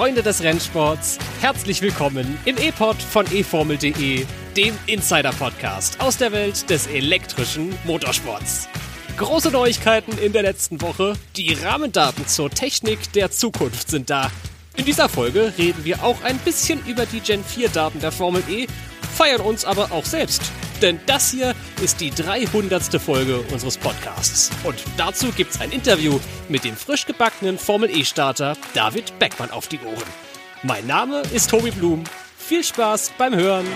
Freunde 0.00 0.22
des 0.22 0.42
Rennsports, 0.42 1.18
herzlich 1.42 1.82
willkommen 1.82 2.38
im 2.46 2.56
E-Pod 2.56 2.96
von 2.96 3.26
eFormel.de, 3.30 4.24
dem 4.56 4.78
Insider-Podcast 4.86 6.00
aus 6.00 6.16
der 6.16 6.32
Welt 6.32 6.70
des 6.70 6.86
elektrischen 6.86 7.78
Motorsports. 7.84 8.66
Große 9.18 9.50
Neuigkeiten 9.50 10.16
in 10.16 10.32
der 10.32 10.40
letzten 10.40 10.80
Woche. 10.80 11.12
Die 11.36 11.52
Rahmendaten 11.52 12.26
zur 12.26 12.48
Technik 12.48 13.12
der 13.12 13.30
Zukunft 13.30 13.90
sind 13.90 14.08
da. 14.08 14.30
In 14.74 14.86
dieser 14.86 15.10
Folge 15.10 15.52
reden 15.58 15.84
wir 15.84 16.02
auch 16.02 16.22
ein 16.22 16.38
bisschen 16.38 16.80
über 16.86 17.04
die 17.04 17.20
Gen 17.20 17.44
4 17.44 17.68
Daten 17.68 18.00
der 18.00 18.10
Formel 18.10 18.42
E, 18.48 18.68
feiern 19.14 19.42
uns 19.42 19.66
aber 19.66 19.92
auch 19.92 20.06
selbst. 20.06 20.40
Denn 20.82 20.98
das 21.04 21.30
hier 21.30 21.54
ist 21.82 22.00
die 22.00 22.10
300. 22.10 23.00
Folge 23.00 23.40
unseres 23.52 23.76
Podcasts. 23.76 24.50
Und 24.64 24.82
dazu 24.96 25.30
gibt's 25.32 25.60
ein 25.60 25.72
Interview 25.72 26.18
mit 26.48 26.64
dem 26.64 26.74
frisch 26.74 27.04
gebackenen 27.04 27.58
Formel 27.58 27.90
E-Starter 27.90 28.56
David 28.72 29.18
Beckmann 29.18 29.50
auf 29.50 29.68
die 29.68 29.78
Ohren. 29.80 30.08
Mein 30.62 30.86
Name 30.86 31.22
ist 31.34 31.50
Tobi 31.50 31.70
Blum. 31.70 32.04
Viel 32.38 32.64
Spaß 32.64 33.12
beim 33.18 33.34
Hören. 33.34 33.66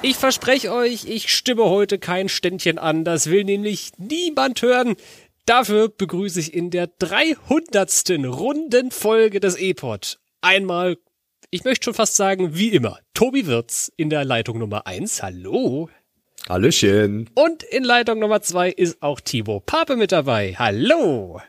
Ich 0.00 0.16
verspreche 0.16 0.72
euch, 0.72 1.04
ich 1.06 1.34
stimme 1.34 1.64
heute 1.64 1.98
kein 1.98 2.28
Ständchen 2.30 2.78
an. 2.78 3.04
Das 3.04 3.28
will 3.28 3.44
nämlich 3.44 3.90
niemand 3.98 4.62
hören. 4.62 4.96
Dafür 5.44 5.88
begrüße 5.88 6.40
ich 6.40 6.54
in 6.54 6.70
der 6.70 6.88
300. 6.98 8.10
runden 8.26 8.90
Folge 8.90 9.40
des 9.40 9.58
E-Pod 9.58 10.18
einmal, 10.46 10.96
ich 11.50 11.64
möchte 11.64 11.84
schon 11.84 11.94
fast 11.94 12.16
sagen, 12.16 12.56
wie 12.56 12.68
immer, 12.68 12.98
Tobi 13.14 13.46
Wirz 13.46 13.92
in 13.96 14.10
der 14.10 14.24
Leitung 14.24 14.58
Nummer 14.58 14.86
1. 14.86 15.22
Hallo. 15.22 15.88
Hallöchen. 16.48 17.28
Und 17.34 17.62
in 17.64 17.84
Leitung 17.84 18.18
Nummer 18.18 18.40
2 18.40 18.70
ist 18.70 19.02
auch 19.02 19.20
Timo 19.20 19.60
Pape 19.60 19.96
mit 19.96 20.12
dabei. 20.12 20.54
Hallo. 20.58 21.40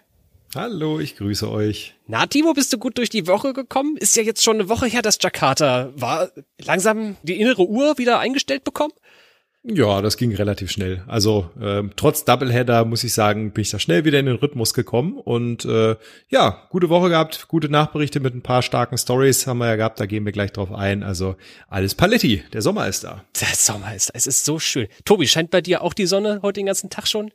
Hallo, 0.55 0.99
ich 0.99 1.17
grüße 1.17 1.49
euch. 1.51 1.95
Na, 2.07 2.25
Timo, 2.25 2.53
bist 2.53 2.71
du 2.73 2.77
gut 2.77 2.97
durch 2.97 3.09
die 3.09 3.27
Woche 3.27 3.53
gekommen? 3.53 3.97
Ist 3.97 4.15
ja 4.15 4.23
jetzt 4.23 4.43
schon 4.43 4.57
eine 4.57 4.69
Woche 4.69 4.87
her, 4.87 5.01
dass 5.01 5.17
Jakarta 5.21 5.91
war. 5.95 6.31
Langsam 6.59 7.17
die 7.21 7.39
innere 7.39 7.67
Uhr 7.67 7.97
wieder 7.97 8.19
eingestellt 8.19 8.63
bekommen? 8.63 8.93
Ja, 9.69 10.01
das 10.01 10.15
ging 10.15 10.33
relativ 10.33 10.71
schnell. 10.71 11.03
Also 11.07 11.49
ähm, 11.61 11.91
trotz 11.97 12.23
Doubleheader 12.23 12.85
muss 12.85 13.03
ich 13.03 13.13
sagen, 13.13 13.51
bin 13.51 13.63
ich 13.63 13.69
da 13.69 13.79
schnell 13.79 14.05
wieder 14.05 14.17
in 14.17 14.25
den 14.25 14.37
Rhythmus 14.37 14.73
gekommen 14.73 15.17
und 15.17 15.65
äh, 15.65 15.97
ja, 16.29 16.67
gute 16.69 16.87
Woche 16.87 17.09
gehabt, 17.09 17.49
gute 17.49 17.67
Nachberichte 17.67 18.21
mit 18.21 18.33
ein 18.33 18.41
paar 18.41 18.61
starken 18.61 18.97
Stories 18.97 19.45
haben 19.45 19.57
wir 19.57 19.67
ja 19.67 19.75
gehabt, 19.75 19.99
da 19.99 20.05
gehen 20.05 20.23
wir 20.23 20.31
gleich 20.31 20.53
drauf 20.53 20.71
ein. 20.71 21.03
Also 21.03 21.35
alles 21.67 21.95
Paletti, 21.95 22.43
der 22.53 22.61
Sommer 22.61 22.87
ist 22.87 23.03
da. 23.03 23.25
Der 23.41 23.49
Sommer 23.55 23.93
ist 23.93 24.09
da, 24.09 24.13
es 24.15 24.25
ist 24.25 24.45
so 24.45 24.57
schön. 24.57 24.87
Tobi, 25.03 25.27
scheint 25.27 25.51
bei 25.51 25.59
dir 25.59 25.81
auch 25.81 25.93
die 25.93 26.05
Sonne 26.05 26.39
heute 26.43 26.61
den 26.61 26.67
ganzen 26.67 26.89
Tag 26.89 27.05
schon? 27.05 27.31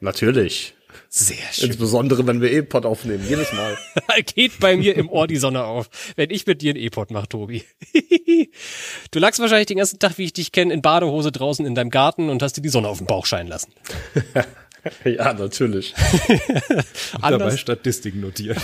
Natürlich. 0.00 0.74
Sehr 1.08 1.36
schön. 1.52 1.70
Insbesondere, 1.70 2.26
wenn 2.26 2.40
wir 2.40 2.52
E-Pod 2.52 2.86
aufnehmen, 2.86 3.24
jedes 3.28 3.52
Mal. 3.52 3.76
Geht 4.34 4.58
bei 4.60 4.76
mir 4.76 4.96
im 4.96 5.08
Ohr 5.08 5.26
die 5.26 5.36
Sonne 5.36 5.64
auf, 5.64 5.88
wenn 6.16 6.30
ich 6.30 6.46
mit 6.46 6.62
dir 6.62 6.70
einen 6.70 6.82
E-Pod 6.82 7.10
mache, 7.10 7.28
Tobi. 7.28 7.64
du 9.10 9.18
lagst 9.18 9.40
wahrscheinlich 9.40 9.66
den 9.66 9.78
ganzen 9.78 9.98
Tag, 9.98 10.18
wie 10.18 10.24
ich 10.24 10.32
dich 10.32 10.52
kenne, 10.52 10.72
in 10.72 10.82
Badehose 10.82 11.32
draußen 11.32 11.64
in 11.66 11.74
deinem 11.74 11.90
Garten 11.90 12.28
und 12.28 12.42
hast 12.42 12.56
dir 12.56 12.62
die 12.62 12.68
Sonne 12.68 12.88
auf 12.88 12.98
den 12.98 13.06
Bauch 13.06 13.26
scheinen 13.26 13.48
lassen. 13.48 13.72
ja, 15.04 15.32
natürlich. 15.32 15.94
dabei 17.20 17.56
Statistiken 17.56 18.20
notiert. 18.20 18.58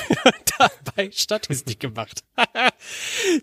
dabei 0.59 1.11
Statistik 1.13 1.81
gemacht. 1.81 2.23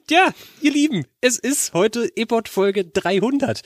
ja, 0.09 0.33
ihr 0.61 0.71
Lieben, 0.71 1.05
es 1.21 1.39
ist 1.39 1.73
heute 1.73 2.09
E-Pod 2.15 2.49
Folge 2.49 2.85
300. 2.85 3.61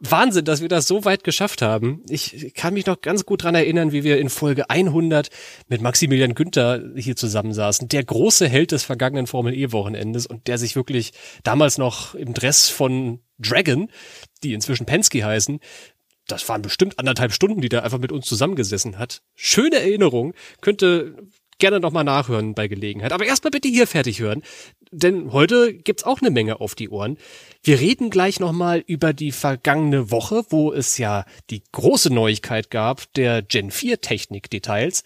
Wahnsinn, 0.00 0.44
dass 0.44 0.60
wir 0.60 0.68
das 0.68 0.88
so 0.88 1.04
weit 1.04 1.24
geschafft 1.24 1.62
haben. 1.62 2.02
Ich 2.08 2.52
kann 2.54 2.74
mich 2.74 2.86
noch 2.86 3.00
ganz 3.00 3.24
gut 3.24 3.44
dran 3.44 3.54
erinnern, 3.54 3.92
wie 3.92 4.02
wir 4.02 4.18
in 4.18 4.28
Folge 4.28 4.68
100 4.68 5.30
mit 5.68 5.80
Maximilian 5.80 6.34
Günther 6.34 6.82
hier 6.96 7.16
zusammensaßen, 7.16 7.88
der 7.88 8.04
große 8.04 8.48
Held 8.48 8.72
des 8.72 8.82
vergangenen 8.82 9.26
Formel 9.26 9.54
E 9.54 9.72
Wochenendes 9.72 10.26
und 10.26 10.48
der 10.48 10.58
sich 10.58 10.74
wirklich 10.74 11.12
damals 11.44 11.78
noch 11.78 12.14
im 12.14 12.34
Dress 12.34 12.68
von 12.68 13.20
Dragon, 13.38 13.88
die 14.42 14.52
inzwischen 14.52 14.86
Penske 14.86 15.24
heißen, 15.24 15.60
das 16.26 16.48
waren 16.48 16.62
bestimmt 16.62 16.98
anderthalb 16.98 17.32
Stunden, 17.32 17.60
die 17.60 17.68
der 17.68 17.84
einfach 17.84 17.98
mit 17.98 18.12
uns 18.12 18.26
zusammengesessen 18.26 18.98
hat. 18.98 19.22
Schöne 19.34 19.76
Erinnerung, 19.76 20.34
könnte 20.60 21.16
gerne 21.58 21.80
nochmal 21.80 22.04
nachhören 22.04 22.54
bei 22.54 22.68
Gelegenheit. 22.68 23.12
Aber 23.12 23.24
erstmal 23.26 23.50
bitte 23.50 23.68
hier 23.68 23.86
fertig 23.86 24.20
hören, 24.20 24.42
denn 24.90 25.32
heute 25.32 25.74
gibt's 25.74 26.04
auch 26.04 26.20
eine 26.20 26.30
Menge 26.30 26.60
auf 26.60 26.74
die 26.74 26.88
Ohren. 26.88 27.18
Wir 27.62 27.80
reden 27.80 28.10
gleich 28.10 28.40
nochmal 28.40 28.82
über 28.86 29.12
die 29.12 29.32
vergangene 29.32 30.10
Woche, 30.10 30.44
wo 30.50 30.72
es 30.72 30.98
ja 30.98 31.24
die 31.50 31.62
große 31.72 32.12
Neuigkeit 32.12 32.70
gab, 32.70 33.12
der 33.14 33.42
Gen 33.42 33.70
4 33.70 34.00
Technik-Details. 34.00 35.02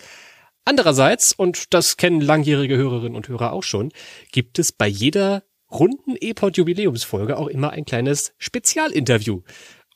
Andererseits, 0.65 1.33
und 1.33 1.73
das 1.73 1.97
kennen 1.97 2.21
langjährige 2.21 2.77
Hörerinnen 2.77 3.17
und 3.17 3.29
Hörer 3.29 3.53
auch 3.53 3.63
schon, 3.63 3.91
gibt 4.33 4.59
es 4.59 4.73
bei 4.73 4.87
jeder 4.87 5.43
runden 5.71 6.17
E-Pod-Jubiläumsfolge 6.19 7.37
auch 7.37 7.49
immer 7.49 7.71
ein 7.71 7.85
kleines 7.85 8.33
Spezialinterview. 8.39 9.43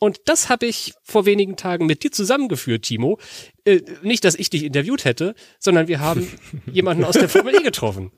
Und 0.02 0.22
das 0.24 0.48
habe 0.48 0.66
ich 0.66 0.94
vor 1.04 1.26
wenigen 1.26 1.54
Tagen 1.54 1.86
mit 1.86 2.02
dir 2.02 2.10
zusammengeführt, 2.10 2.82
Timo. 2.82 3.20
Äh, 3.64 3.82
nicht, 4.02 4.24
dass 4.24 4.34
ich 4.34 4.50
dich 4.50 4.64
interviewt 4.64 5.04
hätte, 5.04 5.36
sondern 5.60 5.86
wir 5.86 6.00
haben 6.00 6.26
jemanden 6.72 7.04
aus 7.04 7.14
der 7.14 7.28
Formel 7.28 7.54
E 7.54 7.62
getroffen. 7.62 8.10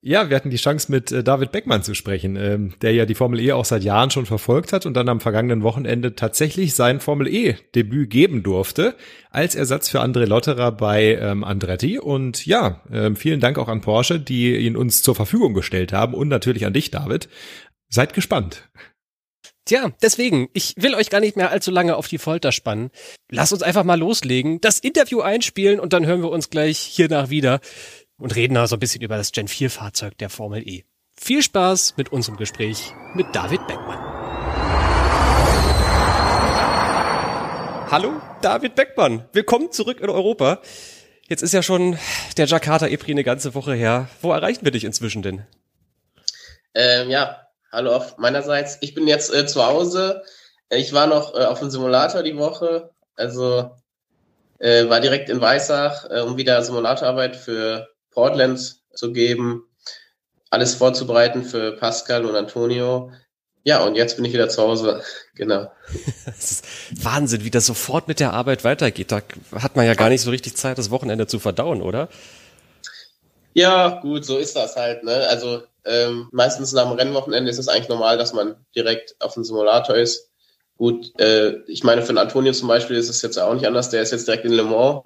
Ja, 0.00 0.30
wir 0.30 0.36
hatten 0.36 0.48
die 0.48 0.56
Chance, 0.56 0.90
mit 0.90 1.12
äh, 1.12 1.22
David 1.22 1.52
Beckmann 1.52 1.82
zu 1.82 1.92
sprechen, 1.92 2.36
ähm, 2.36 2.72
der 2.80 2.94
ja 2.94 3.04
die 3.04 3.14
Formel 3.14 3.38
E 3.40 3.52
auch 3.52 3.66
seit 3.66 3.84
Jahren 3.84 4.10
schon 4.10 4.24
verfolgt 4.24 4.72
hat 4.72 4.86
und 4.86 4.94
dann 4.94 5.10
am 5.10 5.20
vergangenen 5.20 5.62
Wochenende 5.62 6.14
tatsächlich 6.14 6.72
sein 6.72 7.00
Formel 7.00 7.28
E-Debüt 7.28 8.08
geben 8.08 8.42
durfte, 8.42 8.94
als 9.28 9.54
Ersatz 9.54 9.90
für 9.90 10.00
André 10.00 10.24
Lotterer 10.24 10.72
bei 10.72 11.18
ähm, 11.20 11.44
Andretti. 11.44 11.98
Und 11.98 12.46
ja, 12.46 12.80
ähm, 12.90 13.16
vielen 13.16 13.40
Dank 13.40 13.58
auch 13.58 13.68
an 13.68 13.82
Porsche, 13.82 14.18
die 14.20 14.56
ihn 14.56 14.74
uns 14.74 15.02
zur 15.02 15.14
Verfügung 15.14 15.52
gestellt 15.52 15.92
haben 15.92 16.14
und 16.14 16.28
natürlich 16.28 16.64
an 16.64 16.72
dich, 16.72 16.90
David. 16.90 17.28
Seid 17.90 18.14
gespannt. 18.14 18.70
Tja, 19.66 19.90
deswegen, 20.02 20.50
ich 20.52 20.74
will 20.76 20.94
euch 20.94 21.08
gar 21.08 21.20
nicht 21.20 21.36
mehr 21.36 21.50
allzu 21.50 21.70
lange 21.70 21.96
auf 21.96 22.06
die 22.06 22.18
Folter 22.18 22.52
spannen. 22.52 22.90
Lasst 23.30 23.54
uns 23.54 23.62
einfach 23.62 23.82
mal 23.82 23.98
loslegen, 23.98 24.60
das 24.60 24.78
Interview 24.78 25.22
einspielen 25.22 25.80
und 25.80 25.94
dann 25.94 26.04
hören 26.04 26.20
wir 26.20 26.28
uns 26.28 26.50
gleich 26.50 26.78
hiernach 26.78 27.30
wieder 27.30 27.60
und 28.18 28.36
reden 28.36 28.54
da 28.54 28.66
so 28.66 28.76
ein 28.76 28.80
bisschen 28.80 29.00
über 29.00 29.16
das 29.16 29.32
Gen 29.32 29.48
4 29.48 29.70
Fahrzeug 29.70 30.18
der 30.18 30.28
Formel 30.28 30.68
E. 30.68 30.84
Viel 31.18 31.42
Spaß 31.42 31.96
mit 31.96 32.12
unserem 32.12 32.36
Gespräch 32.36 32.92
mit 33.14 33.34
David 33.34 33.66
Beckmann. 33.66 33.98
Hallo, 37.90 38.20
David 38.42 38.74
Beckmann. 38.74 39.24
Willkommen 39.32 39.72
zurück 39.72 40.00
in 40.00 40.10
Europa. 40.10 40.60
Jetzt 41.26 41.42
ist 41.42 41.54
ja 41.54 41.62
schon 41.62 41.96
der 42.36 42.44
Jakarta 42.44 42.86
EPRI 42.86 43.12
eine 43.12 43.24
ganze 43.24 43.54
Woche 43.54 43.72
her. 43.72 44.10
Wo 44.20 44.30
erreichen 44.30 44.66
wir 44.66 44.72
dich 44.72 44.84
inzwischen 44.84 45.22
denn? 45.22 45.46
Ähm, 46.74 47.08
ja, 47.08 47.43
Hallo 47.74 47.92
auch 47.92 48.18
meinerseits. 48.18 48.78
Ich 48.82 48.94
bin 48.94 49.08
jetzt 49.08 49.34
äh, 49.34 49.46
zu 49.46 49.66
Hause. 49.66 50.22
Ich 50.70 50.92
war 50.92 51.08
noch 51.08 51.34
äh, 51.34 51.44
auf 51.44 51.58
dem 51.58 51.70
Simulator 51.70 52.22
die 52.22 52.36
Woche. 52.36 52.90
Also 53.16 53.72
äh, 54.60 54.88
war 54.88 55.00
direkt 55.00 55.28
in 55.28 55.40
Weissach, 55.40 56.08
äh, 56.08 56.20
um 56.20 56.36
wieder 56.36 56.62
Simulatorarbeit 56.62 57.34
für 57.34 57.88
Portland 58.12 58.76
zu 58.94 59.12
geben. 59.12 59.64
Alles 60.50 60.76
vorzubereiten 60.76 61.42
für 61.42 61.72
Pascal 61.72 62.24
und 62.26 62.36
Antonio. 62.36 63.10
Ja, 63.64 63.82
und 63.82 63.96
jetzt 63.96 64.14
bin 64.14 64.24
ich 64.24 64.32
wieder 64.32 64.48
zu 64.48 64.62
Hause. 64.62 65.02
genau. 65.34 65.72
Das 66.26 66.52
ist 66.52 66.64
Wahnsinn, 67.04 67.42
wie 67.42 67.50
das 67.50 67.66
sofort 67.66 68.06
mit 68.06 68.20
der 68.20 68.34
Arbeit 68.34 68.62
weitergeht. 68.62 69.10
Da 69.10 69.20
hat 69.52 69.74
man 69.74 69.84
ja 69.84 69.94
gar 69.94 70.10
nicht 70.10 70.22
so 70.22 70.30
richtig 70.30 70.56
Zeit, 70.56 70.78
das 70.78 70.92
Wochenende 70.92 71.26
zu 71.26 71.40
verdauen, 71.40 71.82
oder? 71.82 72.08
Ja, 73.52 74.00
gut, 74.00 74.24
so 74.24 74.38
ist 74.38 74.54
das 74.54 74.76
halt. 74.76 75.02
Ne? 75.02 75.26
Also 75.28 75.64
ähm, 75.84 76.28
meistens 76.32 76.72
nach 76.72 76.88
dem 76.88 76.98
Rennwochenende 76.98 77.50
ist 77.50 77.58
es 77.58 77.68
eigentlich 77.68 77.88
normal, 77.88 78.18
dass 78.18 78.32
man 78.32 78.56
direkt 78.74 79.16
auf 79.20 79.34
dem 79.34 79.44
Simulator 79.44 79.96
ist. 79.96 80.30
Gut, 80.76 81.18
äh, 81.20 81.60
ich 81.66 81.84
meine, 81.84 82.02
für 82.02 82.12
den 82.12 82.18
Antonio 82.18 82.52
zum 82.52 82.68
Beispiel 82.68 82.96
ist 82.96 83.08
es 83.08 83.22
jetzt 83.22 83.38
auch 83.38 83.54
nicht 83.54 83.66
anders. 83.66 83.90
Der 83.90 84.02
ist 84.02 84.10
jetzt 84.10 84.26
direkt 84.26 84.44
in 84.44 84.52
Le 84.52 84.64
Mans. 84.64 85.02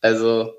Also, 0.00 0.52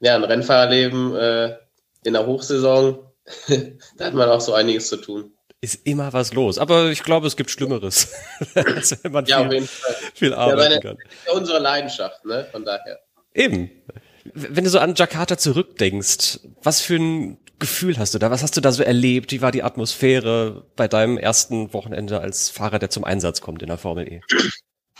ja, 0.00 0.14
ein 0.14 0.24
Rennfahrerleben 0.24 1.16
äh, 1.16 1.56
in 2.04 2.12
der 2.12 2.26
Hochsaison, 2.26 3.00
da 3.96 4.04
hat 4.04 4.14
man 4.14 4.28
auch 4.28 4.40
so 4.40 4.54
einiges 4.54 4.88
zu 4.88 4.96
tun. 4.98 5.32
Ist 5.60 5.86
immer 5.86 6.12
was 6.12 6.34
los. 6.34 6.58
Aber 6.58 6.90
ich 6.90 7.02
glaube, 7.02 7.26
es 7.26 7.36
gibt 7.36 7.50
Schlimmeres. 7.50 8.12
als 8.54 9.02
wenn 9.02 9.10
man 9.10 9.26
ja, 9.26 9.38
viel, 9.38 9.46
auf 9.46 9.52
jeden 9.52 9.66
Fall. 9.66 9.94
viel 10.14 10.34
arbeiten 10.34 10.60
ja, 10.60 10.68
meine, 10.68 10.80
kann. 10.80 10.98
Ja 11.26 11.32
unsere 11.32 11.58
Leidenschaft, 11.58 12.24
ne? 12.24 12.46
Von 12.52 12.64
daher. 12.64 13.00
Eben. 13.34 13.70
Wenn 14.34 14.64
du 14.64 14.70
so 14.70 14.78
an 14.78 14.94
Jakarta 14.94 15.36
zurückdenkst, 15.36 16.40
was 16.62 16.80
für 16.80 16.96
ein 16.96 17.38
Gefühl 17.58 17.98
hast 17.98 18.14
du 18.14 18.18
da? 18.18 18.30
Was 18.30 18.42
hast 18.42 18.56
du 18.56 18.60
da 18.60 18.72
so 18.72 18.82
erlebt? 18.82 19.32
Wie 19.32 19.42
war 19.42 19.50
die 19.50 19.62
Atmosphäre 19.62 20.64
bei 20.76 20.88
deinem 20.88 21.18
ersten 21.18 21.72
Wochenende 21.72 22.20
als 22.20 22.50
Fahrer, 22.50 22.78
der 22.78 22.90
zum 22.90 23.04
Einsatz 23.04 23.40
kommt 23.40 23.62
in 23.62 23.68
der 23.68 23.78
Formel 23.78 24.06
E? 24.10 24.20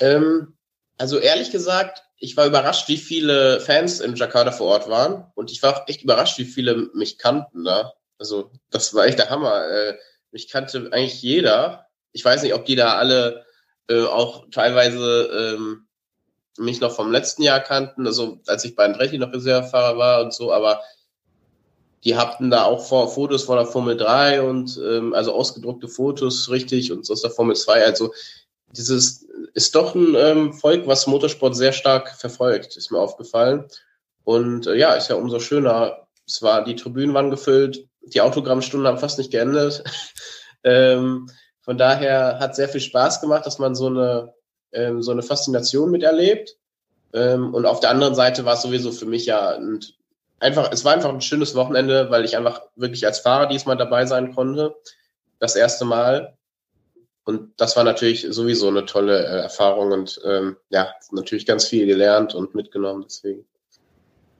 Ähm, 0.00 0.56
also 0.96 1.18
ehrlich 1.18 1.50
gesagt, 1.50 2.02
ich 2.18 2.36
war 2.36 2.46
überrascht, 2.46 2.88
wie 2.88 2.96
viele 2.96 3.60
Fans 3.60 4.00
in 4.00 4.16
Jakarta 4.16 4.50
vor 4.50 4.68
Ort 4.68 4.88
waren. 4.88 5.30
Und 5.34 5.50
ich 5.50 5.62
war 5.62 5.76
auch 5.76 5.88
echt 5.88 6.02
überrascht, 6.02 6.38
wie 6.38 6.44
viele 6.44 6.88
mich 6.94 7.18
kannten 7.18 7.64
da. 7.64 7.92
Also 8.18 8.50
das 8.70 8.94
war 8.94 9.06
echt 9.06 9.18
der 9.18 9.30
Hammer. 9.30 9.68
Äh, 9.68 9.96
mich 10.32 10.48
kannte 10.48 10.90
eigentlich 10.92 11.22
jeder. 11.22 11.86
Ich 12.12 12.24
weiß 12.24 12.42
nicht, 12.42 12.54
ob 12.54 12.64
die 12.64 12.76
da 12.76 12.96
alle 12.96 13.44
äh, 13.88 14.02
auch 14.02 14.46
teilweise 14.50 15.56
ähm, 15.56 15.86
mich 16.58 16.80
noch 16.80 16.94
vom 16.94 17.12
letzten 17.12 17.42
Jahr 17.42 17.60
kannten, 17.60 18.06
also 18.06 18.40
als 18.46 18.64
ich 18.64 18.74
bei 18.74 18.84
Andretti 18.84 19.18
noch 19.18 19.32
Reservefahrer 19.32 19.96
war 19.96 20.22
und 20.22 20.34
so, 20.34 20.52
aber 20.52 20.82
die 22.04 22.16
hatten 22.16 22.50
da 22.50 22.64
auch 22.64 22.84
Fotos 22.86 23.44
von 23.44 23.56
der 23.56 23.66
Formel 23.66 23.96
3 23.96 24.42
und 24.42 24.80
ähm, 24.84 25.14
also 25.14 25.32
ausgedruckte 25.32 25.88
Fotos 25.88 26.50
richtig 26.50 26.92
und 26.92 27.10
aus 27.10 27.22
der 27.22 27.30
Formel 27.30 27.56
2. 27.56 27.84
Also 27.84 28.12
dieses 28.72 29.26
ist 29.54 29.74
doch 29.74 29.94
ein 29.94 30.14
ähm, 30.16 30.52
Volk, 30.52 30.86
was 30.86 31.06
Motorsport 31.06 31.56
sehr 31.56 31.72
stark 31.72 32.10
verfolgt, 32.16 32.76
ist 32.76 32.90
mir 32.90 32.98
aufgefallen. 32.98 33.64
Und 34.24 34.66
äh, 34.66 34.74
ja, 34.76 34.94
ist 34.94 35.08
ja 35.08 35.16
umso 35.16 35.40
schöner. 35.40 36.06
Es 36.26 36.42
war, 36.42 36.62
die 36.64 36.76
Tribünen 36.76 37.14
waren 37.14 37.30
gefüllt, 37.30 37.86
die 38.02 38.20
Autogrammstunden 38.20 38.86
haben 38.86 38.98
fast 38.98 39.18
nicht 39.18 39.32
geendet. 39.32 39.82
ähm, 40.64 41.30
von 41.62 41.78
daher 41.78 42.38
hat 42.38 42.54
sehr 42.54 42.68
viel 42.68 42.80
Spaß 42.80 43.20
gemacht, 43.20 43.46
dass 43.46 43.58
man 43.58 43.74
so 43.74 43.86
eine, 43.86 44.34
ähm, 44.72 45.02
so 45.02 45.10
eine 45.10 45.22
Faszination 45.22 45.90
miterlebt. 45.90 46.56
Ähm, 47.12 47.54
und 47.54 47.66
auf 47.66 47.80
der 47.80 47.90
anderen 47.90 48.14
Seite 48.14 48.44
war 48.44 48.54
es 48.54 48.62
sowieso 48.62 48.92
für 48.92 49.06
mich 49.06 49.26
ja 49.26 49.50
ein, 49.50 49.80
einfach, 50.40 50.70
es 50.72 50.84
war 50.84 50.94
einfach 50.94 51.10
ein 51.12 51.20
schönes 51.20 51.54
Wochenende, 51.54 52.10
weil 52.10 52.24
ich 52.24 52.36
einfach 52.36 52.62
wirklich 52.76 53.06
als 53.06 53.20
Fahrer 53.20 53.46
diesmal 53.46 53.76
dabei 53.76 54.06
sein 54.06 54.34
konnte. 54.34 54.74
Das 55.38 55.56
erste 55.56 55.84
Mal. 55.84 56.36
Und 57.24 57.52
das 57.58 57.76
war 57.76 57.84
natürlich 57.84 58.26
sowieso 58.30 58.68
eine 58.68 58.86
tolle 58.86 59.18
äh, 59.18 59.40
Erfahrung 59.42 59.92
und 59.92 60.20
ähm, 60.24 60.56
ja, 60.70 60.94
natürlich 61.12 61.44
ganz 61.44 61.66
viel 61.66 61.86
gelernt 61.86 62.34
und 62.34 62.54
mitgenommen. 62.54 63.04
Deswegen. 63.06 63.44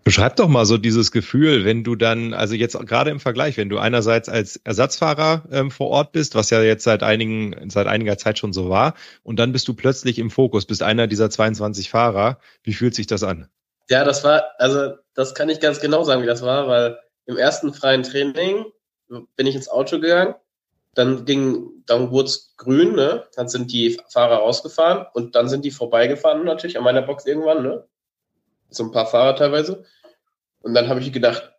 Beschreib 0.04 0.36
doch 0.36 0.48
mal 0.48 0.64
so 0.64 0.78
dieses 0.78 1.12
Gefühl, 1.12 1.66
wenn 1.66 1.84
du 1.84 1.94
dann, 1.94 2.32
also 2.32 2.54
jetzt 2.54 2.78
gerade 2.86 3.10
im 3.10 3.20
Vergleich, 3.20 3.58
wenn 3.58 3.68
du 3.68 3.76
einerseits 3.76 4.30
als 4.30 4.56
Ersatzfahrer 4.56 5.42
ähm, 5.52 5.70
vor 5.70 5.88
Ort 5.88 6.12
bist, 6.12 6.34
was 6.34 6.48
ja 6.48 6.62
jetzt 6.62 6.84
seit 6.84 7.02
einigen, 7.02 7.68
seit 7.68 7.86
einiger 7.86 8.16
Zeit 8.16 8.38
schon 8.38 8.54
so 8.54 8.70
war, 8.70 8.94
und 9.22 9.38
dann 9.38 9.52
bist 9.52 9.68
du 9.68 9.74
plötzlich 9.74 10.18
im 10.18 10.30
Fokus, 10.30 10.64
bist 10.64 10.82
einer 10.82 11.08
dieser 11.08 11.28
22 11.28 11.90
Fahrer. 11.90 12.38
Wie 12.62 12.72
fühlt 12.72 12.94
sich 12.94 13.06
das 13.06 13.22
an? 13.22 13.48
Ja, 13.90 14.02
das 14.04 14.24
war, 14.24 14.44
also 14.56 14.94
das 15.18 15.34
kann 15.34 15.48
ich 15.48 15.58
ganz 15.58 15.80
genau 15.80 16.04
sagen, 16.04 16.22
wie 16.22 16.28
das 16.28 16.42
war, 16.42 16.68
weil 16.68 16.96
im 17.26 17.36
ersten 17.36 17.74
freien 17.74 18.04
Training 18.04 18.66
bin 19.08 19.46
ich 19.48 19.56
ins 19.56 19.68
Auto 19.68 19.98
gegangen, 19.98 20.36
dann 20.94 21.24
ging, 21.24 21.82
dann 21.86 22.12
wurde 22.12 22.28
es 22.28 22.54
grün, 22.56 22.94
ne? 22.94 23.26
Dann 23.34 23.48
sind 23.48 23.72
die 23.72 23.98
Fahrer 24.10 24.36
rausgefahren 24.36 25.06
und 25.14 25.34
dann 25.34 25.48
sind 25.48 25.64
die 25.64 25.72
vorbeigefahren 25.72 26.44
natürlich 26.44 26.78
an 26.78 26.84
meiner 26.84 27.02
Box 27.02 27.26
irgendwann, 27.26 27.64
ne? 27.64 27.84
So 28.70 28.84
ein 28.84 28.92
paar 28.92 29.06
Fahrer 29.06 29.34
teilweise. 29.34 29.82
Und 30.60 30.74
dann 30.74 30.88
habe 30.88 31.00
ich 31.00 31.12
gedacht, 31.12 31.52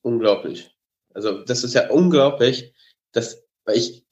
unglaublich. 0.00 0.74
Also 1.12 1.44
das 1.44 1.64
ist 1.64 1.74
ja 1.74 1.90
unglaublich, 1.90 2.72
dass, 3.12 3.44
weil 3.66 3.76
ich, 3.76 4.06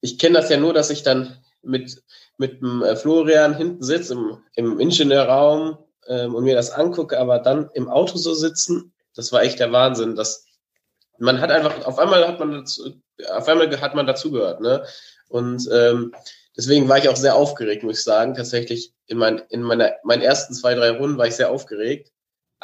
ich 0.00 0.18
kenne 0.20 0.38
das 0.38 0.50
ja 0.50 0.56
nur, 0.56 0.72
dass 0.72 0.90
ich 0.90 1.02
dann 1.02 1.42
mit, 1.62 2.00
mit 2.38 2.60
dem 2.60 2.80
äh, 2.84 2.94
Florian 2.94 3.56
hinten 3.56 3.82
sitze 3.82 4.12
im, 4.12 4.38
im 4.54 4.78
Ingenieurraum 4.78 5.83
ähm, 6.08 6.34
und 6.34 6.44
mir 6.44 6.54
das 6.54 6.70
angucke, 6.70 7.18
aber 7.18 7.38
dann 7.38 7.70
im 7.74 7.88
Auto 7.88 8.16
so 8.16 8.34
sitzen, 8.34 8.92
das 9.14 9.32
war 9.32 9.42
echt 9.42 9.60
der 9.60 9.72
Wahnsinn. 9.72 10.16
Das, 10.16 10.46
man 11.18 11.40
hat 11.40 11.50
einfach, 11.50 11.84
auf 11.86 11.98
einmal 11.98 12.26
hat 12.26 12.40
man 12.40 12.52
dazu, 12.52 12.94
auf 13.30 13.48
einmal 13.48 13.80
hat 13.80 13.94
man 13.94 14.06
dazugehört, 14.06 14.60
ne? 14.60 14.84
Und 15.28 15.68
ähm, 15.72 16.14
deswegen 16.56 16.88
war 16.88 16.98
ich 16.98 17.08
auch 17.08 17.16
sehr 17.16 17.36
aufgeregt, 17.36 17.82
muss 17.82 17.98
ich 17.98 18.04
sagen. 18.04 18.34
Tatsächlich 18.34 18.92
in, 19.06 19.18
mein, 19.18 19.42
in 19.48 19.62
meiner, 19.62 19.92
meinen 20.02 20.22
ersten 20.22 20.54
zwei, 20.54 20.74
drei 20.74 20.90
Runden 20.90 21.18
war 21.18 21.26
ich 21.26 21.36
sehr 21.36 21.50
aufgeregt 21.50 22.10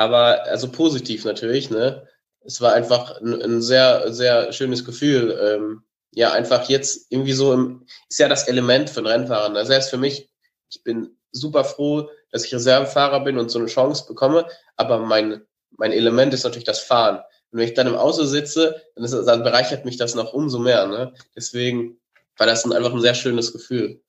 aber 0.00 0.44
also 0.44 0.72
positiv 0.72 1.26
natürlich, 1.26 1.68
ne? 1.68 2.08
Es 2.42 2.62
war 2.62 2.72
einfach 2.72 3.20
ein, 3.20 3.42
ein 3.42 3.60
sehr, 3.60 4.14
sehr 4.14 4.50
schönes 4.54 4.86
Gefühl. 4.86 5.38
Ähm, 5.42 5.82
ja, 6.12 6.32
einfach 6.32 6.70
jetzt 6.70 7.06
irgendwie 7.10 7.34
so 7.34 7.52
im, 7.52 7.84
ist 8.08 8.18
ja 8.18 8.26
das 8.26 8.48
Element 8.48 8.88
für 8.88 9.00
einen 9.00 9.08
Rennfahrer. 9.08 9.50
Ne? 9.50 9.66
Selbst 9.66 9.90
für 9.90 9.98
mich, 9.98 10.30
ich 10.70 10.82
bin 10.82 11.18
super 11.32 11.64
froh, 11.64 12.10
dass 12.32 12.44
ich 12.44 12.54
Reservefahrer 12.54 13.20
bin 13.20 13.38
und 13.38 13.50
so 13.50 13.58
eine 13.58 13.68
Chance 13.68 14.04
bekomme, 14.06 14.46
aber 14.76 14.98
mein, 14.98 15.42
mein 15.76 15.92
Element 15.92 16.34
ist 16.34 16.44
natürlich 16.44 16.64
das 16.64 16.80
Fahren. 16.80 17.16
Und 17.50 17.58
wenn 17.58 17.68
ich 17.68 17.74
dann 17.74 17.86
im 17.86 17.96
Auto 17.96 18.24
sitze, 18.24 18.82
dann, 18.94 19.04
ist, 19.04 19.12
dann 19.12 19.42
bereichert 19.42 19.84
mich 19.84 19.96
das 19.96 20.14
noch 20.14 20.32
umso 20.32 20.58
mehr. 20.58 20.86
Ne? 20.86 21.12
Deswegen 21.34 21.98
war 22.36 22.46
das 22.46 22.64
ein, 22.64 22.72
einfach 22.72 22.92
ein 22.92 23.00
sehr 23.00 23.14
schönes 23.14 23.52
Gefühl. 23.52 24.00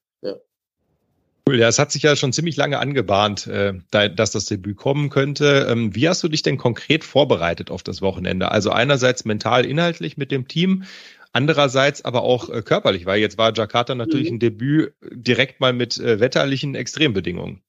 Cool, 1.48 1.60
ja, 1.60 1.68
es 1.68 1.80
hat 1.80 1.92
sich 1.92 2.04
ja 2.04 2.16
schon 2.16 2.34
ziemlich 2.34 2.56
lange 2.56 2.78
angebahnt, 2.78 3.48
äh, 3.48 3.74
dass 3.92 4.32
das 4.32 4.46
Debüt 4.46 4.78
kommen 4.78 5.10
könnte. 5.10 5.68
Ähm, 5.70 5.96
wie 5.96 6.08
hast 6.08 6.22
du 6.24 6.28
dich 6.28 6.44
denn 6.44 6.58
konkret 6.58 7.04
vorbereitet 7.04 7.72
auf 7.72 7.82
das 7.82 8.02
Wochenende? 8.02 8.52
Also 8.52 8.70
einerseits 8.70 9.26
mental, 9.26 9.66
inhaltlich 9.66 10.18
mit 10.18 10.32
dem 10.32 10.48
Team, 10.48 10.84
andererseits 11.34 12.04
aber 12.04 12.24
auch 12.24 12.50
äh, 12.50 12.62
körperlich, 12.62 13.06
weil 13.06 13.20
jetzt 13.20 13.38
war 13.38 13.54
Jakarta 13.56 13.96
natürlich 13.96 14.30
mhm. 14.30 14.36
ein 14.36 14.40
Debüt 14.40 14.94
direkt 15.12 15.60
mal 15.60 15.74
mit 15.74 15.98
äh, 15.98 16.20
wetterlichen 16.20 16.76
Extrembedingungen. 16.76 17.62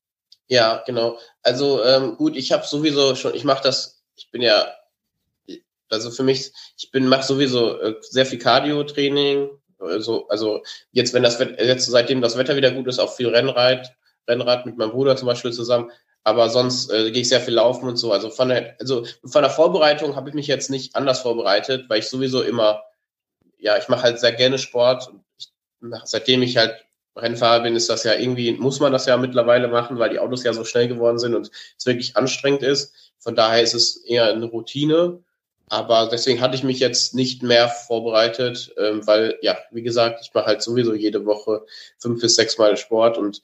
Ja, 0.49 0.82
genau. 0.87 1.19
Also 1.43 1.82
ähm, 1.85 2.17
gut, 2.17 2.37
ich 2.37 2.53
habe 2.53 2.67
sowieso 2.67 3.14
schon, 3.14 3.35
ich 3.35 3.44
mache 3.44 3.62
das, 3.62 4.03
ich 4.17 4.31
bin 4.31 4.43
ja, 4.43 4.67
also 5.88 6.11
für 6.11 6.23
mich, 6.23 6.53
ich 6.76 6.91
bin 6.91 7.06
mache 7.06 7.23
sowieso 7.23 7.79
äh, 7.81 7.97
sehr 8.00 8.26
viel 8.26 8.38
Cardio-Training, 8.38 9.49
also, 9.82 10.29
also 10.29 10.62
jetzt, 10.93 11.15
wenn 11.15 11.23
das 11.23 11.38
jetzt 11.41 11.87
seitdem 11.87 12.20
das 12.20 12.37
Wetter 12.37 12.56
wieder 12.56 12.70
gut 12.70 12.87
ist, 12.87 12.99
auch 12.99 13.12
viel 13.12 13.29
Rennrad, 13.29 13.93
Rennrad 14.29 14.67
mit 14.67 14.76
meinem 14.76 14.93
Bruder 14.93 15.17
zum 15.17 15.26
Beispiel 15.26 15.53
zusammen. 15.53 15.91
Aber 16.25 16.50
sonst 16.50 16.91
äh, 16.93 17.11
gehe 17.11 17.23
ich 17.23 17.29
sehr 17.29 17.41
viel 17.41 17.55
laufen 17.55 17.88
und 17.88 17.97
so. 17.97 18.12
Also 18.12 18.31
von 18.31 18.49
der, 18.49 18.76
also 18.79 19.05
von 19.25 19.43
der 19.43 19.50
Vorbereitung 19.50 20.15
habe 20.15 20.29
ich 20.29 20.35
mich 20.37 20.47
jetzt 20.47 20.70
nicht 20.70 20.94
anders 20.94 21.20
vorbereitet, 21.20 21.87
weil 21.88 21.99
ich 21.99 22.08
sowieso 22.08 22.43
immer, 22.43 22.82
ja, 23.62 23.79
ich 23.79 23.88
mache 23.88 24.03
halt 24.03 24.20
sehr 24.20 24.32
gerne 24.32 24.59
Sport. 24.59 25.11
Ich, 25.38 25.49
seitdem 26.05 26.43
ich 26.43 26.56
halt 26.56 26.85
Rennfahrer 27.17 27.62
bin, 27.62 27.76
ist 27.76 27.88
das 27.88 28.05
ja 28.05 28.14
irgendwie, 28.14 28.53
muss 28.53 28.81
man 28.81 28.93
das 28.93 29.06
ja 29.06 29.17
mittlerweile 29.17 29.69
machen, 29.69 29.99
weil 29.99 30.11
die 30.11 30.19
Autos 30.19 30.44
ja 30.44 30.53
so 30.53 30.64
schnell 30.64 30.88
geworden 30.88 31.19
sind 31.19 31.35
und 31.35 31.50
es 31.79 31.87
wirklich 31.87 32.17
anstrengend 32.17 32.62
ist. 32.62 32.94
Von 33.19 33.37
daher 33.37 33.62
ist 33.62 33.75
es 33.75 33.97
eher 33.99 34.26
eine 34.26 34.47
Routine. 34.47 35.20
Aber 35.69 36.09
deswegen 36.11 36.41
hatte 36.41 36.56
ich 36.56 36.64
mich 36.64 36.81
jetzt 36.81 37.14
nicht 37.14 37.43
mehr 37.43 37.69
vorbereitet, 37.69 38.75
ähm, 38.76 39.06
weil, 39.06 39.38
ja, 39.41 39.56
wie 39.70 39.82
gesagt, 39.82 40.20
ich 40.23 40.35
mache 40.35 40.47
halt 40.47 40.62
sowieso 40.62 40.93
jede 40.93 41.25
Woche 41.25 41.65
fünf 41.99 42.20
bis 42.20 42.35
sechs 42.35 42.58
Mal 42.58 42.76
Sport 42.76 43.17
und 43.17 43.41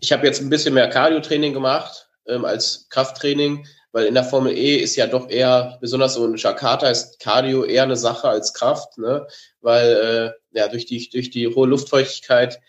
ich 0.00 0.12
habe 0.12 0.26
jetzt 0.26 0.40
ein 0.40 0.48
bisschen 0.48 0.74
mehr 0.74 0.88
Cardio-Training 0.88 1.52
gemacht 1.52 2.08
ähm, 2.26 2.44
als 2.44 2.86
Krafttraining, 2.88 3.66
weil 3.96 4.04
in 4.04 4.12
der 4.12 4.24
Formel 4.24 4.52
E 4.52 4.76
ist 4.76 4.94
ja 4.96 5.06
doch 5.06 5.30
eher, 5.30 5.78
besonders 5.80 6.12
so 6.12 6.26
in 6.26 6.36
Jakarta 6.36 6.90
ist 6.90 7.18
Cardio 7.18 7.64
eher 7.64 7.84
eine 7.84 7.96
Sache 7.96 8.28
als 8.28 8.52
Kraft, 8.52 8.98
ne? 8.98 9.26
weil 9.62 10.34
äh, 10.52 10.58
ja 10.58 10.68
durch 10.68 10.84
die, 10.84 11.08
durch 11.08 11.30
die 11.30 11.46
hohe 11.48 11.66
Luftfeuchtigkeit 11.66 12.60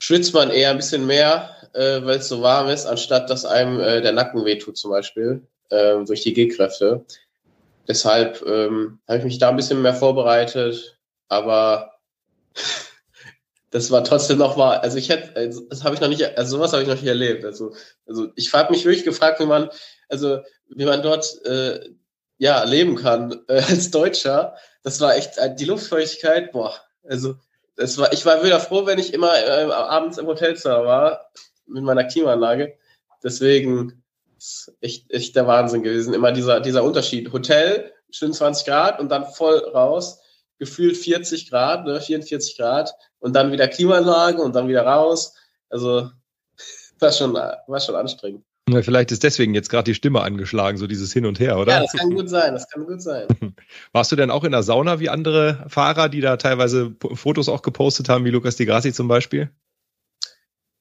schwitzt 0.00 0.34
man 0.34 0.50
eher 0.50 0.70
ein 0.70 0.78
bisschen 0.78 1.06
mehr, 1.06 1.54
äh, 1.74 2.04
weil 2.04 2.18
es 2.18 2.28
so 2.28 2.42
warm 2.42 2.68
ist, 2.70 2.86
anstatt 2.86 3.30
dass 3.30 3.44
einem 3.44 3.78
äh, 3.78 4.00
der 4.00 4.10
Nacken 4.10 4.44
wehtut 4.44 4.76
zum 4.76 4.90
Beispiel 4.90 5.46
äh, 5.70 6.04
durch 6.04 6.22
die 6.22 6.32
G-Kräfte. 6.32 7.04
Deshalb 7.86 8.44
ähm, 8.44 8.98
habe 9.06 9.18
ich 9.18 9.24
mich 9.24 9.38
da 9.38 9.50
ein 9.50 9.56
bisschen 9.56 9.80
mehr 9.80 9.94
vorbereitet, 9.94 10.98
aber 11.28 11.92
das 13.72 13.90
war 13.90 14.04
trotzdem 14.04 14.38
noch 14.38 14.56
mal, 14.56 14.76
also 14.78 14.98
ich 14.98 15.08
hätte, 15.08 15.34
also 15.34 15.62
das 15.68 15.82
habe 15.82 15.94
ich 15.94 16.00
noch 16.00 16.08
nicht, 16.08 16.38
also 16.38 16.56
sowas 16.56 16.72
habe 16.72 16.82
ich 16.82 16.88
noch 16.88 16.94
nicht 16.94 17.06
erlebt. 17.06 17.44
Also, 17.44 17.74
also 18.06 18.28
ich 18.36 18.52
habe 18.52 18.70
mich 18.70 18.84
wirklich 18.84 19.04
gefragt, 19.04 19.40
wie 19.40 19.46
man, 19.46 19.70
also 20.08 20.40
wie 20.68 20.84
man 20.84 21.02
dort 21.02 21.42
äh, 21.46 21.80
ja 22.36 22.62
leben 22.64 22.96
kann 22.96 23.42
äh, 23.48 23.62
als 23.62 23.90
Deutscher. 23.90 24.54
Das 24.82 25.00
war 25.00 25.16
echt 25.16 25.38
äh, 25.38 25.54
die 25.54 25.64
Luftfeuchtigkeit, 25.64 26.52
boah, 26.52 26.74
also 27.02 27.34
das 27.76 27.96
war, 27.96 28.12
ich 28.12 28.26
war 28.26 28.44
wieder 28.44 28.60
froh, 28.60 28.84
wenn 28.84 28.98
ich 28.98 29.14
immer 29.14 29.34
äh, 29.34 29.72
abends 29.72 30.18
im 30.18 30.26
Hotelzimmer 30.26 30.84
war 30.84 31.30
mit 31.66 31.82
meiner 31.82 32.04
Klimaanlage. 32.04 32.76
Deswegen 33.24 34.04
ist 34.36 34.76
echt, 34.82 35.10
echt 35.10 35.34
der 35.34 35.46
Wahnsinn 35.46 35.82
gewesen. 35.82 36.12
Immer 36.12 36.32
dieser, 36.32 36.60
dieser 36.60 36.84
Unterschied. 36.84 37.32
Hotel, 37.32 37.90
schön 38.10 38.34
20 38.34 38.66
Grad 38.66 39.00
und 39.00 39.08
dann 39.10 39.24
voll 39.24 39.58
raus. 39.58 40.20
Gefühlt 40.62 40.96
40 40.96 41.50
Grad, 41.50 41.86
ne, 41.86 42.00
44 42.00 42.56
Grad 42.56 42.94
und 43.18 43.34
dann 43.34 43.50
wieder 43.50 43.66
Klimaanlage 43.66 44.40
und 44.40 44.54
dann 44.54 44.68
wieder 44.68 44.86
raus. 44.86 45.34
Also, 45.68 46.08
war 47.00 47.10
schon, 47.10 47.34
war 47.34 47.80
schon 47.80 47.96
anstrengend. 47.96 48.44
Vielleicht 48.70 49.10
ist 49.10 49.24
deswegen 49.24 49.54
jetzt 49.54 49.70
gerade 49.70 49.90
die 49.90 49.94
Stimme 49.96 50.20
angeschlagen, 50.20 50.78
so 50.78 50.86
dieses 50.86 51.12
Hin 51.12 51.26
und 51.26 51.40
Her, 51.40 51.58
oder? 51.58 51.72
Ja, 51.72 51.80
das 51.80 51.94
kann 51.94 52.10
gut 52.10 52.30
sein, 52.30 52.52
das 52.52 52.68
kann 52.68 52.86
gut 52.86 53.02
sein. 53.02 53.26
Warst 53.92 54.12
du 54.12 54.16
denn 54.16 54.30
auch 54.30 54.44
in 54.44 54.52
der 54.52 54.62
Sauna 54.62 55.00
wie 55.00 55.08
andere 55.08 55.64
Fahrer, 55.66 56.08
die 56.08 56.20
da 56.20 56.36
teilweise 56.36 56.94
Fotos 57.14 57.48
auch 57.48 57.62
gepostet 57.62 58.08
haben, 58.08 58.24
wie 58.24 58.30
Lukas 58.30 58.54
Di 58.54 58.64
Grassi 58.64 58.92
zum 58.92 59.08
Beispiel? 59.08 59.50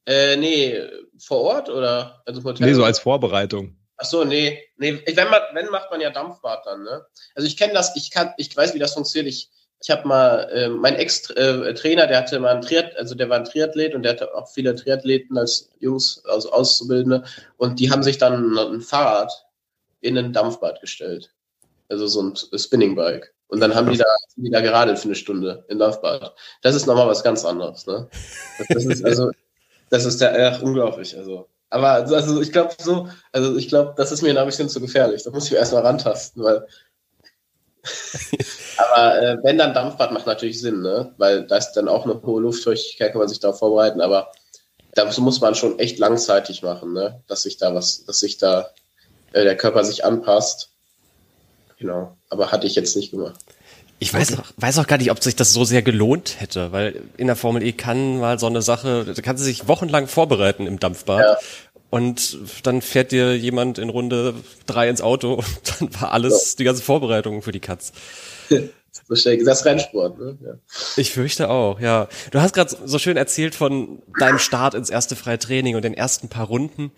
Äh, 0.06 0.38
nee, 0.38 0.80
vor 1.18 1.42
Ort 1.42 1.70
oder? 1.70 2.22
Also 2.28 2.44
Hotel? 2.44 2.68
Nee, 2.68 2.74
so 2.74 2.84
als 2.84 3.00
Vorbereitung. 3.00 3.76
Ach 4.02 4.06
so, 4.06 4.24
nee. 4.24 4.60
nee 4.78 5.04
wenn, 5.06 5.30
man, 5.30 5.42
wenn 5.54 5.70
macht 5.70 5.92
man 5.92 6.02
ja 6.02 6.10
Dampfbad 6.10 6.66
dann, 6.66 6.84
ne? 6.84 7.06
Also 7.36 7.48
ich 7.48 7.56
kenne 7.56 7.74
das, 7.74 7.96
ich 7.96 8.10
kann, 8.10 8.34
ich 8.38 8.56
weiß, 8.56 8.74
wie 8.74 8.80
das 8.80 8.94
funktioniert. 8.94 9.32
Ich, 9.32 9.52
ich 9.82 9.90
habe 9.90 10.08
mal, 10.08 10.50
äh, 10.52 10.70
mein 10.70 10.96
Ex-Trainer, 10.96 12.06
der 12.06 12.18
hatte 12.18 12.40
mal 12.40 12.56
ein 12.56 12.62
Triath, 12.62 12.96
also 12.98 13.16
der 13.16 13.30
war 13.30 13.38
ein 13.38 13.46
Triathlet 13.46 13.96
und 13.96 14.04
der 14.04 14.14
hatte 14.14 14.34
auch 14.36 14.48
viele 14.48 14.76
Triathleten 14.76 15.38
als 15.38 15.70
Jungs, 15.80 16.24
also 16.26 16.52
Auszubildende 16.52 17.24
und 17.58 17.80
die 17.80 17.90
haben 17.90 18.04
sich 18.04 18.20
dann 18.20 18.56
ein 18.58 18.82
Fahrrad 18.82 19.32
in 20.02 20.18
ein 20.18 20.34
Dampfbad 20.34 20.82
gestellt. 20.82 21.32
Also 21.90 22.08
so 22.08 22.22
ein 22.22 22.36
Spinningbike. 22.36 23.30
Und 23.48 23.60
dann 23.60 23.76
haben 23.76 23.92
die 23.92 23.98
da, 23.98 24.06
die 24.38 24.50
da 24.50 24.62
geradelt 24.62 25.00
für 25.00 25.06
eine 25.06 25.16
Stunde 25.16 25.66
in 25.68 25.80
Dampfbad. 25.80 26.34
Das 26.62 26.76
ist 26.76 26.86
nochmal 26.86 27.08
was 27.08 27.24
ganz 27.24 27.44
anderes, 27.44 27.86
ne? 27.86 28.08
Das, 28.70 28.86
ist 28.86 29.04
also, 29.04 29.32
das 29.90 30.06
ist 30.06 30.24
ach, 30.24 30.62
unglaublich. 30.62 31.18
Also, 31.18 31.50
Aber 31.70 31.90
also 31.90 32.40
ich 32.40 32.52
glaube 32.52 32.76
so, 32.80 33.10
also 33.32 33.58
ich 33.58 33.68
glaube, 33.68 33.94
das 33.98 34.12
ist 34.12 34.22
mir 34.22 34.40
ein 34.40 34.46
bisschen 34.46 34.70
zu 34.70 34.80
gefährlich. 34.80 35.24
Da 35.24 35.32
muss 35.32 35.48
ich 35.48 35.54
erstmal 35.54 35.82
rantasten, 35.82 36.44
weil. 36.44 36.68
Aber 38.78 39.22
äh, 39.22 39.38
wenn 39.44 39.58
dann 39.58 39.74
Dampfbad 39.74 40.12
macht 40.12 40.28
natürlich 40.28 40.60
Sinn, 40.60 40.82
ne? 40.82 41.14
Weil 41.18 41.46
da 41.48 41.58
ist 41.58 41.74
dann 41.74 41.88
auch 41.88 42.06
eine 42.06 42.22
hohe 42.22 42.42
Luftfeuchtigkeit, 42.42 43.12
kann 43.12 43.20
man 43.20 43.28
sich 43.28 43.40
darauf 43.40 43.60
vorbereiten, 43.60 44.02
aber 44.02 44.32
da 44.94 45.06
muss 45.06 45.42
man 45.42 45.56
schon 45.56 45.80
echt 45.80 46.00
langzeitig 46.00 46.64
machen, 46.64 46.94
ne? 46.94 47.22
Dass 47.28 47.44
sich 47.44 47.58
da 47.58 47.74
was, 47.74 48.06
dass 48.06 48.20
sich 48.20 48.38
da 48.38 48.70
äh, 49.34 49.44
der 49.44 49.58
Körper 49.58 49.84
sich 49.84 50.06
anpasst. 50.06 50.70
Genau. 51.78 52.16
Aber 52.30 52.52
hatte 52.52 52.68
ich 52.68 52.76
jetzt 52.76 52.96
nicht 52.96 53.12
gemacht. 53.12 53.40
Ich 54.04 54.12
weiß, 54.12 54.40
auch, 54.40 54.46
weiß 54.58 54.80
auch 54.80 54.88
gar 54.88 54.98
nicht, 54.98 55.12
ob 55.12 55.22
sich 55.22 55.36
das 55.36 55.54
so 55.54 55.64
sehr 55.64 55.84
gelohnt 55.84 56.40
hätte, 56.40 56.72
weil 56.72 57.04
in 57.18 57.28
der 57.28 57.36
Formel 57.36 57.62
E 57.62 57.72
kann 57.72 58.18
mal 58.18 58.40
so 58.40 58.48
eine 58.48 58.64
Sache, 58.64 59.06
da 59.06 59.22
kann 59.22 59.38
sie 59.38 59.44
sich 59.44 59.68
wochenlang 59.68 60.08
vorbereiten 60.08 60.66
im 60.66 60.80
Dampfbad. 60.80 61.20
Ja. 61.20 61.38
Und 61.92 62.40
dann 62.64 62.82
fährt 62.82 63.12
dir 63.12 63.38
jemand 63.38 63.78
in 63.78 63.90
Runde 63.90 64.34
drei 64.66 64.90
ins 64.90 65.02
Auto 65.02 65.34
und 65.36 65.46
dann 65.80 66.02
war 66.02 66.12
alles, 66.12 66.56
die 66.56 66.64
ganze 66.64 66.82
Vorbereitung 66.82 67.44
für 67.44 67.52
die 67.52 67.60
Katz. 67.60 67.94
Das 69.08 69.66
Rennsport, 69.66 70.20
ne? 70.20 70.38
Ja. 70.44 70.54
Ich 70.98 71.12
fürchte 71.12 71.50
auch, 71.50 71.80
ja. 71.80 72.08
Du 72.32 72.42
hast 72.42 72.54
gerade 72.54 72.76
so 72.86 72.98
schön 72.98 73.16
erzählt 73.16 73.56
von 73.56 74.02
deinem 74.20 74.40
Start 74.40 74.74
ins 74.74 74.90
erste 74.90 75.16
freie 75.16 75.40
Training 75.40 75.76
und 75.76 75.84
den 75.84 75.94
ersten 75.94 76.28
paar 76.28 76.48
Runden 76.48 76.92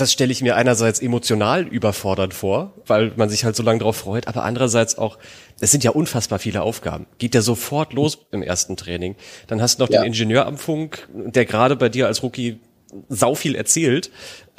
das 0.00 0.12
stelle 0.12 0.32
ich 0.32 0.42
mir 0.42 0.56
einerseits 0.56 1.00
emotional 1.00 1.66
überfordernd 1.66 2.32
vor, 2.32 2.72
weil 2.86 3.12
man 3.16 3.28
sich 3.28 3.44
halt 3.44 3.54
so 3.54 3.62
lange 3.62 3.80
drauf 3.80 3.96
freut, 3.96 4.28
aber 4.28 4.44
andererseits 4.44 4.96
auch, 4.96 5.18
es 5.60 5.70
sind 5.70 5.84
ja 5.84 5.90
unfassbar 5.90 6.38
viele 6.38 6.62
Aufgaben. 6.62 7.06
Geht 7.18 7.34
ja 7.34 7.42
sofort 7.42 7.92
los 7.92 8.18
im 8.30 8.42
ersten 8.42 8.76
Training. 8.76 9.16
Dann 9.46 9.60
hast 9.60 9.78
du 9.78 9.84
noch 9.84 9.90
ja. 9.90 10.00
den 10.00 10.08
Ingenieur 10.08 10.46
am 10.46 10.56
Funk, 10.56 11.08
der 11.12 11.44
gerade 11.44 11.76
bei 11.76 11.88
dir 11.88 12.06
als 12.06 12.22
Rookie 12.22 12.60
sau 13.08 13.34
viel 13.34 13.54
erzählt. 13.54 14.10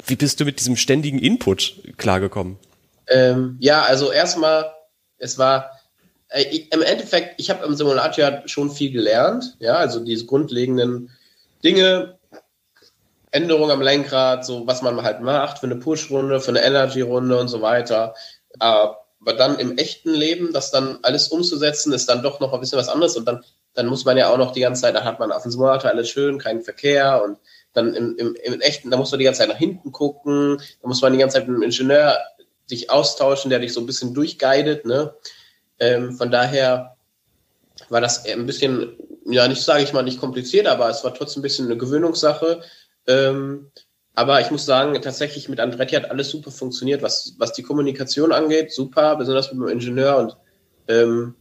Wie 0.06 0.16
bist 0.16 0.40
du 0.40 0.44
mit 0.44 0.58
diesem 0.58 0.76
ständigen 0.76 1.18
Input 1.18 1.74
klargekommen? 1.96 2.58
Ähm, 3.06 3.56
ja, 3.60 3.82
also 3.82 4.10
erstmal, 4.10 4.72
es 5.18 5.38
war 5.38 5.70
äh, 6.32 6.44
ich, 6.50 6.72
im 6.72 6.82
Endeffekt, 6.82 7.34
ich 7.38 7.50
habe 7.50 7.64
im 7.64 7.74
Simulator 7.74 8.42
schon 8.46 8.70
viel 8.70 8.90
gelernt, 8.90 9.56
ja, 9.60 9.74
also 9.74 10.00
diese 10.00 10.26
grundlegenden 10.26 11.10
Dinge, 11.62 12.18
Änderungen 13.30 13.70
am 13.70 13.82
Lenkrad, 13.82 14.44
so 14.44 14.66
was 14.66 14.82
man 14.82 15.02
halt 15.02 15.20
macht 15.20 15.58
für 15.58 15.66
eine 15.66 15.76
Push-Runde, 15.76 16.40
für 16.40 16.50
eine 16.50 16.62
Energy-Runde 16.62 17.38
und 17.38 17.48
so 17.48 17.62
weiter. 17.62 18.14
Aber 18.58 18.98
dann 19.38 19.58
im 19.58 19.78
echten 19.78 20.12
Leben, 20.12 20.52
das 20.52 20.70
dann 20.70 20.98
alles 21.02 21.28
umzusetzen, 21.28 21.92
ist 21.92 22.08
dann 22.08 22.22
doch 22.22 22.40
noch 22.40 22.52
ein 22.52 22.60
bisschen 22.60 22.78
was 22.78 22.90
anderes 22.90 23.16
und 23.16 23.24
dann, 23.26 23.42
dann 23.74 23.86
muss 23.86 24.04
man 24.04 24.18
ja 24.18 24.28
auch 24.28 24.36
noch 24.36 24.52
die 24.52 24.60
ganze 24.60 24.82
Zeit, 24.82 24.94
da 24.94 25.04
hat 25.04 25.18
man 25.18 25.32
auf 25.32 25.42
dem 25.42 25.52
Simulator 25.52 25.90
alles 25.90 26.10
schön, 26.10 26.38
keinen 26.38 26.62
Verkehr 26.62 27.22
und 27.24 27.38
dann 27.72 27.94
im, 27.94 28.16
im, 28.16 28.34
im 28.34 28.60
echten, 28.60 28.90
da 28.90 28.96
muss 28.96 29.10
man 29.10 29.18
die 29.18 29.24
ganze 29.24 29.40
Zeit 29.40 29.48
nach 29.48 29.56
hinten 29.56 29.92
gucken, 29.92 30.60
da 30.80 30.88
muss 30.88 31.00
man 31.02 31.12
die 31.12 31.18
ganze 31.18 31.38
Zeit 31.38 31.48
mit 31.48 31.56
dem 31.56 31.62
Ingenieur 31.62 32.18
sich 32.66 32.90
austauschen, 32.90 33.50
der 33.50 33.58
dich 33.58 33.72
so 33.72 33.80
ein 33.80 33.86
bisschen 33.86 34.14
durchguidet, 34.14 34.84
ne? 34.84 35.14
Ähm, 35.78 36.12
von 36.12 36.30
daher 36.30 36.96
war 37.88 38.00
das 38.00 38.24
ein 38.24 38.46
bisschen, 38.46 38.96
ja, 39.26 39.48
nicht 39.48 39.62
sage 39.62 39.82
ich 39.82 39.92
mal 39.92 40.02
nicht 40.02 40.20
kompliziert, 40.20 40.66
aber 40.66 40.88
es 40.88 41.02
war 41.02 41.14
trotzdem 41.14 41.40
ein 41.40 41.42
bisschen 41.42 41.66
eine 41.66 41.76
Gewöhnungssache. 41.76 42.62
Ähm, 43.06 43.70
aber 44.14 44.40
ich 44.40 44.50
muss 44.50 44.66
sagen, 44.66 45.00
tatsächlich 45.00 45.48
mit 45.48 45.58
Andretti 45.58 45.94
hat 45.94 46.10
alles 46.10 46.30
super 46.30 46.50
funktioniert, 46.50 47.02
was, 47.02 47.34
was 47.38 47.52
die 47.52 47.62
Kommunikation 47.62 48.32
angeht, 48.32 48.72
super, 48.72 49.16
besonders 49.16 49.52
mit 49.52 49.62
dem 49.62 49.68
Ingenieur 49.68 50.18
und 50.18 50.36
ähm, 50.88 51.34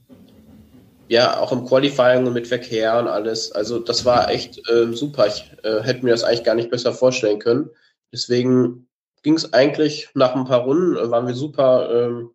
ja, 1.12 1.38
auch 1.42 1.52
im 1.52 1.66
Qualifying 1.66 2.26
und 2.26 2.32
mit 2.32 2.48
Verkehr 2.48 2.98
und 2.98 3.10
alles. 3.10 3.52
Also 3.52 3.80
das 3.80 4.06
war 4.06 4.30
echt 4.30 4.62
ähm, 4.72 4.96
super. 4.96 5.28
Ich 5.28 5.52
äh, 5.62 5.82
hätte 5.82 6.06
mir 6.06 6.12
das 6.12 6.24
eigentlich 6.24 6.46
gar 6.46 6.56
nicht 6.56 6.72
besser 6.72 6.94
vorstellen 6.94 7.40
können. 7.40 7.70
Deswegen 8.14 8.88
ging 9.22 9.34
es 9.34 9.52
eigentlich 9.52 10.08
nach 10.14 10.34
ein 10.34 10.46
paar 10.46 10.62
Runden, 10.62 10.96
äh, 10.96 11.12
waren 11.12 11.28
wir 11.28 11.34
super 11.34 11.90
ähm, 11.92 12.30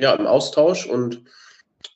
ja, 0.00 0.12
im 0.14 0.26
Austausch 0.26 0.86
und 0.86 1.22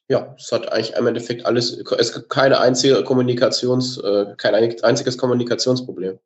ja, 0.07 0.37
es 0.39 0.53
hat 0.53 0.71
eigentlich 0.71 0.95
im 0.95 1.09
Endeffekt 1.09 1.47
alles, 1.47 1.79
es 1.99 2.13
gibt 2.13 2.29
keine 2.29 2.61
einzige 2.61 3.03
Kommunikations, 3.03 3.99
äh, 3.99 4.35
kein 4.37 4.55
einziges 4.55 5.19
Kommunikationsproblem. 5.19 6.21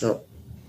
Ja. 0.00 0.22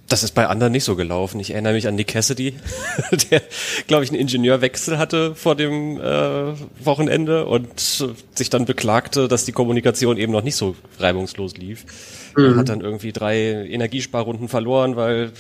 Das 0.10 0.24
ist 0.24 0.34
bei 0.34 0.48
anderen 0.48 0.72
nicht 0.72 0.86
so 0.86 0.96
gelaufen. 0.96 1.40
Ich 1.40 1.52
erinnere 1.52 1.74
mich 1.74 1.88
an 1.88 1.96
Nick 1.96 2.08
Cassidy, 2.08 2.58
der, 3.32 3.42
glaube 3.88 4.06
ich, 4.06 4.10
einen 4.10 4.20
Ingenieurwechsel 4.20 4.98
hatte 4.98 5.36
vor 5.36 5.56
dem 5.56 6.00
äh, 6.00 6.54
Wochenende 6.80 7.46
und 7.46 7.80
sich 7.80 8.50
dann 8.50 8.66
beklagte, 8.66 9.28
dass 9.28 9.44
die 9.44 9.52
Kommunikation 9.52 10.18
eben 10.18 10.32
noch 10.32 10.44
nicht 10.44 10.56
so 10.56 10.76
reibungslos 11.00 11.58
lief. 11.58 12.32
Mhm. 12.38 12.46
Er 12.46 12.56
hat 12.56 12.70
dann 12.70 12.82
irgendwie 12.82 13.12
drei 13.12 13.38
Energiesparrunden 13.38 14.48
verloren, 14.48 14.96
weil 14.96 15.34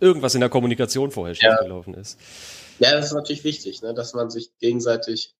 irgendwas 0.00 0.34
in 0.34 0.40
der 0.40 0.50
Kommunikation 0.50 1.10
vorher 1.10 1.34
ja. 1.38 1.62
gelaufen 1.62 1.92
ist. 1.92 2.18
Ja, 2.78 2.92
das 2.92 3.06
ist 3.06 3.12
natürlich 3.12 3.44
wichtig, 3.44 3.82
ne, 3.82 3.92
dass 3.92 4.14
man 4.14 4.30
sich 4.30 4.50
gegenseitig, 4.58 5.34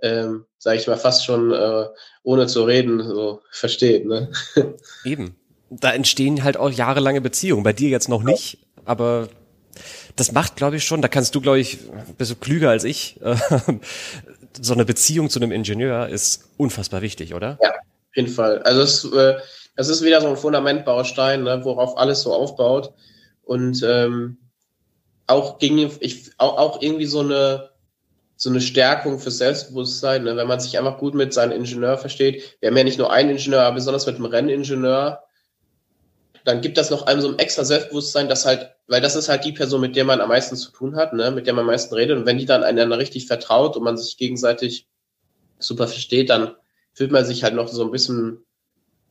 ähm, 0.00 0.46
sage 0.58 0.78
ich 0.78 0.86
mal, 0.86 0.96
fast 0.96 1.24
schon 1.24 1.52
äh, 1.52 1.86
ohne 2.22 2.46
zu 2.46 2.62
reden 2.62 3.02
so 3.02 3.42
versteht. 3.50 4.06
Ne? 4.06 4.30
Eben 5.04 5.36
da 5.70 5.92
entstehen 5.92 6.44
halt 6.44 6.56
auch 6.56 6.70
jahrelange 6.70 7.20
Beziehungen. 7.20 7.62
Bei 7.62 7.72
dir 7.72 7.88
jetzt 7.88 8.08
noch 8.08 8.22
nicht, 8.22 8.58
aber 8.84 9.28
das 10.16 10.32
macht, 10.32 10.56
glaube 10.56 10.76
ich, 10.76 10.84
schon, 10.84 11.00
da 11.00 11.08
kannst 11.08 11.34
du, 11.34 11.40
glaube 11.40 11.60
ich, 11.60 11.78
bist 12.18 12.30
du 12.30 12.36
klüger 12.36 12.70
als 12.70 12.84
ich. 12.84 13.20
so 14.60 14.74
eine 14.74 14.84
Beziehung 14.84 15.30
zu 15.30 15.38
einem 15.38 15.52
Ingenieur 15.52 16.08
ist 16.08 16.50
unfassbar 16.56 17.02
wichtig, 17.02 17.34
oder? 17.34 17.58
Ja, 17.62 17.70
auf 17.70 18.16
jeden 18.16 18.28
Fall. 18.28 18.62
Also 18.62 18.82
es, 18.82 19.04
äh, 19.12 19.36
es 19.76 19.88
ist 19.88 20.02
wieder 20.02 20.20
so 20.20 20.28
ein 20.28 20.36
Fundamentbaustein, 20.36 21.44
ne, 21.44 21.64
worauf 21.64 21.96
alles 21.96 22.22
so 22.22 22.34
aufbaut. 22.34 22.92
Und 23.44 23.82
ähm, 23.82 24.36
auch 25.26 25.58
ging 25.58 25.90
ich 26.00 26.30
auch, 26.38 26.58
auch 26.58 26.82
irgendwie 26.82 27.06
so 27.06 27.20
eine 27.20 27.70
so 28.36 28.48
eine 28.48 28.62
Stärkung 28.62 29.18
für 29.18 29.30
Selbstbewusstsein, 29.30 30.24
ne? 30.24 30.34
wenn 30.34 30.48
man 30.48 30.58
sich 30.58 30.78
einfach 30.78 30.96
gut 30.96 31.14
mit 31.14 31.34
seinem 31.34 31.52
Ingenieur 31.52 31.98
versteht. 31.98 32.56
Wir 32.60 32.70
haben 32.70 32.76
ja 32.78 32.84
nicht 32.84 32.98
nur 32.98 33.12
einen 33.12 33.28
Ingenieur, 33.28 33.60
aber 33.60 33.74
besonders 33.74 34.06
mit 34.06 34.16
dem 34.16 34.24
Renningenieur 34.24 35.22
dann 36.44 36.60
gibt 36.60 36.78
das 36.78 36.90
noch 36.90 37.06
einem 37.06 37.20
so 37.20 37.28
ein 37.28 37.38
extra 37.38 37.64
Selbstbewusstsein, 37.64 38.28
dass 38.28 38.46
halt, 38.46 38.70
weil 38.86 39.00
das 39.00 39.16
ist 39.16 39.28
halt 39.28 39.44
die 39.44 39.52
Person, 39.52 39.80
mit 39.80 39.96
der 39.96 40.04
man 40.04 40.20
am 40.20 40.28
meisten 40.28 40.56
zu 40.56 40.70
tun 40.70 40.96
hat, 40.96 41.12
ne, 41.12 41.30
mit 41.30 41.46
der 41.46 41.54
man 41.54 41.62
am 41.62 41.66
meisten 41.66 41.94
redet. 41.94 42.16
Und 42.16 42.26
wenn 42.26 42.38
die 42.38 42.46
dann 42.46 42.62
einander 42.62 42.98
richtig 42.98 43.26
vertraut 43.26 43.76
und 43.76 43.84
man 43.84 43.96
sich 43.96 44.16
gegenseitig 44.16 44.88
super 45.58 45.86
versteht, 45.86 46.30
dann 46.30 46.54
fühlt 46.92 47.12
man 47.12 47.24
sich 47.24 47.44
halt 47.44 47.54
noch 47.54 47.68
so 47.68 47.84
ein 47.84 47.90
bisschen 47.90 48.44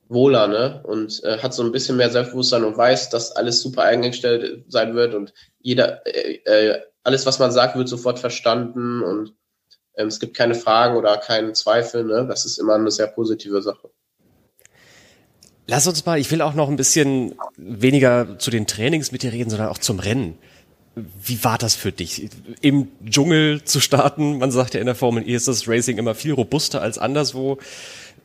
wohler, 0.10 0.48
ne? 0.48 0.82
Und 0.84 1.24
äh, 1.24 1.38
hat 1.38 1.54
so 1.54 1.64
ein 1.64 1.72
bisschen 1.72 1.98
mehr 1.98 2.10
Selbstbewusstsein 2.10 2.64
und 2.64 2.78
weiß, 2.78 3.10
dass 3.10 3.32
alles 3.32 3.62
super 3.62 3.84
eingestellt 3.84 4.66
sein 4.68 4.96
wird 4.96 5.14
und 5.14 5.34
jeder, 5.60 6.06
äh, 6.08 6.40
äh, 6.46 6.82
alles, 7.04 7.26
was 7.26 7.40
man 7.40 7.52
sagt, 7.52 7.78
wird 7.78 7.88
sofort 7.88 8.20
verstanden 8.20 9.02
und 9.04 9.36
ähm, 9.96 10.08
es 10.08 10.20
gibt 10.20 10.36
keine 10.36 10.56
Fragen 10.56 10.98
oder 10.98 11.18
keinen 11.18 11.56
Zweifel, 11.56 12.04
ne? 12.04 12.26
Das 12.28 12.46
ist 12.46 12.58
immer 12.58 12.76
eine 12.76 12.92
sehr 12.92 13.08
positive 13.08 13.62
Sache. 13.62 13.92
Lass 15.70 15.86
uns 15.86 16.04
mal, 16.04 16.18
ich 16.18 16.32
will 16.32 16.42
auch 16.42 16.56
noch 16.56 16.68
ein 16.68 16.78
bisschen 16.78 17.36
weniger 17.56 18.40
zu 18.40 18.50
den 18.50 18.66
Trainings 18.66 19.12
mit 19.12 19.22
dir 19.22 19.32
reden, 19.32 19.52
sondern 19.52 19.70
auch 19.70 19.78
zum 19.78 20.00
Rennen. 20.00 20.36
Wie 20.96 21.44
war 21.44 21.60
das 21.60 21.76
für 21.76 21.92
dich, 21.92 22.28
im 22.62 22.92
Dschungel 23.06 23.64
zu 23.64 23.80
starten? 23.80 24.40
Man 24.40 24.50
sagt 24.50 24.74
ja 24.74 24.80
in 24.80 24.88
der 24.88 24.96
Formel 24.96 25.30
E 25.30 25.36
ist 25.36 25.48
das 25.48 25.68
Racing 25.68 26.00
immer 26.00 26.16
viel 26.16 26.34
robuster 26.34 26.82
als 26.82 26.98
anderswo. 26.98 27.60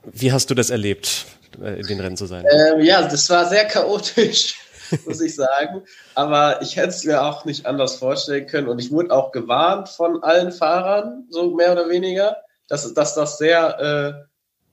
Wie 0.05 0.33
hast 0.33 0.49
du 0.49 0.55
das 0.55 0.71
erlebt, 0.71 1.27
äh, 1.63 1.81
in 1.81 1.87
den 1.87 2.01
Rennen 2.01 2.17
zu 2.17 2.25
sein? 2.25 2.47
Ähm, 2.51 2.81
ja, 2.81 3.07
das 3.07 3.29
war 3.29 3.47
sehr 3.47 3.67
chaotisch, 3.67 4.55
muss 5.07 5.21
ich 5.21 5.35
sagen. 5.35 5.83
Aber 6.15 6.63
ich 6.63 6.77
hätte 6.77 6.89
es 6.89 7.05
mir 7.05 7.23
auch 7.25 7.45
nicht 7.45 7.67
anders 7.67 7.97
vorstellen 7.97 8.47
können. 8.47 8.69
Und 8.69 8.79
ich 8.79 8.91
wurde 8.91 9.15
auch 9.15 9.33
gewarnt 9.33 9.91
von 9.91 10.23
allen 10.23 10.51
Fahrern, 10.51 11.27
so 11.29 11.55
mehr 11.55 11.73
oder 11.73 11.91
weniger, 11.91 12.39
dass, 12.69 12.95
dass 12.95 13.15
das 13.15 13.37
sehr, 13.37 13.79
äh, 13.79 14.27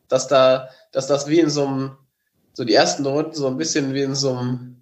dass 0.08 0.30
da, 0.30 0.70
dass 0.94 1.08
das 1.08 1.28
wie 1.28 1.42
in 1.42 1.50
so 1.50 1.68
einem 1.68 1.98
so 2.54 2.64
die 2.64 2.74
ersten 2.74 3.06
Runden 3.06 3.34
so 3.34 3.48
ein 3.48 3.58
bisschen 3.58 3.94
wie 3.94 4.02
in 4.02 4.16
so 4.16 4.36
einem 4.36 4.78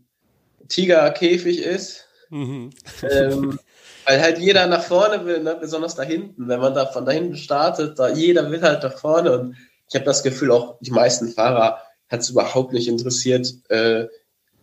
Tigerkäfig 0.67 1.61
ist. 1.61 2.05
Mhm. 2.29 2.71
Ähm, 3.09 3.59
weil 4.05 4.21
halt 4.21 4.39
jeder 4.39 4.67
nach 4.67 4.83
vorne 4.83 5.25
will, 5.25 5.43
ne? 5.43 5.57
besonders 5.59 5.95
da 5.95 6.03
hinten. 6.03 6.47
Wenn 6.47 6.59
man 6.59 6.73
da 6.73 6.85
von 6.88 7.05
da 7.05 7.11
hinten 7.11 7.35
startet, 7.35 7.99
da 7.99 8.09
jeder 8.09 8.49
will 8.49 8.61
halt 8.61 8.83
nach 8.83 8.97
vorne. 8.97 9.38
Und 9.38 9.57
ich 9.88 9.95
habe 9.95 10.05
das 10.05 10.23
Gefühl, 10.23 10.51
auch 10.51 10.77
die 10.81 10.91
meisten 10.91 11.29
Fahrer 11.29 11.79
hat 12.09 12.21
es 12.21 12.29
überhaupt 12.29 12.73
nicht 12.73 12.88
interessiert, 12.88 13.53
äh, 13.69 14.07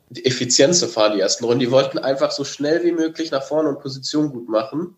die 0.09 0.25
Effizienz 0.25 0.81
zu 0.81 0.89
fahren, 0.89 1.15
die 1.15 1.21
ersten 1.21 1.45
Runden. 1.45 1.61
Die 1.61 1.71
wollten 1.71 1.99
einfach 1.99 2.31
so 2.31 2.45
schnell 2.45 2.85
wie 2.85 2.93
möglich 2.93 3.31
nach 3.31 3.43
vorne 3.43 3.69
und 3.69 3.81
Position 3.81 4.31
gut 4.31 4.49
machen. 4.49 4.97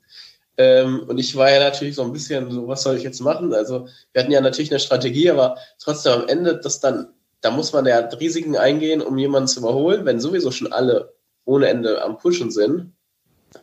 Ähm, 0.56 1.04
und 1.06 1.18
ich 1.18 1.36
war 1.36 1.50
ja 1.50 1.60
natürlich 1.60 1.94
so 1.94 2.02
ein 2.02 2.12
bisschen 2.12 2.50
so, 2.50 2.66
was 2.68 2.82
soll 2.82 2.96
ich 2.96 3.02
jetzt 3.02 3.20
machen? 3.20 3.54
Also 3.54 3.86
wir 4.12 4.22
hatten 4.22 4.32
ja 4.32 4.40
natürlich 4.40 4.70
eine 4.70 4.80
Strategie, 4.80 5.30
aber 5.30 5.56
trotzdem 5.78 6.12
am 6.12 6.28
Ende 6.28 6.58
das 6.58 6.80
dann 6.80 7.08
da 7.40 7.50
muss 7.50 7.72
man 7.72 7.86
ja 7.86 7.98
Risiken 7.98 8.56
eingehen, 8.56 9.00
um 9.00 9.18
jemanden 9.18 9.48
zu 9.48 9.60
überholen, 9.60 10.04
wenn 10.04 10.20
sowieso 10.20 10.50
schon 10.50 10.72
alle 10.72 11.14
ohne 11.44 11.68
Ende 11.68 12.02
am 12.02 12.18
Pushen 12.18 12.50
sind. 12.50 12.92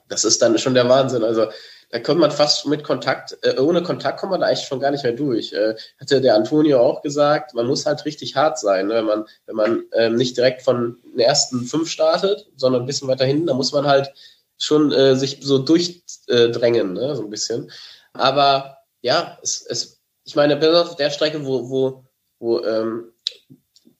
Das 0.08 0.24
ist 0.24 0.42
dann 0.42 0.58
schon 0.58 0.74
der 0.74 0.90
Wahnsinn. 0.90 1.24
Also 1.24 1.48
da 1.92 2.00
kommt 2.00 2.20
man 2.20 2.32
fast 2.32 2.66
mit 2.66 2.84
Kontakt, 2.84 3.38
äh, 3.44 3.60
ohne 3.60 3.84
Kontakt 3.84 4.20
kommt 4.20 4.32
man 4.32 4.42
da 4.42 4.48
eigentlich 4.48 4.68
schon 4.68 4.80
gar 4.80 4.92
nicht 4.92 5.04
mehr 5.04 5.14
durch. 5.14 5.54
Äh, 5.54 5.76
hatte 6.00 6.20
der 6.20 6.36
Antonio 6.36 6.80
auch 6.82 7.02
gesagt, 7.02 7.54
man 7.54 7.68
muss 7.68 7.86
halt 7.86 8.06
richtig 8.06 8.36
hart 8.36 8.60
sein, 8.60 8.88
ne? 8.88 8.96
wenn 8.96 9.06
man, 9.06 9.26
wenn 9.46 9.56
man 9.56 9.84
ähm, 9.94 10.16
nicht 10.16 10.36
direkt 10.36 10.64
von 10.64 10.98
den 11.04 11.20
ersten 11.20 11.62
fünf 11.66 11.90
startet, 11.90 12.48
sondern 12.56 12.84
ein 12.84 12.86
bisschen 12.86 13.08
weiter 13.08 13.26
hinten, 13.26 13.48
da 13.48 13.54
muss 13.54 13.72
man 13.72 13.86
halt 13.86 14.12
schon 14.58 14.92
äh, 14.92 15.16
sich 15.16 15.40
so 15.42 15.60
durchdrängen, 15.60 16.94
ne? 16.94 17.16
so 17.16 17.24
ein 17.24 17.30
bisschen. 17.30 17.72
Aber 18.14 18.80
ja, 19.02 19.38
es, 19.44 19.66
es, 19.66 20.02
ich 20.24 20.36
meine, 20.36 20.56
bis 20.56 20.70
auf 20.70 20.96
der 20.96 21.12
Strecke, 21.12 21.46
wo, 21.46 21.70
wo, 21.70 22.04
wo 22.40 22.64
ähm, 22.64 23.12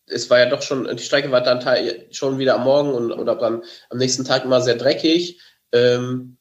es 0.08 0.30
war 0.30 0.40
ja 0.40 0.50
doch 0.50 0.62
schon, 0.62 0.88
die 0.96 1.04
Strecke 1.04 1.32
war 1.32 1.42
dann 1.42 1.64
schon 2.12 2.38
wieder 2.38 2.56
am 2.56 2.64
Morgen 2.64 2.94
und, 2.94 3.12
oder 3.12 3.36
dann 3.36 3.64
am 3.90 3.98
nächsten 3.98 4.26
Tag 4.26 4.46
immer 4.46 4.62
sehr 4.62 4.76
dreckig. 4.76 5.40
Ähm, 5.72 6.38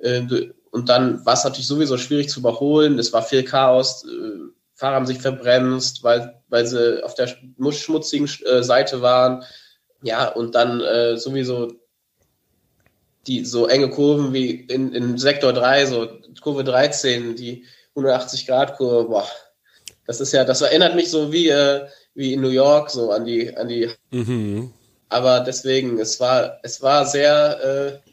äh, 0.00 0.22
und 0.70 0.88
dann 0.88 1.24
war 1.26 1.34
es 1.34 1.44
natürlich 1.44 1.66
sowieso 1.66 1.98
schwierig 1.98 2.28
zu 2.28 2.40
überholen. 2.40 2.98
Es 2.98 3.12
war 3.12 3.22
viel 3.22 3.42
Chaos. 3.42 4.04
Äh, 4.04 4.50
Fahrer 4.74 4.96
haben 4.96 5.06
sich 5.06 5.18
verbremst, 5.18 6.04
weil, 6.04 6.40
weil 6.48 6.66
sie 6.66 7.02
auf 7.02 7.14
der 7.14 7.26
schmutzigen 7.26 8.30
äh, 8.44 8.62
Seite 8.62 9.02
waren. 9.02 9.42
Ja, 10.02 10.28
und 10.28 10.54
dann 10.54 10.80
äh, 10.80 11.16
sowieso 11.16 11.72
die 13.26 13.44
so 13.44 13.66
enge 13.66 13.90
Kurven 13.90 14.32
wie 14.32 14.52
in, 14.52 14.92
in 14.94 15.18
Sektor 15.18 15.52
3, 15.52 15.86
so 15.86 16.08
Kurve 16.40 16.64
13, 16.64 17.34
die 17.34 17.64
180-Grad-Kurve, 17.96 19.08
boah. 19.08 19.28
Das 20.06 20.20
ist 20.20 20.32
ja, 20.32 20.44
das 20.44 20.62
erinnert 20.62 20.94
mich 20.94 21.10
so 21.10 21.32
wie, 21.32 21.48
äh, 21.48 21.86
wie 22.18 22.34
in 22.34 22.40
New 22.40 22.50
York, 22.50 22.90
so 22.90 23.12
an 23.12 23.24
die, 23.24 23.56
an 23.56 23.68
die. 23.68 23.88
Mhm. 24.10 24.72
Aber 25.08 25.40
deswegen, 25.40 26.00
es 26.00 26.18
war, 26.18 26.58
es 26.64 26.82
war 26.82 27.06
sehr, 27.06 28.02
äh, 28.04 28.10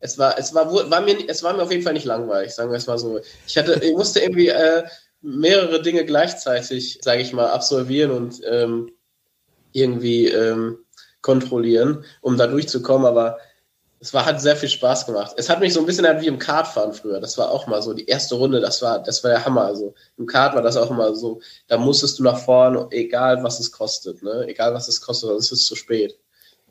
es 0.00 0.18
war, 0.18 0.38
es 0.38 0.54
war, 0.54 0.70
war 0.90 1.00
mir, 1.00 1.16
es 1.26 1.42
war 1.42 1.54
mir 1.54 1.62
auf 1.62 1.70
jeden 1.70 1.82
Fall 1.82 1.94
nicht 1.94 2.04
langweilig, 2.04 2.52
sagen 2.54 2.70
wir 2.70 2.76
es 2.76 2.86
mal 2.86 2.98
so. 2.98 3.18
Ich 3.46 3.56
hatte, 3.56 3.80
ich 3.82 3.96
musste 3.96 4.20
irgendwie 4.20 4.48
äh, 4.48 4.84
mehrere 5.22 5.80
Dinge 5.80 6.04
gleichzeitig, 6.04 6.98
sage 7.02 7.22
ich 7.22 7.32
mal, 7.32 7.48
absolvieren 7.48 8.10
und 8.10 8.42
ähm, 8.46 8.92
irgendwie 9.72 10.26
ähm, 10.28 10.76
kontrollieren, 11.22 12.04
um 12.20 12.36
da 12.36 12.46
durchzukommen, 12.46 13.06
aber 13.06 13.38
es 14.02 14.14
war, 14.14 14.24
hat 14.24 14.40
sehr 14.40 14.56
viel 14.56 14.68
Spaß 14.70 15.04
gemacht. 15.04 15.34
Es 15.36 15.50
hat 15.50 15.60
mich 15.60 15.74
so 15.74 15.80
ein 15.80 15.86
bisschen 15.86 16.06
halt 16.06 16.22
wie 16.22 16.26
im 16.26 16.38
Kartfahren 16.38 16.94
früher. 16.94 17.20
Das 17.20 17.36
war 17.36 17.50
auch 17.50 17.66
mal 17.66 17.82
so 17.82 17.92
die 17.92 18.06
erste 18.06 18.34
Runde, 18.34 18.58
das 18.60 18.80
war, 18.80 18.98
das 18.98 19.22
war 19.22 19.30
der 19.30 19.44
Hammer. 19.44 19.66
Also 19.66 19.94
im 20.16 20.24
Kart 20.24 20.54
war 20.54 20.62
das 20.62 20.78
auch 20.78 20.90
immer 20.90 21.14
so, 21.14 21.40
da 21.68 21.76
musstest 21.76 22.18
du 22.18 22.22
nach 22.22 22.38
vorne, 22.38 22.86
egal 22.90 23.42
was 23.42 23.60
es 23.60 23.70
kostet, 23.70 24.22
ne? 24.22 24.46
Egal 24.48 24.72
was 24.72 24.88
es 24.88 25.02
kostet, 25.02 25.28
sonst 25.28 25.52
ist 25.52 25.60
es 25.60 25.66
zu 25.66 25.76
spät. 25.76 26.18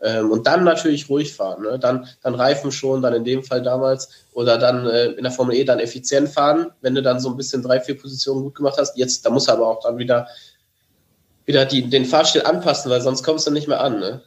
Ähm, 0.01 0.31
und 0.31 0.47
dann 0.47 0.63
natürlich 0.63 1.09
ruhig 1.09 1.33
fahren, 1.33 1.63
ne? 1.63 1.77
dann, 1.77 2.07
dann 2.23 2.33
Reifen 2.33 2.71
schon, 2.71 3.01
dann 3.01 3.13
in 3.13 3.25
dem 3.25 3.43
Fall 3.43 3.61
damals, 3.61 4.09
oder 4.31 4.57
dann 4.57 4.87
äh, 4.87 5.07
in 5.07 5.23
der 5.23 5.31
Formel 5.31 5.55
E 5.55 5.65
dann 5.65 5.79
effizient 5.79 6.29
fahren, 6.29 6.71
wenn 6.81 6.95
du 6.95 7.01
dann 7.01 7.19
so 7.19 7.29
ein 7.29 7.37
bisschen 7.37 7.61
drei, 7.61 7.81
vier 7.81 7.99
Positionen 7.99 8.43
gut 8.43 8.55
gemacht 8.55 8.77
hast. 8.77 8.97
Jetzt, 8.97 9.25
da 9.25 9.29
muss 9.29 9.49
er 9.49 9.55
aber 9.55 9.67
auch 9.67 9.81
dann 9.81 9.97
wieder, 9.97 10.27
wieder 11.45 11.65
die, 11.65 11.89
den 11.89 12.05
Fahrstil 12.05 12.43
anpassen, 12.43 12.89
weil 12.89 13.01
sonst 13.01 13.23
kommst 13.23 13.45
du 13.45 13.51
nicht 13.51 13.67
mehr 13.67 13.81
an. 13.81 13.99
Ne? 13.99 14.21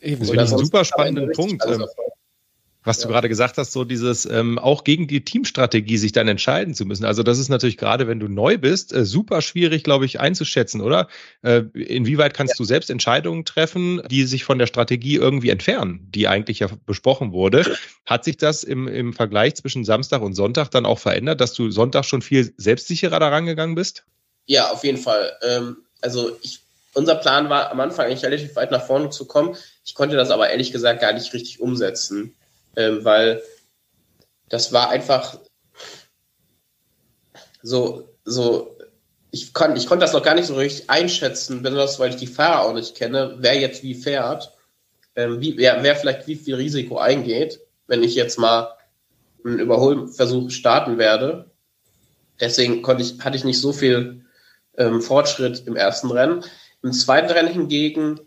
Eben, 0.00 0.24
so 0.24 0.32
einen 0.32 0.48
super 0.48 0.84
spannenden 0.84 1.30
Punkt. 1.32 1.64
Ähm, 1.66 1.86
was 2.82 2.98
ja. 2.98 3.06
du 3.06 3.12
gerade 3.12 3.28
gesagt 3.28 3.58
hast, 3.58 3.72
so 3.72 3.84
dieses 3.84 4.24
ähm, 4.24 4.58
auch 4.58 4.84
gegen 4.84 5.06
die 5.06 5.22
Teamstrategie 5.24 5.98
sich 5.98 6.12
dann 6.12 6.28
entscheiden 6.28 6.74
zu 6.74 6.86
müssen. 6.86 7.04
Also 7.04 7.22
das 7.22 7.38
ist 7.38 7.48
natürlich 7.50 7.76
gerade, 7.76 8.08
wenn 8.08 8.20
du 8.20 8.28
neu 8.28 8.56
bist, 8.56 8.92
äh, 8.92 9.04
super 9.04 9.42
schwierig, 9.42 9.84
glaube 9.84 10.06
ich, 10.06 10.18
einzuschätzen, 10.18 10.80
oder? 10.80 11.08
Äh, 11.42 11.62
inwieweit 11.74 12.32
kannst 12.32 12.54
ja. 12.54 12.58
du 12.58 12.64
selbst 12.64 12.88
Entscheidungen 12.88 13.44
treffen, 13.44 14.02
die 14.10 14.24
sich 14.24 14.44
von 14.44 14.58
der 14.58 14.66
Strategie 14.66 15.16
irgendwie 15.16 15.50
entfernen, 15.50 16.08
die 16.10 16.26
eigentlich 16.26 16.60
ja 16.60 16.68
besprochen 16.86 17.32
wurde? 17.32 17.76
Hat 18.06 18.24
sich 18.24 18.38
das 18.38 18.64
im, 18.64 18.88
im 18.88 19.12
Vergleich 19.12 19.56
zwischen 19.56 19.84
Samstag 19.84 20.22
und 20.22 20.34
Sonntag 20.34 20.70
dann 20.70 20.86
auch 20.86 20.98
verändert, 20.98 21.40
dass 21.40 21.52
du 21.52 21.70
Sonntag 21.70 22.04
schon 22.04 22.22
viel 22.22 22.54
selbstsicherer 22.56 23.20
daran 23.20 23.44
gegangen 23.44 23.74
bist? 23.74 24.04
Ja, 24.46 24.70
auf 24.70 24.84
jeden 24.84 24.98
Fall. 24.98 25.32
Ähm, 25.42 25.76
also 26.00 26.36
ich, 26.40 26.60
unser 26.94 27.14
Plan 27.16 27.50
war 27.50 27.70
am 27.70 27.80
Anfang 27.80 28.06
eigentlich 28.06 28.24
relativ 28.24 28.56
weit 28.56 28.70
nach 28.70 28.86
vorne 28.86 29.10
zu 29.10 29.26
kommen. 29.26 29.54
Ich 29.84 29.94
konnte 29.94 30.16
das 30.16 30.30
aber 30.30 30.48
ehrlich 30.48 30.72
gesagt 30.72 31.02
gar 31.02 31.12
nicht 31.12 31.32
richtig 31.34 31.60
umsetzen 31.60 32.34
ähm, 32.76 33.04
weil 33.04 33.42
das 34.48 34.72
war 34.72 34.90
einfach 34.90 35.38
so, 37.62 38.08
so, 38.24 38.76
ich, 39.30 39.52
kann, 39.52 39.76
ich 39.76 39.86
konnte 39.86 40.04
das 40.04 40.12
noch 40.12 40.22
gar 40.22 40.34
nicht 40.34 40.46
so 40.46 40.54
richtig 40.54 40.90
einschätzen, 40.90 41.62
besonders 41.62 41.98
weil 41.98 42.10
ich 42.10 42.16
die 42.16 42.26
Fahrer 42.26 42.62
auch 42.62 42.74
nicht 42.74 42.94
kenne, 42.94 43.36
wer 43.38 43.58
jetzt 43.58 43.82
wie 43.82 43.94
fährt, 43.94 44.52
ähm, 45.14 45.40
wie, 45.40 45.56
wer, 45.56 45.82
wer 45.82 45.96
vielleicht 45.96 46.26
wie 46.26 46.36
viel 46.36 46.54
Risiko 46.56 46.98
eingeht, 46.98 47.60
wenn 47.86 48.02
ich 48.02 48.14
jetzt 48.14 48.38
mal 48.38 48.74
einen 49.44 49.58
Überholversuch 49.58 50.50
starten 50.50 50.98
werde. 50.98 51.50
Deswegen 52.40 52.82
konnte 52.82 53.02
ich, 53.02 53.20
hatte 53.20 53.36
ich 53.36 53.44
nicht 53.44 53.60
so 53.60 53.72
viel 53.72 54.24
ähm, 54.76 55.00
Fortschritt 55.00 55.66
im 55.66 55.76
ersten 55.76 56.10
Rennen. 56.10 56.44
Im 56.82 56.92
zweiten 56.92 57.30
Rennen 57.30 57.52
hingegen 57.52 58.20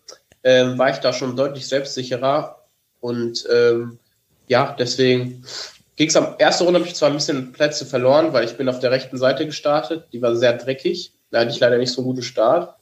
ähm, 0.43 0.77
war 0.77 0.89
ich 0.91 0.97
da 0.97 1.13
schon 1.13 1.35
deutlich 1.35 1.67
selbstsicherer 1.67 2.67
und 2.99 3.47
ähm, 3.51 3.99
ja, 4.47 4.75
deswegen 4.77 5.45
ging 5.95 6.07
es 6.07 6.15
am 6.15 6.35
ersten 6.37 6.65
Runde 6.65 6.79
habe 6.79 6.87
ich 6.87 6.95
zwar 6.95 7.09
ein 7.09 7.15
bisschen 7.15 7.51
Plätze 7.51 7.85
verloren, 7.85 8.33
weil 8.33 8.45
ich 8.45 8.57
bin 8.57 8.69
auf 8.69 8.79
der 8.79 8.91
rechten 8.91 9.17
Seite 9.17 9.45
gestartet. 9.45 10.07
Die 10.11 10.21
war 10.21 10.35
sehr 10.35 10.53
dreckig. 10.53 11.13
Da 11.31 11.39
hatte 11.39 11.51
ich 11.51 11.59
leider 11.59 11.77
nicht 11.77 11.91
so 11.91 12.01
einen 12.01 12.09
guten 12.09 12.23
Start. 12.23 12.75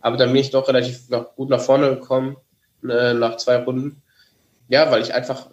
Aber 0.00 0.16
dann 0.16 0.32
bin 0.32 0.40
ich 0.40 0.50
doch 0.50 0.66
relativ 0.68 1.08
gut 1.36 1.50
nach 1.50 1.60
vorne 1.60 1.90
gekommen, 1.90 2.36
äh, 2.82 3.12
nach 3.14 3.36
zwei 3.36 3.56
Runden. 3.56 4.02
Ja, 4.68 4.90
weil 4.90 5.02
ich 5.02 5.12
einfach 5.12 5.48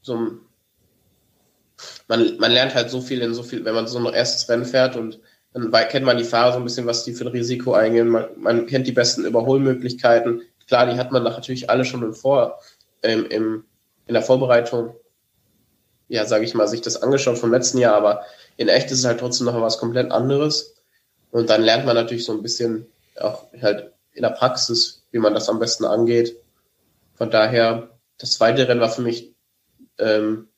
so 0.00 0.40
man, 2.08 2.36
man 2.38 2.52
lernt 2.52 2.74
halt 2.74 2.90
so 2.90 3.00
viel 3.00 3.20
in 3.22 3.34
so 3.34 3.42
viel, 3.42 3.64
wenn 3.64 3.74
man 3.74 3.86
so 3.86 3.98
ein 3.98 4.12
erstes 4.12 4.48
Rennen 4.48 4.64
fährt 4.64 4.96
und 4.96 5.20
dann 5.52 5.70
kennt 5.88 6.06
man 6.06 6.16
die 6.16 6.24
Fahrer 6.24 6.52
so 6.52 6.58
ein 6.58 6.64
bisschen, 6.64 6.86
was 6.86 7.04
die 7.04 7.12
für 7.12 7.24
ein 7.24 7.32
Risiko 7.32 7.74
eingehen. 7.74 8.08
Man, 8.08 8.26
man 8.36 8.66
kennt 8.66 8.86
die 8.86 8.92
besten 8.92 9.26
Überholmöglichkeiten. 9.26 10.42
Klar, 10.66 10.86
die 10.86 10.98
hat 10.98 11.12
man 11.12 11.24
natürlich 11.24 11.68
alle 11.68 11.84
schon 11.84 12.02
im 12.02 12.14
Vor, 12.14 12.58
ähm, 13.02 13.26
im, 13.28 13.64
in 14.06 14.14
der 14.14 14.22
Vorbereitung, 14.22 14.94
ja, 16.08 16.26
sage 16.26 16.44
ich 16.44 16.54
mal, 16.54 16.68
sich 16.68 16.80
das 16.82 17.02
angeschaut 17.02 17.38
vom 17.38 17.52
letzten 17.52 17.78
Jahr, 17.78 17.94
aber 17.94 18.22
in 18.56 18.68
echt 18.68 18.90
ist 18.90 18.98
es 18.98 19.04
halt 19.04 19.20
trotzdem 19.20 19.46
noch 19.46 19.60
was 19.60 19.78
komplett 19.78 20.10
anderes. 20.10 20.74
Und 21.30 21.48
dann 21.48 21.62
lernt 21.62 21.86
man 21.86 21.96
natürlich 21.96 22.24
so 22.24 22.32
ein 22.32 22.42
bisschen 22.42 22.86
auch 23.18 23.46
halt 23.60 23.92
in 24.12 24.22
der 24.22 24.30
Praxis, 24.30 25.04
wie 25.10 25.18
man 25.18 25.34
das 25.34 25.48
am 25.48 25.58
besten 25.58 25.84
angeht. 25.84 26.36
Von 27.14 27.30
daher, 27.30 27.90
das 28.18 28.32
zweite 28.32 28.68
Rennen 28.68 28.80
war 28.80 28.90
für 28.90 29.02
mich, 29.02 29.34
ähm, 29.98 30.48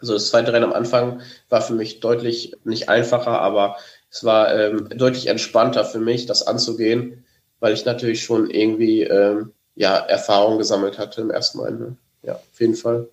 also 0.00 0.14
das 0.14 0.30
zweite 0.30 0.52
Rennen 0.52 0.64
am 0.64 0.72
Anfang 0.72 1.20
war 1.48 1.60
für 1.60 1.74
mich 1.74 2.00
deutlich 2.00 2.56
nicht 2.64 2.88
einfacher, 2.88 3.40
aber 3.40 3.76
es 4.10 4.24
war 4.24 4.54
ähm, 4.54 4.88
deutlich 4.88 5.28
entspannter 5.28 5.84
für 5.84 6.00
mich, 6.00 6.26
das 6.26 6.46
anzugehen, 6.46 7.24
weil 7.60 7.74
ich 7.74 7.84
natürlich 7.84 8.24
schon 8.24 8.50
irgendwie 8.50 9.02
ähm, 9.02 9.52
ja 9.76 9.96
Erfahrung 9.96 10.58
gesammelt 10.58 10.98
hatte 10.98 11.20
im 11.20 11.30
ersten 11.30 11.58
Mal. 11.58 11.70
Ne? 11.72 11.96
Ja, 12.22 12.34
auf 12.34 12.60
jeden 12.60 12.74
Fall. 12.74 13.08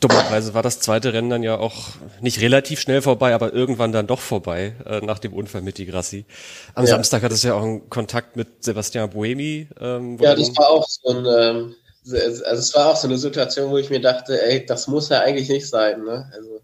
Dummerweise 0.00 0.54
war 0.54 0.62
das 0.62 0.80
zweite 0.80 1.12
Rennen 1.12 1.28
dann 1.28 1.42
ja 1.42 1.58
auch 1.58 1.88
nicht 2.22 2.40
relativ 2.40 2.80
schnell 2.80 3.02
vorbei, 3.02 3.34
aber 3.34 3.52
irgendwann 3.52 3.92
dann 3.92 4.06
doch 4.06 4.20
vorbei, 4.20 4.74
äh, 4.86 5.00
nach 5.00 5.18
dem 5.18 5.34
Unfall 5.34 5.60
mit 5.60 5.76
Di 5.76 5.84
Grassi. 5.84 6.24
Am 6.74 6.86
ja. 6.86 6.92
Samstag 6.92 7.22
hat 7.22 7.32
es 7.32 7.42
ja 7.42 7.52
auch 7.52 7.62
einen 7.62 7.90
Kontakt 7.90 8.34
mit 8.34 8.64
Sebastian 8.64 9.10
Buemi. 9.10 9.68
Ähm, 9.78 10.16
ja, 10.18 10.34
das 10.34 10.56
war 10.56 10.70
auch 10.70 10.88
so 10.88 11.10
ein, 11.10 11.26
ähm, 11.26 11.74
also 12.10 12.42
es 12.50 12.74
war 12.74 12.86
auch 12.86 12.96
so 12.96 13.08
eine 13.08 13.18
Situation, 13.18 13.70
wo 13.70 13.76
ich 13.76 13.90
mir 13.90 14.00
dachte, 14.00 14.42
ey, 14.42 14.64
das 14.64 14.88
muss 14.88 15.10
ja 15.10 15.20
eigentlich 15.20 15.50
nicht 15.50 15.68
sein, 15.68 16.02
ne? 16.02 16.30
Also, 16.34 16.60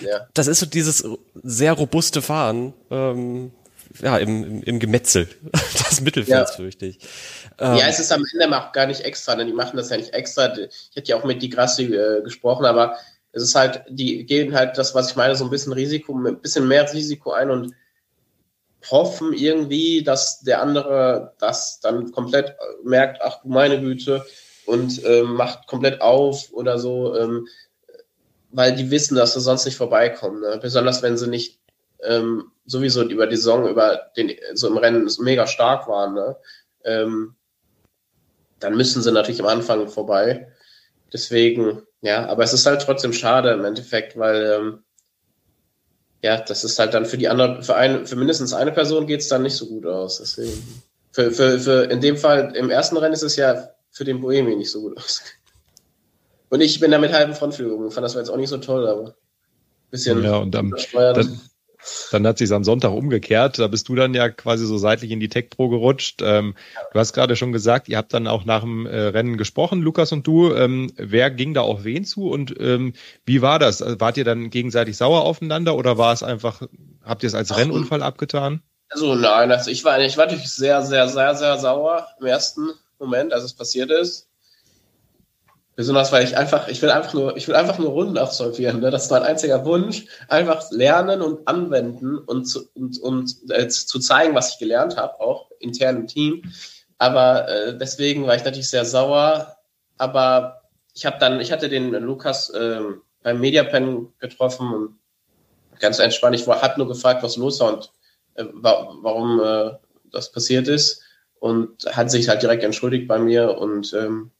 ja. 0.00 0.26
Das 0.32 0.46
ist 0.46 0.60
so 0.60 0.66
dieses 0.66 1.04
sehr 1.42 1.74
robuste 1.74 2.22
Fahren, 2.22 2.72
ähm, 2.90 3.50
ja, 4.02 4.16
im, 4.16 4.44
im, 4.44 4.62
im 4.62 4.78
Gemetzel 4.78 5.28
des 5.90 6.00
Mittelfelds, 6.00 6.50
ja. 6.52 6.56
fürchte 6.56 6.86
ich. 6.86 6.98
Ähm, 7.60 7.76
ja, 7.76 7.88
es 7.88 8.00
ist 8.00 8.12
am 8.12 8.24
Ende 8.32 8.56
auch 8.56 8.72
gar 8.72 8.86
nicht 8.86 9.02
extra, 9.02 9.36
denn 9.36 9.46
die 9.46 9.52
machen 9.52 9.76
das 9.76 9.90
ja 9.90 9.96
nicht 9.96 10.14
extra. 10.14 10.56
Ich 10.56 10.90
hätte 10.94 11.10
ja 11.10 11.16
auch 11.16 11.24
mit 11.24 11.42
Di 11.42 11.48
Grassi 11.48 11.94
äh, 11.94 12.22
gesprochen, 12.22 12.64
aber 12.64 12.96
es 13.32 13.42
ist 13.42 13.54
halt, 13.54 13.84
die 13.88 14.24
gehen 14.24 14.54
halt 14.54 14.76
das, 14.78 14.94
was 14.94 15.10
ich 15.10 15.16
meine, 15.16 15.36
so 15.36 15.44
ein 15.44 15.50
bisschen 15.50 15.72
Risiko, 15.72 16.14
ein 16.14 16.40
bisschen 16.40 16.66
mehr 16.66 16.90
Risiko 16.92 17.32
ein 17.32 17.50
und 17.50 17.74
hoffen 18.90 19.34
irgendwie, 19.34 20.02
dass 20.02 20.40
der 20.40 20.62
andere 20.62 21.34
das 21.38 21.80
dann 21.80 22.12
komplett 22.12 22.56
merkt, 22.82 23.20
ach 23.22 23.42
du 23.42 23.48
meine 23.48 23.80
Güte, 23.80 24.24
und 24.70 25.04
ähm, 25.04 25.34
macht 25.34 25.66
komplett 25.66 26.00
auf 26.00 26.52
oder 26.52 26.78
so, 26.78 27.16
ähm, 27.16 27.48
weil 28.50 28.74
die 28.74 28.90
wissen, 28.90 29.16
dass 29.16 29.34
sie 29.34 29.40
sonst 29.40 29.64
nicht 29.64 29.76
vorbeikommen. 29.76 30.40
Ne? 30.40 30.58
Besonders 30.62 31.02
wenn 31.02 31.18
sie 31.18 31.28
nicht 31.28 31.58
ähm, 32.02 32.52
sowieso 32.66 33.02
über 33.02 33.26
die 33.26 33.36
Saison, 33.36 33.68
über 33.68 34.10
den, 34.16 34.32
so 34.54 34.68
im 34.68 34.76
Rennen 34.76 35.10
mega 35.20 35.46
stark 35.46 35.88
waren. 35.88 36.14
Ne? 36.14 36.36
Ähm, 36.84 37.34
dann 38.60 38.76
müssen 38.76 39.02
sie 39.02 39.12
natürlich 39.12 39.40
am 39.40 39.48
Anfang 39.48 39.88
vorbei. 39.88 40.52
Deswegen, 41.12 41.82
ja, 42.02 42.26
aber 42.26 42.44
es 42.44 42.52
ist 42.52 42.66
halt 42.66 42.82
trotzdem 42.82 43.12
schade 43.12 43.50
im 43.50 43.64
Endeffekt, 43.64 44.16
weil 44.16 44.58
ähm, 44.60 44.84
ja, 46.22 46.40
das 46.40 46.64
ist 46.64 46.78
halt 46.78 46.94
dann 46.94 47.06
für 47.06 47.18
die 47.18 47.28
andere, 47.28 47.62
für 47.62 47.74
eine, 47.74 48.06
für 48.06 48.16
mindestens 48.16 48.52
eine 48.52 48.72
Person 48.72 49.06
geht 49.06 49.20
es 49.20 49.28
dann 49.28 49.42
nicht 49.42 49.56
so 49.56 49.66
gut 49.66 49.86
aus. 49.86 50.18
Deswegen. 50.18 50.62
Für, 51.12 51.32
für, 51.32 51.58
für 51.58 51.90
in 51.90 52.00
dem 52.00 52.16
Fall, 52.16 52.54
im 52.54 52.70
ersten 52.70 52.96
Rennen 52.96 53.14
ist 53.14 53.22
es 53.22 53.34
ja 53.36 53.70
für 53.90 54.04
den 54.04 54.20
Bohemi 54.20 54.54
nicht 54.54 54.70
so 54.70 54.82
gut 54.82 54.96
aus. 54.96 55.22
Und 56.50 56.60
ich 56.60 56.78
bin 56.78 56.90
da 56.90 56.98
mit 56.98 57.12
halben 57.12 57.34
Frontflügeln. 57.34 57.90
Fand 57.90 58.04
das 58.04 58.14
war 58.14 58.22
jetzt 58.22 58.30
auch 58.30 58.36
nicht 58.36 58.48
so 58.48 58.58
toll, 58.58 58.86
aber. 58.86 59.16
bisschen 59.90 60.22
ja, 60.22 60.36
und 60.36 60.52
dann, 60.52 60.72
dann, 60.92 61.40
dann 62.10 62.26
hat 62.26 62.38
sich 62.38 62.52
am 62.52 62.64
Sonntag 62.64 62.92
umgekehrt. 62.92 63.58
Da 63.58 63.66
bist 63.66 63.88
du 63.88 63.94
dann 63.94 64.14
ja 64.14 64.28
quasi 64.28 64.66
so 64.66 64.78
seitlich 64.78 65.10
in 65.10 65.20
die 65.20 65.28
Tech 65.28 65.50
Pro 65.50 65.68
gerutscht. 65.68 66.20
Ähm, 66.22 66.54
du 66.92 66.98
hast 66.98 67.12
gerade 67.12 67.36
schon 67.36 67.52
gesagt, 67.52 67.88
ihr 67.88 67.96
habt 67.96 68.12
dann 68.14 68.26
auch 68.26 68.44
nach 68.44 68.60
dem 68.60 68.86
äh, 68.86 68.98
Rennen 68.98 69.36
gesprochen, 69.36 69.80
Lukas 69.82 70.12
und 70.12 70.26
du. 70.26 70.54
Ähm, 70.54 70.92
wer 70.96 71.30
ging 71.30 71.54
da 71.54 71.62
auf 71.62 71.84
wen 71.84 72.04
zu 72.04 72.30
und 72.30 72.54
ähm, 72.60 72.92
wie 73.24 73.42
war 73.42 73.58
das? 73.58 73.80
Wart 74.00 74.16
ihr 74.16 74.24
dann 74.24 74.50
gegenseitig 74.50 74.96
sauer 74.96 75.22
aufeinander 75.22 75.76
oder 75.76 75.98
war 75.98 76.12
es 76.12 76.22
einfach, 76.22 76.62
habt 77.04 77.22
ihr 77.22 77.28
es 77.28 77.34
als 77.34 77.52
Ach, 77.52 77.58
Rennunfall 77.58 78.02
abgetan? 78.02 78.62
Also 78.90 79.14
nein, 79.14 79.52
also 79.52 79.70
ich 79.70 79.84
war, 79.84 80.00
ich 80.00 80.16
war 80.16 80.26
natürlich 80.26 80.50
sehr, 80.50 80.82
sehr, 80.82 81.08
sehr, 81.08 81.34
sehr 81.36 81.58
sauer 81.58 82.08
im 82.18 82.26
ersten 82.26 82.70
Moment, 82.98 83.32
als 83.32 83.44
es 83.44 83.54
passiert 83.54 83.90
ist. 83.90 84.29
Besonders 85.80 86.12
weil 86.12 86.24
ich 86.24 86.36
einfach, 86.36 86.68
ich 86.68 86.82
will 86.82 86.90
einfach 86.90 87.14
nur, 87.14 87.38
ich 87.38 87.48
will 87.48 87.54
einfach 87.54 87.78
nur 87.78 87.88
Runden 87.88 88.18
absolvieren. 88.18 88.80
Ne? 88.80 88.90
Das 88.90 89.04
ist 89.04 89.10
mein 89.10 89.22
einziger 89.22 89.64
Wunsch. 89.64 90.04
Einfach 90.28 90.70
lernen 90.70 91.22
und 91.22 91.48
anwenden 91.48 92.18
und 92.18 92.44
zu, 92.44 92.68
und, 92.74 93.00
und 93.00 93.34
äh, 93.48 93.66
zu 93.66 93.98
zeigen, 93.98 94.34
was 94.34 94.52
ich 94.52 94.58
gelernt 94.58 94.98
habe, 94.98 95.18
auch 95.20 95.50
intern 95.58 95.96
im 95.96 96.06
Team. 96.06 96.42
Aber 96.98 97.48
äh, 97.48 97.78
deswegen 97.78 98.26
war 98.26 98.34
ich 98.36 98.44
natürlich 98.44 98.68
sehr 98.68 98.84
sauer. 98.84 99.56
Aber 99.96 100.64
ich 100.92 101.06
habe 101.06 101.16
dann, 101.18 101.40
ich 101.40 101.50
hatte 101.50 101.70
den 101.70 101.92
Lukas 101.92 102.50
äh, 102.50 102.80
beim 103.22 103.40
Mediapen 103.40 104.12
getroffen 104.18 104.74
und 104.74 104.98
ganz 105.78 105.98
entspannt. 105.98 106.36
Ich 106.36 106.46
habe 106.46 106.74
nur 106.76 106.88
gefragt, 106.88 107.22
was 107.22 107.38
los 107.38 107.58
war 107.60 107.72
und 107.72 107.90
äh, 108.34 108.44
warum 108.52 109.40
äh, 109.40 109.70
das 110.12 110.30
passiert 110.30 110.68
ist. 110.68 111.00
Und 111.38 111.86
hat 111.86 112.10
sich 112.10 112.28
halt 112.28 112.42
direkt 112.42 112.64
entschuldigt 112.64 113.08
bei 113.08 113.18
mir 113.18 113.56
und 113.56 113.94
ähm, 113.94 114.30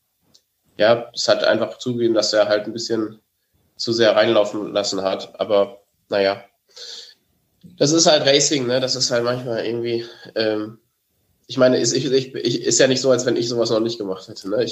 ja, 0.80 1.10
es 1.14 1.28
hat 1.28 1.44
einfach 1.44 1.76
zugegeben, 1.76 2.14
dass 2.14 2.32
er 2.32 2.48
halt 2.48 2.64
ein 2.64 2.72
bisschen 2.72 3.20
zu 3.76 3.92
sehr 3.92 4.16
reinlaufen 4.16 4.72
lassen 4.72 5.02
hat. 5.02 5.38
Aber 5.38 5.82
naja, 6.08 6.42
das 7.76 7.92
ist 7.92 8.06
halt 8.06 8.26
Racing, 8.26 8.66
ne? 8.66 8.80
Das 8.80 8.96
ist 8.96 9.10
halt 9.10 9.22
manchmal 9.22 9.66
irgendwie, 9.66 10.06
ähm, 10.34 10.78
ich 11.46 11.58
meine, 11.58 11.78
ist, 11.78 11.92
ich, 11.92 12.10
ich, 12.34 12.62
ist 12.62 12.80
ja 12.80 12.86
nicht 12.86 13.02
so, 13.02 13.10
als 13.10 13.26
wenn 13.26 13.36
ich 13.36 13.46
sowas 13.50 13.68
noch 13.68 13.80
nicht 13.80 13.98
gemacht 13.98 14.26
hätte. 14.26 14.48
Ne? 14.48 14.64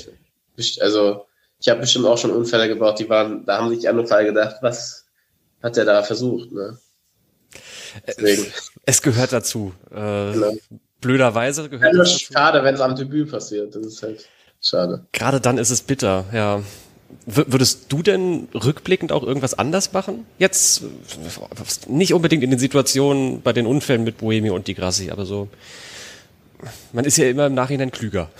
Ich, 0.56 0.82
also 0.82 1.26
ich 1.60 1.68
habe 1.68 1.80
bestimmt 1.80 2.06
auch 2.06 2.16
schon 2.16 2.30
Unfälle 2.30 2.68
gebaut, 2.68 2.98
die 2.98 3.10
waren, 3.10 3.44
da 3.44 3.58
haben 3.58 3.68
sich 3.68 3.80
die 3.80 3.88
anderen 3.88 4.08
Fall 4.08 4.24
gedacht, 4.24 4.56
was 4.62 5.04
hat 5.62 5.76
der 5.76 5.84
da 5.84 6.02
versucht? 6.02 6.52
Ne? 6.52 6.78
Deswegen. 8.06 8.46
Es, 8.46 8.72
es 8.86 9.02
gehört 9.02 9.34
dazu. 9.34 9.74
Äh, 9.90 10.32
genau. 10.32 10.54
Blöderweise 11.02 11.68
gehört 11.68 11.92
ja, 11.92 11.98
dazu. 11.98 12.18
Schade, 12.18 12.64
wenn 12.64 12.74
es 12.74 12.80
am 12.80 12.96
Debüt 12.96 13.30
passiert. 13.30 13.74
Das 13.74 13.84
ist 13.84 14.02
halt. 14.02 14.26
Schade. 14.60 15.06
Gerade 15.12 15.40
dann 15.40 15.58
ist 15.58 15.70
es 15.70 15.82
bitter, 15.82 16.24
ja. 16.32 16.62
Würdest 17.24 17.90
du 17.90 18.02
denn 18.02 18.48
rückblickend 18.52 19.12
auch 19.12 19.22
irgendwas 19.22 19.58
anders 19.58 19.92
machen? 19.92 20.26
Jetzt 20.38 20.82
nicht 21.86 22.12
unbedingt 22.12 22.42
in 22.42 22.50
den 22.50 22.58
Situationen 22.58 23.40
bei 23.40 23.54
den 23.54 23.66
Unfällen 23.66 24.04
mit 24.04 24.18
Bohemio 24.18 24.54
und 24.54 24.66
Di 24.66 24.74
Grassi, 24.74 25.10
aber 25.10 25.24
so. 25.24 25.48
Man 26.92 27.04
ist 27.04 27.16
ja 27.16 27.26
immer 27.28 27.46
im 27.46 27.54
Nachhinein 27.54 27.90
klüger. 27.90 28.30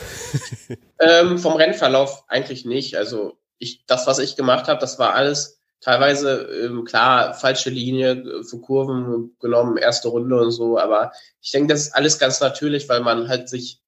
Ähm, 1.01 1.39
vom 1.39 1.53
Rennverlauf 1.53 2.25
eigentlich 2.27 2.65
nicht. 2.65 2.97
Also 2.97 3.39
ich, 3.59 3.85
das, 3.87 4.09
was 4.09 4.19
ich 4.19 4.35
gemacht 4.35 4.67
habe, 4.67 4.81
das 4.81 4.99
war 4.99 5.15
alles 5.15 5.61
teilweise 5.81 6.41
ähm, 6.65 6.85
klar 6.85 7.35
falsche 7.35 7.71
Linie 7.71 8.43
für 8.43 8.59
Kurven 8.59 9.37
genommen, 9.41 9.77
erste 9.77 10.09
Runde 10.09 10.41
und 10.41 10.51
so. 10.51 10.77
Aber 10.77 11.13
ich 11.41 11.53
denke, 11.53 11.73
das 11.73 11.83
ist 11.83 11.95
alles 11.95 12.19
ganz 12.19 12.41
natürlich, 12.41 12.89
weil 12.89 13.01
man 13.01 13.29
halt 13.29 13.49
sich 13.49 13.81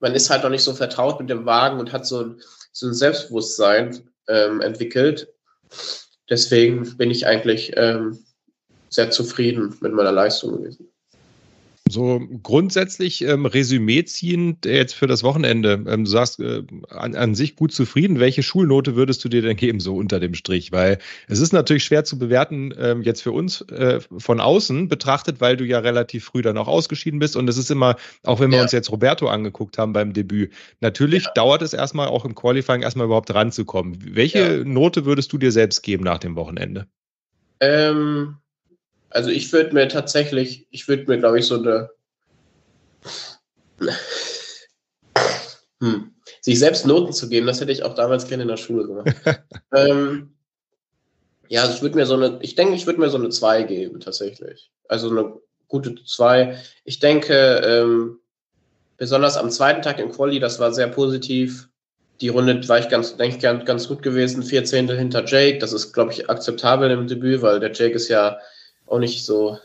man 0.00 0.14
ist 0.14 0.30
halt 0.30 0.42
noch 0.42 0.50
nicht 0.50 0.62
so 0.62 0.74
vertraut 0.74 1.20
mit 1.20 1.30
dem 1.30 1.46
Wagen 1.46 1.80
und 1.80 1.92
hat 1.92 2.06
so 2.06 2.22
ein, 2.22 2.40
so 2.72 2.86
ein 2.86 2.94
Selbstbewusstsein 2.94 4.08
ähm, 4.28 4.60
entwickelt. 4.60 5.28
Deswegen 6.30 6.96
bin 6.96 7.10
ich 7.10 7.26
eigentlich 7.26 7.72
ähm, 7.76 8.24
sehr 8.88 9.10
zufrieden 9.10 9.76
mit 9.80 9.92
meiner 9.92 10.12
Leistung 10.12 10.58
gewesen. 10.58 10.92
So 11.90 12.20
grundsätzlich 12.42 13.22
ähm, 13.22 13.46
Resümee 13.46 14.04
ziehend 14.04 14.64
jetzt 14.66 14.94
für 14.94 15.06
das 15.06 15.22
Wochenende. 15.22 15.84
Ähm, 15.86 16.04
du 16.04 16.10
sagst 16.10 16.40
äh, 16.40 16.62
an, 16.88 17.14
an 17.14 17.34
sich 17.34 17.56
gut 17.56 17.72
zufrieden. 17.72 18.20
Welche 18.20 18.42
Schulnote 18.42 18.96
würdest 18.96 19.24
du 19.24 19.28
dir 19.28 19.42
denn 19.42 19.56
geben, 19.56 19.80
so 19.80 19.96
unter 19.96 20.20
dem 20.20 20.34
Strich? 20.34 20.72
Weil 20.72 20.98
es 21.28 21.40
ist 21.40 21.52
natürlich 21.52 21.84
schwer 21.84 22.04
zu 22.04 22.18
bewerten, 22.18 22.72
ähm, 22.78 23.02
jetzt 23.02 23.22
für 23.22 23.32
uns 23.32 23.62
äh, 23.62 24.00
von 24.16 24.40
außen 24.40 24.88
betrachtet, 24.88 25.40
weil 25.40 25.56
du 25.56 25.64
ja 25.64 25.78
relativ 25.78 26.24
früh 26.24 26.42
dann 26.42 26.58
auch 26.58 26.68
ausgeschieden 26.68 27.18
bist. 27.18 27.36
Und 27.36 27.48
es 27.48 27.58
ist 27.58 27.70
immer, 27.70 27.96
auch 28.24 28.40
wenn 28.40 28.50
wir 28.50 28.58
ja. 28.58 28.62
uns 28.62 28.72
jetzt 28.72 28.90
Roberto 28.90 29.28
angeguckt 29.28 29.78
haben 29.78 29.92
beim 29.92 30.12
Debüt, 30.12 30.52
natürlich 30.80 31.24
ja. 31.24 31.32
dauert 31.34 31.62
es 31.62 31.72
erstmal 31.72 32.08
auch 32.08 32.24
im 32.24 32.34
Qualifying 32.34 32.82
erstmal 32.82 33.06
überhaupt 33.06 33.32
ranzukommen. 33.34 33.98
Welche 34.14 34.58
ja. 34.58 34.64
Note 34.64 35.04
würdest 35.04 35.32
du 35.32 35.38
dir 35.38 35.52
selbst 35.52 35.82
geben 35.82 36.04
nach 36.04 36.18
dem 36.18 36.36
Wochenende? 36.36 36.86
Ähm, 37.60 38.36
also 39.10 39.30
ich 39.30 39.52
würde 39.52 39.74
mir 39.74 39.88
tatsächlich, 39.88 40.66
ich 40.70 40.88
würde 40.88 41.04
mir, 41.06 41.18
glaube 41.18 41.38
ich, 41.38 41.46
so 41.46 41.56
eine 41.56 41.90
hm. 45.80 46.14
sich 46.40 46.58
selbst 46.58 46.86
Noten 46.86 47.12
zu 47.12 47.28
geben, 47.28 47.46
das 47.46 47.60
hätte 47.60 47.72
ich 47.72 47.82
auch 47.82 47.94
damals 47.94 48.26
gerne 48.26 48.42
in 48.42 48.48
der 48.48 48.56
Schule 48.56 48.86
gemacht. 48.86 49.14
ähm, 49.74 50.34
ja, 51.48 51.62
also 51.62 51.74
ich 51.74 51.82
würde 51.82 51.96
mir 51.96 52.06
so 52.06 52.14
eine, 52.14 52.38
ich 52.42 52.54
denke, 52.54 52.74
ich 52.74 52.86
würde 52.86 53.00
mir 53.00 53.08
so 53.08 53.16
eine 53.16 53.30
2 53.30 53.62
geben, 53.62 54.00
tatsächlich. 54.00 54.70
Also 54.88 55.10
eine 55.10 55.34
gute 55.68 55.94
2. 56.04 56.58
Ich 56.84 56.98
denke, 56.98 57.34
ähm, 57.64 58.18
besonders 58.96 59.36
am 59.36 59.50
zweiten 59.50 59.82
Tag 59.82 59.98
im 59.98 60.10
Quali, 60.12 60.40
das 60.40 60.58
war 60.58 60.72
sehr 60.72 60.88
positiv. 60.88 61.68
Die 62.20 62.28
Runde 62.28 62.68
war 62.68 62.80
ich 62.80 62.88
ganz, 62.88 63.16
denke 63.16 63.36
ich, 63.36 63.42
ganz, 63.42 63.64
ganz 63.64 63.88
gut 63.88 64.02
gewesen. 64.02 64.42
Vier 64.42 64.64
Zehntel 64.64 64.98
hinter 64.98 65.24
Jake. 65.24 65.58
Das 65.58 65.72
ist, 65.72 65.92
glaube 65.92 66.12
ich, 66.12 66.28
akzeptabel 66.28 66.90
im 66.90 67.06
Debüt, 67.06 67.42
weil 67.42 67.60
der 67.60 67.72
Jake 67.72 67.94
ist 67.94 68.08
ja 68.08 68.38
auch 68.88 68.98
nicht 68.98 69.24
so 69.24 69.58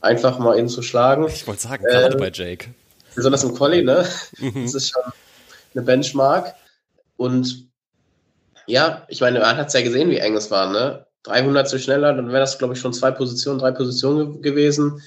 einfach 0.00 0.38
mal 0.38 0.58
ihn 0.58 0.68
zu 0.68 0.82
schlagen. 0.82 1.26
Ich 1.28 1.46
wollte 1.46 1.62
sagen, 1.62 1.84
gerade 1.84 2.16
äh, 2.16 2.18
bei 2.18 2.30
Jake. 2.30 2.74
Besonders 3.14 3.44
im 3.44 3.54
Quali, 3.54 3.82
ne? 3.82 4.06
Mhm. 4.38 4.64
Das 4.64 4.74
ist 4.74 4.90
schon 4.90 5.02
eine 5.74 5.82
Benchmark. 5.84 6.54
Und 7.16 7.68
ja, 8.66 9.04
ich 9.08 9.20
meine, 9.20 9.40
man 9.40 9.56
hat 9.56 9.68
es 9.68 9.72
ja 9.72 9.82
gesehen, 9.82 10.10
wie 10.10 10.18
eng 10.18 10.36
es 10.36 10.50
war, 10.50 10.70
ne? 10.70 11.06
300 11.24 11.68
zu 11.68 11.78
schneller, 11.78 12.14
dann 12.14 12.28
wäre 12.28 12.40
das, 12.40 12.58
glaube 12.58 12.74
ich, 12.74 12.80
schon 12.80 12.92
zwei 12.92 13.10
Positionen, 13.10 13.58
drei 13.58 13.72
Positionen 13.72 14.40
gewesen. 14.40 15.02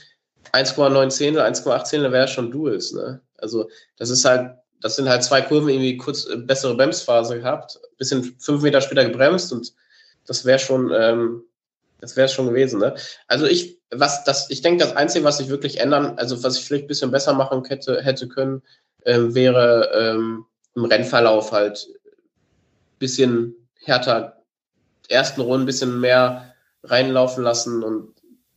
1,9 0.52 1.10
Zehntel, 1.10 1.42
1,8 1.42 1.84
Zehntel 1.86 2.12
wäre 2.12 2.28
schon 2.28 2.52
Duels, 2.52 2.92
ne? 2.92 3.22
Also, 3.38 3.70
das 3.98 4.10
ist 4.10 4.26
halt, 4.26 4.56
das 4.82 4.96
sind 4.96 5.08
halt 5.08 5.24
zwei 5.24 5.42
Kurven, 5.42 5.70
irgendwie 5.70 5.98
kurz 5.98 6.26
äh, 6.26 6.38
bessere 6.38 6.76
Bremsphase 6.76 7.40
gehabt, 7.40 7.80
bisschen 7.98 8.36
fünf 8.40 8.62
Meter 8.62 8.82
später 8.82 9.06
gebremst 9.06 9.54
und 9.54 9.74
das 10.26 10.44
wäre 10.46 10.60
schon, 10.60 10.92
ähm, 10.94 11.44
das 12.02 12.18
wäre 12.18 12.28
schon 12.28 12.48
gewesen. 12.48 12.80
Ne? 12.80 12.96
Also 13.28 13.46
ich, 13.46 13.80
was 13.92 14.24
das, 14.24 14.50
ich 14.50 14.62
denke, 14.62 14.84
das 14.84 14.96
Einzige, 14.96 15.24
was 15.24 15.40
ich 15.40 15.50
wirklich 15.50 15.80
ändern, 15.80 16.18
also 16.18 16.44
was 16.44 16.58
ich 16.58 16.66
vielleicht 16.66 16.86
ein 16.86 16.88
bisschen 16.88 17.12
besser 17.12 17.34
machen 17.34 17.64
hätte, 17.66 18.02
hätte 18.02 18.28
können, 18.28 18.64
ähm, 19.06 19.34
wäre 19.34 19.92
ähm, 19.94 20.46
im 20.76 20.86
Rennverlauf 20.86 21.52
halt 21.52 21.88
ein 21.88 23.00
bisschen 23.00 23.56
härter 23.84 24.42
ersten 25.10 25.42
Runden 25.42 25.64
ein 25.64 25.66
bisschen 25.66 26.00
mehr 26.00 26.54
reinlaufen 26.84 27.44
lassen 27.44 27.84
und, 27.84 28.14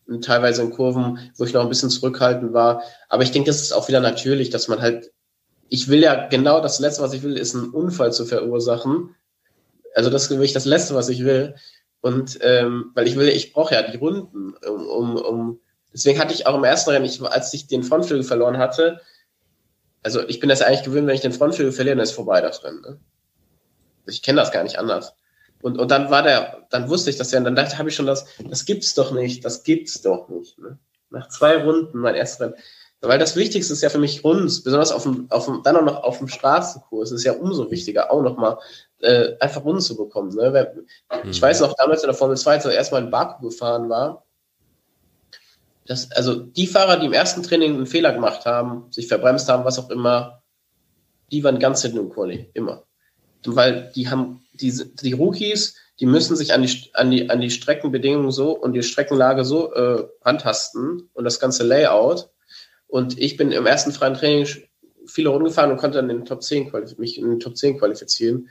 und 0.07 0.25
teilweise 0.25 0.63
in 0.63 0.71
Kurven, 0.71 1.19
wo 1.37 1.45
ich 1.45 1.53
noch 1.53 1.63
ein 1.63 1.69
bisschen 1.69 1.91
zurückhaltend 1.91 2.53
war. 2.53 2.83
Aber 3.09 3.23
ich 3.23 3.33
denke, 3.33 3.49
das 3.49 3.61
ist 3.61 3.73
auch 3.73 3.89
wieder 3.89 4.01
natürlich, 4.01 4.51
dass 4.51 4.69
man 4.69 4.81
halt, 4.81 5.13
ich 5.69 5.89
will 5.89 6.01
ja 6.01 6.29
genau 6.29 6.61
das 6.61 6.79
Letzte, 6.79 7.03
was 7.03 7.13
ich 7.13 7.23
will, 7.23 7.37
ist 7.37 7.55
einen 7.55 7.71
Unfall 7.71 8.13
zu 8.13 8.25
verursachen. 8.25 9.15
Also 9.95 10.11
das 10.11 10.25
ist 10.25 10.31
wirklich 10.31 10.53
das 10.53 10.65
Letzte, 10.65 10.95
was 10.95 11.09
ich 11.09 11.25
will. 11.25 11.55
Und 12.05 12.39
ähm, 12.43 12.91
weil 12.93 13.09
ich 13.09 13.17
will, 13.17 13.29
ich 13.29 13.55
brauche 13.55 13.75
ja 13.75 13.81
die 13.81 13.97
Runden, 13.97 14.53
um, 14.69 14.87
um, 14.87 15.17
um 15.17 15.61
deswegen 15.91 16.19
hatte 16.19 16.35
ich 16.35 16.47
auch 16.47 16.55
im 16.55 16.63
ersten 16.63 16.91
Rennen, 16.91 17.07
ich, 17.07 17.23
als 17.23 17.55
ich 17.55 17.67
den 17.67 17.83
Frontflügel 17.83 18.25
verloren 18.25 18.59
hatte, 18.59 19.01
also 20.03 20.21
ich 20.29 20.39
bin 20.39 20.51
das 20.51 20.61
eigentlich 20.61 20.83
gewöhnt, 20.83 21.07
wenn 21.07 21.15
ich 21.15 21.23
den 21.23 21.33
Frontflügel 21.33 21.73
verliere, 21.73 21.97
dann 21.97 22.05
ist 22.05 22.13
vorbei 22.13 22.43
das 22.43 22.63
Rennen. 22.63 22.83
Ne? 22.83 23.01
Ich 24.07 24.21
kenne 24.21 24.39
das 24.39 24.53
gar 24.53 24.65
nicht 24.65 24.79
anders. 24.79 25.15
Und, 25.63 25.79
und 25.79 25.91
dann 25.91 26.11
war 26.11 26.23
der, 26.23 26.67
dann 26.69 26.91
wusste 26.91 27.09
ich 27.09 27.17
das 27.17 27.33
ja, 27.33 27.39
und 27.39 27.45
dann 27.45 27.57
dachte 27.57 27.79
habe 27.79 27.89
ich 27.89 27.95
schon, 27.95 28.05
das, 28.05 28.27
das 28.51 28.67
gibt's 28.67 28.93
doch 28.93 29.13
nicht, 29.13 29.43
das 29.43 29.63
gibt's 29.63 30.03
doch 30.03 30.29
nicht. 30.29 30.59
Ne? 30.59 30.77
Nach 31.09 31.31
zwei 31.31 31.65
Runden, 31.65 32.01
mein 32.01 32.17
erstes 32.17 32.39
Rennen. 32.39 32.55
Weil 33.01 33.19
das 33.19 33.35
Wichtigste 33.35 33.73
ist 33.73 33.83
ja 33.83 33.89
für 33.89 33.99
mich 33.99 34.25
Runs, 34.25 34.63
besonders 34.63 34.93
auf 34.93 35.05
dem, 35.05 35.27
auf 35.31 35.47
dem, 35.47 35.63
dann 35.63 35.77
auch 35.77 35.85
noch 35.85 36.03
auf 36.03 36.19
dem 36.19 36.29
Straßenkurs, 36.29 37.13
ist 37.13 37.25
ja 37.25 37.33
umso 37.33 37.71
wichtiger, 37.71 38.11
auch 38.11 38.21
nochmal 38.21 38.59
äh, 39.05 39.37
einfach 39.41 39.65
Runden 39.65 39.81
zu 39.81 39.97
bekommen. 39.97 40.35
Ne? 40.35 40.87
Ich 41.31 41.41
weiß 41.41 41.61
noch, 41.61 41.75
damals 41.77 42.03
in 42.03 42.09
der 42.09 42.17
Formel 42.17 42.37
2, 42.37 42.53
als 42.53 42.65
er 42.65 42.73
erstmal 42.73 43.03
in 43.03 43.11
Baku 43.11 43.49
gefahren 43.49 43.89
war, 43.89 44.25
dass, 45.87 46.11
also 46.13 46.35
die 46.35 46.67
Fahrer, 46.67 46.99
die 46.99 47.07
im 47.07 47.13
ersten 47.13 47.43
Training 47.43 47.75
einen 47.75 47.87
Fehler 47.87 48.13
gemacht 48.13 48.47
haben, 48.47 48.91
sich 48.91 49.07
verbremst 49.07 49.49
haben, 49.49 49.65
was 49.65 49.79
auch 49.79 49.91
immer, 49.91 50.43
die 51.31 51.45
waren 51.45 51.59
ganz 51.59 51.83
hinten 51.83 51.99
im 51.99 52.11
Quali, 52.11 52.51
immer. 52.55 52.85
Weil 53.45 53.93
die 53.95 54.09
haben, 54.09 54.43
die, 54.55 54.73
die 55.03 55.13
Rookies, 55.13 55.77
die 56.01 56.07
müssen 56.07 56.37
sich 56.37 56.55
an 56.55 56.63
die, 56.63 56.91
an 56.95 57.11
die, 57.11 57.29
an 57.29 57.41
die 57.41 57.51
Streckenbedingungen 57.51 58.33
so 58.33 58.53
und 58.53 58.73
die 58.73 58.83
Streckenlage 58.83 59.45
so 59.45 59.75
äh, 59.75 60.09
antasten 60.23 61.11
und 61.13 61.25
das 61.25 61.39
ganze 61.39 61.65
Layout. 61.65 62.31
Und 62.87 63.19
ich 63.19 63.37
bin 63.37 63.53
im 63.53 63.67
ersten 63.67 63.93
freien 63.93 64.15
Training 64.15 64.47
viele 65.07 65.29
Runden 65.29 65.49
gefahren 65.49 65.71
und 65.71 65.77
konnte 65.77 65.99
dann 65.99 66.09
in 66.09 66.19
den 66.19 66.25
Top 66.25 66.43
10 66.43 66.73
mich 66.97 67.19
in 67.19 67.29
den 67.29 67.41
Top 67.41 67.57
10 67.57 67.79
qualifizieren 67.79 68.49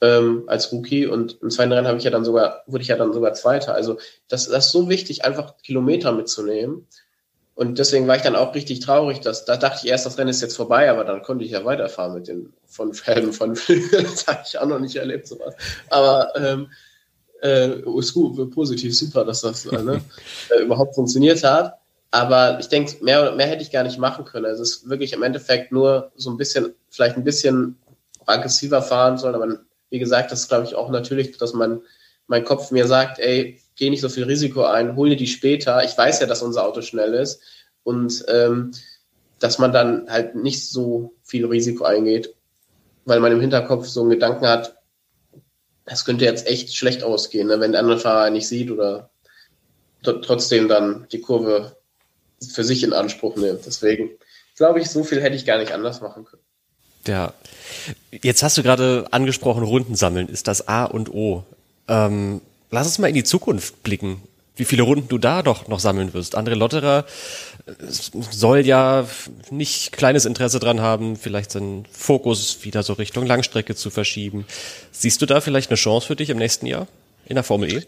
ähm, 0.00 0.44
als 0.46 0.72
Rookie 0.72 1.06
und 1.06 1.38
im 1.42 1.50
zweiten 1.50 1.72
Rennen 1.72 1.86
habe 1.86 1.98
ich 1.98 2.04
ja 2.04 2.10
dann 2.10 2.24
sogar, 2.24 2.62
wurde 2.66 2.82
ich 2.82 2.88
ja 2.88 2.96
dann 2.96 3.12
sogar 3.12 3.34
Zweiter. 3.34 3.74
Also 3.74 3.98
das, 4.28 4.48
das 4.48 4.66
ist 4.66 4.72
so 4.72 4.88
wichtig, 4.88 5.24
einfach 5.24 5.56
Kilometer 5.62 6.12
mitzunehmen. 6.12 6.86
Und 7.54 7.78
deswegen 7.78 8.08
war 8.08 8.16
ich 8.16 8.22
dann 8.22 8.36
auch 8.36 8.54
richtig 8.54 8.80
traurig, 8.80 9.20
dass 9.20 9.44
da 9.44 9.56
dachte 9.58 9.80
ich 9.84 9.90
erst, 9.90 10.06
das 10.06 10.16
Rennen 10.16 10.30
ist 10.30 10.40
jetzt 10.40 10.56
vorbei, 10.56 10.90
aber 10.90 11.04
dann 11.04 11.20
konnte 11.20 11.44
ich 11.44 11.50
ja 11.50 11.62
weiterfahren 11.64 12.14
mit 12.14 12.26
den 12.26 12.54
von 12.66 12.94
Felgen 12.94 13.34
von 13.34 13.54
Flügel. 13.56 14.04
Das 14.04 14.26
habe 14.26 14.40
ich 14.46 14.58
auch 14.58 14.66
noch 14.66 14.78
nicht 14.78 14.96
erlebt, 14.96 15.26
sowas. 15.26 15.54
Aber 15.90 16.32
ähm, 16.36 16.68
äh, 17.42 17.80
ist 17.98 18.14
gut, 18.14 18.50
positiv, 18.50 18.96
super, 18.96 19.24
dass 19.24 19.42
das 19.42 19.66
äh, 19.66 19.82
ne, 19.82 20.00
äh, 20.50 20.62
überhaupt 20.62 20.94
funktioniert 20.94 21.44
hat. 21.44 21.74
Aber 22.10 22.58
ich 22.58 22.68
denke, 22.68 23.04
mehr, 23.04 23.32
mehr 23.32 23.46
hätte 23.46 23.62
ich 23.62 23.70
gar 23.70 23.84
nicht 23.84 23.98
machen 23.98 24.24
können. 24.24 24.46
Also 24.46 24.62
es 24.62 24.76
ist 24.76 24.88
wirklich 24.88 25.12
im 25.12 25.22
Endeffekt 25.22 25.70
nur 25.70 26.10
so 26.16 26.30
ein 26.30 26.36
bisschen, 26.36 26.74
vielleicht 26.88 27.16
ein 27.16 27.24
bisschen 27.24 27.78
aggressiver 28.26 28.82
fahren 28.82 29.18
sollen. 29.18 29.34
Aber 29.34 29.60
wie 29.90 29.98
gesagt, 29.98 30.32
das 30.32 30.40
ist, 30.40 30.48
glaube 30.48 30.64
ich, 30.64 30.74
auch 30.74 30.90
natürlich, 30.90 31.36
dass 31.36 31.52
man 31.52 31.82
mein 32.26 32.44
Kopf 32.44 32.70
mir 32.70 32.86
sagt, 32.86 33.18
ey, 33.18 33.60
geh 33.76 33.90
nicht 33.90 34.00
so 34.00 34.08
viel 34.08 34.24
Risiko 34.24 34.64
ein, 34.64 34.96
hol 34.96 35.10
dir 35.10 35.16
die 35.16 35.26
später. 35.26 35.82
Ich 35.84 35.98
weiß 35.98 36.20
ja, 36.20 36.26
dass 36.26 36.42
unser 36.42 36.64
Auto 36.64 36.80
schnell 36.80 37.14
ist. 37.14 37.42
Und 37.82 38.24
ähm, 38.28 38.72
dass 39.40 39.58
man 39.58 39.72
dann 39.72 40.08
halt 40.08 40.36
nicht 40.36 40.68
so 40.68 41.14
viel 41.22 41.46
Risiko 41.46 41.84
eingeht, 41.84 42.34
weil 43.04 43.20
man 43.20 43.32
im 43.32 43.40
Hinterkopf 43.40 43.86
so 43.86 44.02
einen 44.02 44.10
Gedanken 44.10 44.46
hat, 44.46 44.76
das 45.86 46.04
könnte 46.04 46.24
jetzt 46.24 46.46
echt 46.46 46.74
schlecht 46.74 47.02
ausgehen, 47.02 47.48
ne, 47.48 47.58
wenn 47.58 47.72
der 47.72 47.80
andere 47.80 47.98
Fahrer 47.98 48.30
nicht 48.30 48.46
sieht 48.46 48.70
oder 48.70 49.10
trotzdem 50.02 50.68
dann 50.68 51.06
die 51.10 51.20
Kurve 51.20 51.76
für 52.46 52.64
sich 52.64 52.84
in 52.84 52.92
Anspruch 52.92 53.36
nimmt. 53.36 53.66
Deswegen 53.66 54.10
glaube 54.56 54.80
ich, 54.80 54.88
so 54.88 55.02
viel 55.02 55.20
hätte 55.20 55.36
ich 55.36 55.46
gar 55.46 55.58
nicht 55.58 55.72
anders 55.72 56.00
machen 56.00 56.24
können. 56.24 56.42
Ja. 57.10 57.34
Jetzt 58.22 58.42
hast 58.44 58.56
du 58.56 58.62
gerade 58.62 59.06
angesprochen, 59.10 59.64
Runden 59.64 59.96
sammeln 59.96 60.28
ist 60.28 60.46
das 60.46 60.68
A 60.68 60.84
und 60.84 61.12
O. 61.12 61.44
Ähm, 61.88 62.40
lass 62.70 62.86
uns 62.86 62.98
mal 62.98 63.08
in 63.08 63.14
die 63.14 63.24
Zukunft 63.24 63.82
blicken. 63.82 64.22
Wie 64.54 64.64
viele 64.64 64.82
Runden 64.82 65.08
du 65.08 65.18
da 65.18 65.42
doch 65.42 65.66
noch 65.66 65.80
sammeln 65.80 66.14
wirst. 66.14 66.36
André 66.38 66.54
Lotterer 66.54 67.04
äh, 67.66 67.72
soll 67.88 68.64
ja 68.64 69.08
nicht 69.50 69.90
kleines 69.90 70.24
Interesse 70.24 70.60
dran 70.60 70.80
haben, 70.80 71.16
vielleicht 71.16 71.50
seinen 71.50 71.84
Fokus 71.90 72.58
wieder 72.62 72.84
so 72.84 72.92
Richtung 72.92 73.26
Langstrecke 73.26 73.74
zu 73.74 73.90
verschieben. 73.90 74.46
Siehst 74.92 75.20
du 75.20 75.26
da 75.26 75.40
vielleicht 75.40 75.70
eine 75.70 75.76
Chance 75.76 76.06
für 76.06 76.16
dich 76.16 76.30
im 76.30 76.38
nächsten 76.38 76.66
Jahr 76.66 76.86
in 77.26 77.34
der 77.34 77.44
Formel 77.44 77.72
E? 77.72 77.82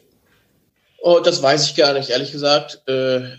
Oh, 1.00 1.20
das 1.20 1.42
weiß 1.42 1.66
ich 1.66 1.76
gar 1.76 1.92
nicht, 1.92 2.10
ehrlich 2.10 2.32
gesagt. 2.32 2.82
Äh, 2.88 3.36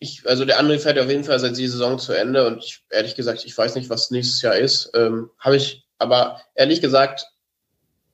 ich, 0.00 0.26
also 0.26 0.46
der 0.46 0.58
andere 0.58 0.78
fährt 0.78 0.98
auf 0.98 1.08
jeden 1.08 1.24
Fall 1.24 1.38
seit 1.38 1.56
die 1.56 1.68
Saison 1.68 1.98
zu 1.98 2.14
Ende 2.14 2.46
und 2.46 2.64
ich, 2.64 2.82
ehrlich 2.88 3.14
gesagt, 3.14 3.44
ich 3.44 3.56
weiß 3.56 3.74
nicht, 3.74 3.90
was 3.90 4.10
nächstes 4.10 4.40
Jahr 4.40 4.56
ist. 4.56 4.90
Ähm, 4.94 5.30
Habe 5.38 5.56
ich, 5.56 5.86
aber 5.98 6.40
ehrlich 6.54 6.80
gesagt, 6.80 7.28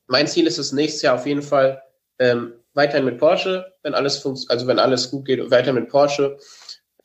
mein 0.09 0.27
Ziel 0.27 0.49
ist 0.49 0.59
es 0.59 0.73
nächstes 0.73 1.03
Jahr 1.03 1.15
auf 1.15 1.27
jeden 1.27 1.43
Fall 1.43 1.81
ähm, 2.19 2.55
weiterhin 2.75 3.05
mit 3.05 3.19
Porsche, 3.19 3.73
wenn 3.83 3.95
alles 3.95 4.19
funktioniert, 4.19 4.51
also 4.51 4.67
wenn 4.67 4.81
alles 4.81 5.11
gut 5.11 5.27
geht, 5.27 5.51
weiter 5.51 5.73
mit 5.73 5.89
Porsche, 5.89 6.39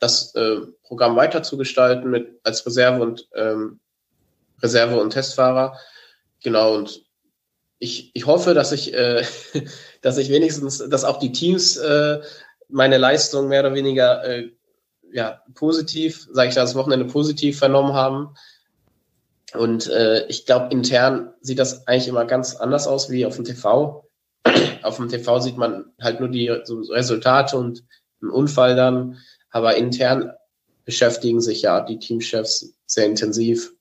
das 0.00 0.34
äh, 0.34 0.56
Programm 0.82 1.14
weiter 1.14 1.44
zu 1.44 1.56
gestalten 1.56 2.10
mit 2.10 2.40
als 2.42 2.66
Reserve 2.66 3.00
und 3.02 3.28
ähm, 3.36 3.78
Reserve 4.62 5.00
und 5.00 5.10
Testfahrer. 5.10 5.78
Genau 6.42 6.74
und 6.74 7.04
ich, 7.78 8.10
ich 8.14 8.26
hoffe, 8.26 8.52
dass 8.52 8.72
ich, 8.72 8.94
äh, 8.94 9.24
dass 10.02 10.18
ich 10.18 10.28
wenigstens, 10.28 10.78
dass 10.78 11.04
auch 11.04 11.20
die 11.20 11.30
Teams 11.30 11.76
äh, 11.76 12.20
meine 12.68 12.98
Leistung 12.98 13.46
mehr 13.46 13.60
oder 13.60 13.74
weniger 13.74 14.24
äh, 14.24 14.50
ja, 15.12 15.42
positiv, 15.54 16.28
sage 16.32 16.48
ich 16.48 16.54
das 16.54 16.74
Wochenende 16.74 17.06
positiv 17.06 17.58
vernommen 17.58 17.92
haben. 17.92 18.34
Und 19.54 19.88
äh, 19.88 20.26
ich 20.28 20.46
glaube, 20.46 20.68
intern 20.72 21.34
sieht 21.40 21.58
das 21.58 21.86
eigentlich 21.86 22.08
immer 22.08 22.24
ganz 22.24 22.56
anders 22.56 22.86
aus 22.86 23.10
wie 23.10 23.26
auf 23.26 23.36
dem 23.36 23.44
TV. 23.44 24.08
auf 24.82 24.96
dem 24.96 25.08
TV 25.08 25.40
sieht 25.40 25.56
man 25.56 25.92
halt 26.00 26.20
nur 26.20 26.28
die 26.28 26.50
so 26.64 26.80
Resultate 26.80 27.56
und 27.56 27.84
einen 28.20 28.30
Unfall 28.30 28.76
dann, 28.76 29.18
aber 29.50 29.76
intern 29.76 30.32
beschäftigen 30.84 31.40
sich 31.40 31.62
ja 31.62 31.80
die 31.80 31.98
Teamchefs 31.98 32.74
sehr 32.86 33.06
intensiv 33.06 33.72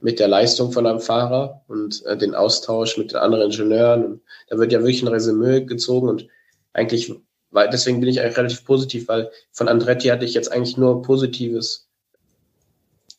mit 0.00 0.18
der 0.18 0.28
Leistung 0.28 0.72
von 0.72 0.86
einem 0.86 1.00
Fahrer 1.00 1.62
und 1.68 2.04
äh, 2.06 2.16
den 2.16 2.34
Austausch 2.34 2.96
mit 2.96 3.12
den 3.12 3.18
anderen 3.18 3.50
Ingenieuren. 3.50 4.04
Und 4.04 4.22
da 4.48 4.58
wird 4.58 4.72
ja 4.72 4.80
wirklich 4.80 5.02
ein 5.02 5.08
Resümee 5.08 5.62
gezogen 5.62 6.08
und 6.08 6.28
eigentlich 6.72 7.12
weil 7.50 7.70
deswegen 7.70 8.00
bin 8.00 8.08
ich 8.08 8.20
eigentlich 8.20 8.36
relativ 8.36 8.64
positiv, 8.64 9.08
weil 9.08 9.30
von 9.52 9.68
Andretti 9.68 10.08
hatte 10.08 10.24
ich 10.24 10.34
jetzt 10.34 10.52
eigentlich 10.52 10.76
nur 10.76 11.02
Positives. 11.02 11.88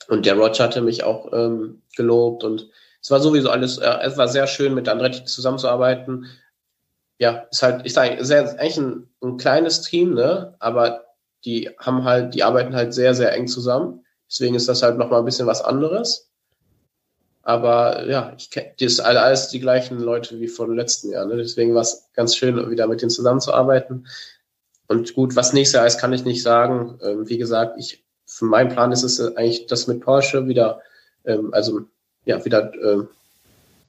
Und 0.07 0.25
der 0.25 0.35
Roger 0.35 0.65
hatte 0.65 0.81
mich 0.81 1.03
auch 1.03 1.31
ähm, 1.33 1.81
gelobt 1.95 2.43
und 2.43 2.69
es 3.01 3.11
war 3.11 3.19
sowieso 3.19 3.49
alles, 3.49 3.77
äh, 3.77 3.97
es 4.03 4.17
war 4.17 4.27
sehr 4.27 4.47
schön, 4.47 4.73
mit 4.73 4.89
Andretti 4.89 5.23
zusammenzuarbeiten. 5.25 6.27
Ja, 7.17 7.47
ist 7.51 7.63
halt, 7.63 7.85
ich 7.85 7.93
sage, 7.93 8.23
sehr, 8.23 8.59
eigentlich 8.59 8.77
ein, 8.77 9.09
ein 9.21 9.37
kleines 9.37 9.81
Team, 9.81 10.13
ne? 10.13 10.55
Aber 10.59 11.05
die 11.45 11.69
haben 11.77 12.03
halt, 12.03 12.33
die 12.33 12.43
arbeiten 12.43 12.75
halt 12.75 12.93
sehr, 12.93 13.13
sehr 13.13 13.33
eng 13.33 13.47
zusammen. 13.47 14.05
Deswegen 14.29 14.55
ist 14.55 14.69
das 14.69 14.83
halt 14.83 14.97
nochmal 14.97 15.19
ein 15.19 15.25
bisschen 15.25 15.47
was 15.47 15.61
anderes. 15.61 16.28
Aber 17.49 18.07
ja, 18.07 18.31
ich 18.37 18.51
kenne 18.51 18.73
das 18.79 18.91
ist 18.91 18.99
alles 18.99 19.47
die 19.47 19.59
gleichen 19.59 19.99
Leute 19.99 20.39
wie 20.39 20.47
vor 20.47 20.67
dem 20.67 20.75
letzten 20.75 21.09
Jahr. 21.09 21.25
Ne? 21.25 21.35
Deswegen 21.35 21.73
war 21.73 21.81
es 21.81 22.07
ganz 22.13 22.35
schön, 22.35 22.69
wieder 22.69 22.85
mit 22.85 23.01
denen 23.01 23.09
zusammenzuarbeiten. 23.09 24.05
Und 24.87 25.15
gut, 25.15 25.35
was 25.35 25.51
nächstes 25.51 25.73
Jahr 25.77 25.87
ist, 25.87 25.99
kann 25.99 26.13
ich 26.13 26.23
nicht 26.23 26.43
sagen. 26.43 26.99
Ähm, 27.01 27.27
wie 27.27 27.39
gesagt, 27.39 27.79
ich, 27.79 28.05
für 28.27 28.45
meinen 28.45 28.69
Plan 28.69 28.91
ist 28.91 29.01
es 29.01 29.19
eigentlich 29.35 29.65
das 29.65 29.87
mit 29.87 30.01
Porsche 30.01 30.47
wieder, 30.47 30.83
ähm, 31.25 31.51
also 31.51 31.81
ja, 32.23 32.45
wieder, 32.45 32.71
ähm, 32.83 33.07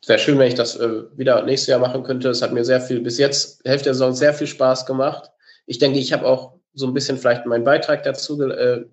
wäre 0.07 0.19
schön, 0.19 0.39
wenn 0.39 0.49
ich 0.49 0.55
das 0.55 0.77
äh, 0.77 1.03
wieder 1.19 1.43
nächstes 1.43 1.69
Jahr 1.69 1.81
machen 1.81 2.03
könnte. 2.03 2.31
Es 2.31 2.41
hat 2.41 2.55
mir 2.55 2.65
sehr 2.65 2.81
viel, 2.81 3.03
bis 3.03 3.19
jetzt, 3.19 3.63
Hälfte 3.67 3.91
der 3.91 3.95
Saison, 3.95 4.15
sehr 4.15 4.33
viel 4.33 4.47
Spaß 4.47 4.87
gemacht. 4.87 5.33
Ich 5.67 5.77
denke, 5.77 5.99
ich 5.99 6.15
habe 6.15 6.25
auch 6.25 6.55
so 6.73 6.87
ein 6.87 6.95
bisschen 6.95 7.19
vielleicht 7.19 7.45
meinen 7.45 7.65
Beitrag 7.65 8.05
dazu, 8.05 8.41
äh, 8.41 8.87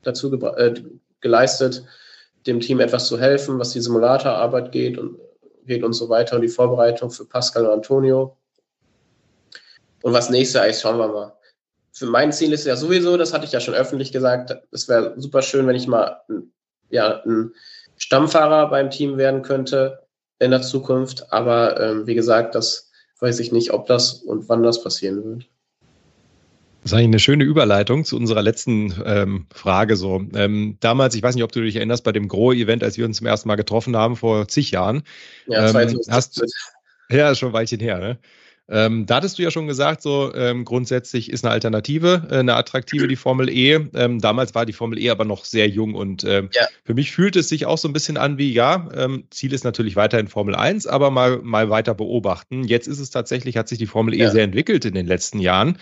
dazu 0.00 0.32
äh, 0.56 0.72
geleistet 1.20 1.84
dem 2.46 2.60
Team 2.60 2.80
etwas 2.80 3.06
zu 3.06 3.18
helfen, 3.18 3.58
was 3.58 3.70
die 3.70 3.80
Simulatorarbeit 3.80 4.72
geht 4.72 4.98
und 4.98 5.18
geht 5.66 5.82
und 5.82 5.92
so 5.92 6.08
weiter 6.08 6.36
und 6.36 6.42
die 6.42 6.48
Vorbereitung 6.48 7.10
für 7.10 7.24
Pascal 7.24 7.66
und 7.66 7.72
Antonio. 7.72 8.36
Und 10.02 10.12
was 10.12 10.30
nächste 10.30 10.60
ist, 10.60 10.80
schauen 10.80 10.98
wir 10.98 11.08
mal. 11.08 11.32
Für 11.92 12.06
mein 12.06 12.32
Ziel 12.32 12.52
ist 12.52 12.66
ja 12.66 12.76
sowieso, 12.76 13.16
das 13.16 13.32
hatte 13.32 13.46
ich 13.46 13.52
ja 13.52 13.60
schon 13.60 13.74
öffentlich 13.74 14.12
gesagt, 14.12 14.54
es 14.70 14.88
wäre 14.88 15.14
super 15.16 15.42
schön, 15.42 15.66
wenn 15.66 15.76
ich 15.76 15.88
mal 15.88 16.20
ja, 16.90 17.22
ein 17.24 17.52
Stammfahrer 17.96 18.70
beim 18.70 18.90
Team 18.90 19.16
werden 19.16 19.42
könnte 19.42 20.06
in 20.38 20.50
der 20.50 20.62
Zukunft. 20.62 21.32
Aber 21.32 21.80
ähm, 21.80 22.06
wie 22.06 22.14
gesagt, 22.14 22.54
das 22.54 22.90
weiß 23.20 23.40
ich 23.40 23.50
nicht, 23.50 23.72
ob 23.72 23.86
das 23.86 24.12
und 24.12 24.48
wann 24.48 24.62
das 24.62 24.82
passieren 24.82 25.24
wird. 25.24 25.48
Das 26.86 26.92
ist 26.92 26.98
eigentlich 26.98 27.08
eine 27.08 27.18
schöne 27.18 27.42
Überleitung 27.42 28.04
zu 28.04 28.16
unserer 28.16 28.42
letzten 28.42 28.94
ähm, 29.04 29.46
Frage. 29.52 29.96
So 29.96 30.24
ähm, 30.36 30.76
damals, 30.78 31.16
ich 31.16 31.22
weiß 31.24 31.34
nicht, 31.34 31.42
ob 31.42 31.50
du 31.50 31.60
dich 31.60 31.74
erinnerst, 31.74 32.04
bei 32.04 32.12
dem 32.12 32.28
Grohe-Event, 32.28 32.84
als 32.84 32.96
wir 32.96 33.04
uns 33.06 33.16
zum 33.16 33.26
ersten 33.26 33.48
Mal 33.48 33.56
getroffen 33.56 33.96
haben 33.96 34.14
vor 34.14 34.46
zig 34.46 34.70
Jahren. 34.70 35.02
Ja, 35.48 35.68
ähm, 35.68 35.98
hast, 36.08 36.44
ja, 37.10 37.34
schon 37.34 37.48
ein 37.48 37.54
Weilchen 37.54 37.80
her. 37.80 37.98
Ne? 37.98 38.18
Ähm, 38.68 39.04
da 39.04 39.16
hattest 39.16 39.36
du 39.36 39.42
ja 39.42 39.50
schon 39.50 39.66
gesagt, 39.66 40.00
so 40.00 40.32
ähm, 40.36 40.64
grundsätzlich 40.64 41.28
ist 41.28 41.44
eine 41.44 41.52
Alternative, 41.52 42.28
äh, 42.30 42.38
eine 42.38 42.54
attraktive 42.54 43.08
die 43.08 43.16
Formel 43.16 43.48
E. 43.48 43.80
Ähm, 43.94 44.20
damals 44.20 44.54
war 44.54 44.64
die 44.64 44.72
Formel 44.72 45.00
E 45.00 45.10
aber 45.10 45.24
noch 45.24 45.44
sehr 45.44 45.68
jung 45.68 45.94
und 45.94 46.22
ähm, 46.22 46.50
ja. 46.52 46.68
für 46.84 46.94
mich 46.94 47.10
fühlt 47.10 47.34
es 47.34 47.48
sich 47.48 47.66
auch 47.66 47.78
so 47.78 47.88
ein 47.88 47.92
bisschen 47.92 48.16
an 48.16 48.38
wie, 48.38 48.52
ja, 48.52 48.88
ähm, 48.94 49.24
Ziel 49.30 49.52
ist 49.52 49.64
natürlich 49.64 49.96
weiterhin 49.96 50.28
Formel 50.28 50.54
1, 50.54 50.86
aber 50.86 51.10
mal, 51.10 51.40
mal 51.42 51.68
weiter 51.68 51.94
beobachten. 51.94 52.62
Jetzt 52.62 52.86
ist 52.86 53.00
es 53.00 53.10
tatsächlich, 53.10 53.56
hat 53.56 53.66
sich 53.66 53.78
die 53.78 53.86
Formel 53.86 54.14
E 54.14 54.18
ja. 54.18 54.30
sehr 54.30 54.44
entwickelt 54.44 54.84
in 54.84 54.94
den 54.94 55.06
letzten 55.06 55.40
Jahren. 55.40 55.78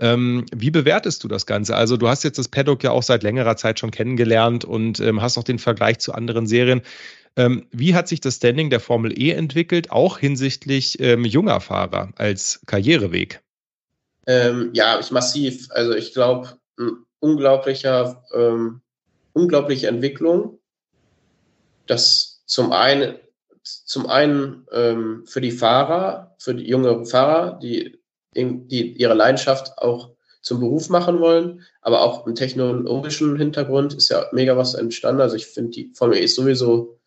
Ähm, 0.00 0.46
wie 0.54 0.70
bewertest 0.70 1.24
du 1.24 1.28
das 1.28 1.46
Ganze? 1.46 1.74
Also 1.74 1.96
du 1.96 2.08
hast 2.08 2.22
jetzt 2.22 2.38
das 2.38 2.48
Paddock 2.48 2.84
ja 2.84 2.92
auch 2.92 3.02
seit 3.02 3.22
längerer 3.22 3.56
Zeit 3.56 3.80
schon 3.80 3.90
kennengelernt 3.90 4.64
und 4.64 5.00
ähm, 5.00 5.20
hast 5.20 5.38
auch 5.38 5.44
den 5.44 5.58
Vergleich 5.58 5.98
zu 5.98 6.12
anderen 6.12 6.46
Serien. 6.46 6.82
Ähm, 7.36 7.66
wie 7.72 7.94
hat 7.94 8.08
sich 8.08 8.20
das 8.20 8.36
Standing 8.36 8.70
der 8.70 8.80
Formel 8.80 9.18
E 9.18 9.32
entwickelt, 9.32 9.90
auch 9.90 10.18
hinsichtlich 10.18 11.00
ähm, 11.00 11.24
junger 11.24 11.60
Fahrer 11.60 12.12
als 12.16 12.60
Karriereweg? 12.66 13.42
Ähm, 14.26 14.70
ja, 14.72 14.94
ist 14.96 15.10
massiv. 15.10 15.68
Also 15.70 15.94
ich 15.94 16.12
glaube, 16.12 16.58
unglaublicher, 17.18 18.24
ähm, 18.32 18.80
unglaubliche 19.32 19.88
Entwicklung. 19.88 20.58
Das 21.86 22.42
zum 22.46 22.72
einen, 22.72 23.16
zum 23.62 24.06
einen 24.06 24.64
für 25.26 25.40
die 25.40 25.50
Fahrer, 25.50 26.34
für 26.38 26.54
die 26.54 26.68
junge 26.68 27.04
Fahrer, 27.04 27.58
die 27.58 27.97
die 28.44 28.92
ihre 28.92 29.14
Leidenschaft 29.14 29.78
auch 29.78 30.10
zum 30.40 30.60
Beruf 30.60 30.88
machen 30.88 31.20
wollen, 31.20 31.62
aber 31.80 32.02
auch 32.02 32.26
im 32.26 32.34
technologischen 32.34 33.36
Hintergrund 33.36 33.94
ist 33.94 34.08
ja 34.08 34.26
mega 34.32 34.56
was 34.56 34.74
entstanden. 34.74 35.20
Also 35.20 35.36
ich 35.36 35.46
finde, 35.46 35.70
die 35.70 35.92
Formel 35.94 36.18
E 36.18 36.24
ist 36.24 36.36
sowieso, 36.36 36.98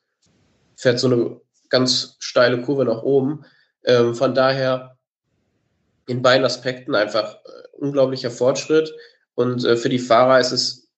fährt 0.75 0.99
so 0.99 1.07
eine 1.07 1.41
ganz 1.69 2.17
steile 2.19 2.61
Kurve 2.61 2.85
nach 2.85 3.03
oben. 3.03 3.45
Ähm, 3.83 4.13
von 4.13 4.35
daher 4.35 4.97
in 6.07 6.21
beiden 6.21 6.45
Aspekten 6.45 6.93
einfach 6.93 7.35
äh, 7.35 7.77
unglaublicher 7.77 8.31
Fortschritt. 8.31 8.93
Und 9.35 9.63
äh, 9.63 9.77
für 9.77 9.89
die 9.89 9.99
Fahrer 9.99 10.39
ist 10.39 10.51
es, 10.51 10.89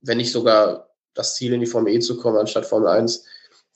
wenn 0.00 0.16
nicht 0.16 0.32
sogar 0.32 0.88
das 1.14 1.36
Ziel, 1.36 1.52
in 1.52 1.60
die 1.60 1.66
Formel 1.66 1.92
E 1.92 2.00
zu 2.00 2.16
kommen, 2.16 2.38
anstatt 2.38 2.66
Formel 2.66 2.88
1, 2.88 3.24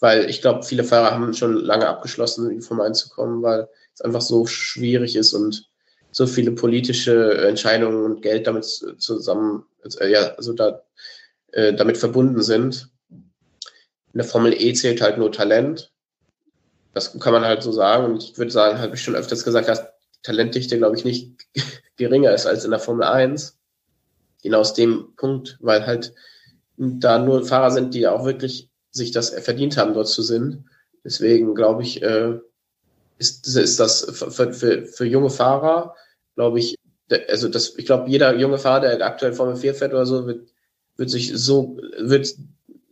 weil 0.00 0.29
ich 0.29 0.40
glaube, 0.40 0.62
viele 0.62 0.85
Fahrer 0.85 1.12
haben 1.12 1.35
schon 1.35 1.55
lange 1.55 1.87
abgeschlossen, 1.87 2.50
in 2.50 2.57
die 2.57 2.66
Formel 2.66 2.87
1 2.87 2.98
zu 2.98 3.09
kommen, 3.11 3.42
weil 3.42 3.68
es 3.94 4.00
einfach 4.00 4.20
so 4.20 4.46
schwierig 4.46 5.16
ist 5.16 5.33
und 5.33 5.68
so 6.16 6.26
viele 6.26 6.52
politische 6.52 7.46
Entscheidungen 7.46 8.02
und 8.07 8.22
Geld 8.22 8.46
damit 8.46 8.64
zusammen, 8.64 9.66
äh, 10.00 10.11
ja, 10.11 10.35
also 10.37 10.55
da, 10.55 10.83
äh, 11.52 11.74
damit 11.74 11.98
verbunden 11.98 12.42
sind. 12.42 12.88
In 13.11 14.20
der 14.20 14.24
Formel 14.24 14.55
E 14.55 14.72
zählt 14.72 15.02
halt 15.02 15.18
nur 15.18 15.31
Talent. 15.31 15.92
Das 16.94 17.20
kann 17.20 17.35
man 17.35 17.44
halt 17.44 17.62
so 17.62 17.70
sagen. 17.70 18.07
Und 18.07 18.22
ich 18.22 18.38
würde 18.38 18.50
sagen, 18.50 18.79
habe 18.79 18.94
ich 18.94 19.02
schon 19.02 19.14
öfters 19.14 19.44
gesagt, 19.44 19.68
dass 19.68 19.85
Talentdichte, 20.22 20.79
glaube 20.79 20.96
ich, 20.96 21.05
nicht 21.05 21.37
geringer 21.96 22.33
ist 22.33 22.46
als 22.46 22.64
in 22.64 22.70
der 22.70 22.81
Formel 22.81 23.05
1. 23.05 23.59
Genau 24.42 24.61
aus 24.61 24.72
dem 24.72 25.14
Punkt, 25.16 25.59
weil 25.61 25.87
halt 25.87 26.14
da 26.79 27.18
nur 27.18 27.44
Fahrer 27.44 27.72
sind, 27.72 27.92
die 27.92 28.09
auch 28.09 28.24
wirklich 28.24 28.70
sich 28.90 29.11
das 29.11 29.35
verdient 29.40 29.76
haben, 29.76 29.92
dort 29.92 30.09
zu 30.09 30.22
sind. 30.22 30.64
Deswegen 31.05 31.55
glaube 31.55 31.83
ich, 31.83 32.00
äh, 32.00 32.38
ist, 33.18 33.46
ist 33.46 33.79
das 33.79 34.00
für, 34.31 34.55
für, 34.55 34.87
für 34.87 35.05
junge 35.05 35.29
Fahrer, 35.29 35.94
glaube 36.37 36.61
ich, 36.61 36.79
also 37.29 37.49
das, 37.49 37.77
ich 37.77 37.87
glaube, 37.87 38.09
jeder 38.09 38.37
junge 38.37 38.59
Fahrer, 38.59 38.96
der 38.96 39.07
aktuell 39.07 39.33
Formel 39.33 39.57
4 39.57 39.75
fährt 39.75 39.92
oder 39.92 40.07
so, 40.07 40.27
wird, 40.27 40.49
wird 40.96 41.11
sich 41.11 41.33
so, 41.35 41.79
wird 41.99 42.35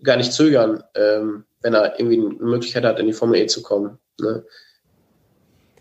gar 0.02 0.16
nicht 0.16 0.32
zögern, 0.32 0.82
ähm, 0.94 1.44
wenn 1.62 1.74
er 1.74 1.98
irgendwie 1.98 2.18
eine 2.18 2.50
Möglichkeit 2.50 2.84
hat, 2.84 2.98
in 2.98 3.06
die 3.06 3.12
Formel 3.12 3.40
E 3.40 3.46
zu 3.46 3.62
kommen. 3.62 3.98
Ne? 4.20 4.44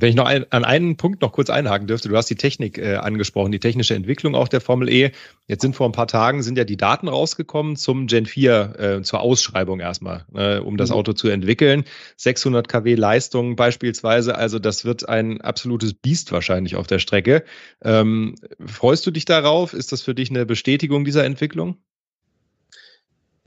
Wenn 0.04 0.10
ich 0.10 0.16
noch 0.18 0.26
ein, 0.26 0.46
an 0.52 0.66
einen 0.66 0.98
Punkt 0.98 1.22
noch 1.22 1.32
kurz 1.32 1.50
einhaken 1.50 1.88
dürfte, 1.88 2.10
du 2.10 2.18
hast 2.18 2.30
die 2.30 2.36
Technik 2.36 2.78
äh, 2.78 2.96
angesprochen, 2.96 3.54
die 3.54 3.62
technische 3.62 3.96
Entwicklung 3.96 4.36
auch 4.36 4.50
der 4.50 4.60
Formel 4.60 4.90
E. 4.90 5.14
Jetzt 5.48 5.62
sind 5.62 5.78
vor 5.78 5.88
ein 5.88 5.94
paar 5.94 6.08
Tagen 6.08 6.44
sind 6.44 6.58
ja 6.58 6.66
die 6.66 6.76
Daten 6.76 7.08
rausgekommen 7.08 7.78
zum 7.78 8.08
Gen 8.08 8.26
4, 8.26 8.76
äh, 8.78 9.02
zur 9.04 9.22
Ausschreibung 9.22 9.80
erstmal, 9.80 10.26
äh, 10.36 10.58
um 10.58 10.76
das 10.76 10.90
mhm. 10.90 10.98
Auto 10.98 11.14
zu 11.14 11.30
entwickeln. 11.30 11.86
600 12.18 12.68
kW 12.68 12.96
Leistung 12.96 13.56
beispielsweise, 13.56 14.36
also 14.36 14.60
das 14.60 14.84
wird 14.84 15.08
ein 15.08 15.40
absolutes 15.40 15.94
Biest 15.94 16.34
wahrscheinlich 16.34 16.76
auf 16.76 16.86
der 16.86 17.00
Strecke. 17.00 17.46
Ähm, 17.82 18.36
freust 18.66 19.06
du 19.08 19.12
dich 19.12 19.24
darauf? 19.24 19.74
Ist 19.74 19.94
das 19.94 20.02
für 20.02 20.14
dich 20.14 20.30
eine 20.32 20.46
Bestätigung 20.46 21.06
dieser 21.06 21.24
Entwicklung? 21.24 21.78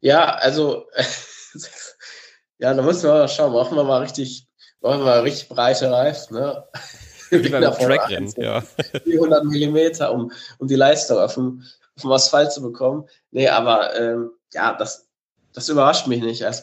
Ja, 0.00 0.24
also 0.36 0.86
ja, 2.58 2.72
da 2.72 2.80
müssen 2.80 3.02
wir 3.02 3.12
mal 3.12 3.28
schauen, 3.28 3.52
machen 3.52 3.76
wir 3.76 3.84
mal 3.84 4.00
richtig 4.00 4.45
Machen 4.86 5.04
wir 5.04 5.24
richtig 5.24 5.48
breite 5.48 5.90
Reifen, 5.90 6.36
ne? 6.36 6.64
Wie 7.30 7.48
beim 7.48 7.62
Trackrennen, 7.62 8.32
ja. 8.36 8.62
400 9.02 9.44
Millimeter, 9.44 10.12
um, 10.12 10.30
um 10.58 10.68
die 10.68 10.76
Leistung 10.76 11.18
auf 11.18 11.34
dem, 11.34 11.64
auf 11.96 12.02
dem 12.02 12.12
Asphalt 12.12 12.52
zu 12.52 12.62
bekommen. 12.62 13.08
Nee, 13.32 13.48
aber 13.48 13.98
ähm, 13.98 14.30
ja, 14.52 14.74
das, 14.74 15.08
das 15.52 15.68
überrascht 15.68 16.06
mich 16.06 16.22
nicht. 16.22 16.44
Also, 16.44 16.62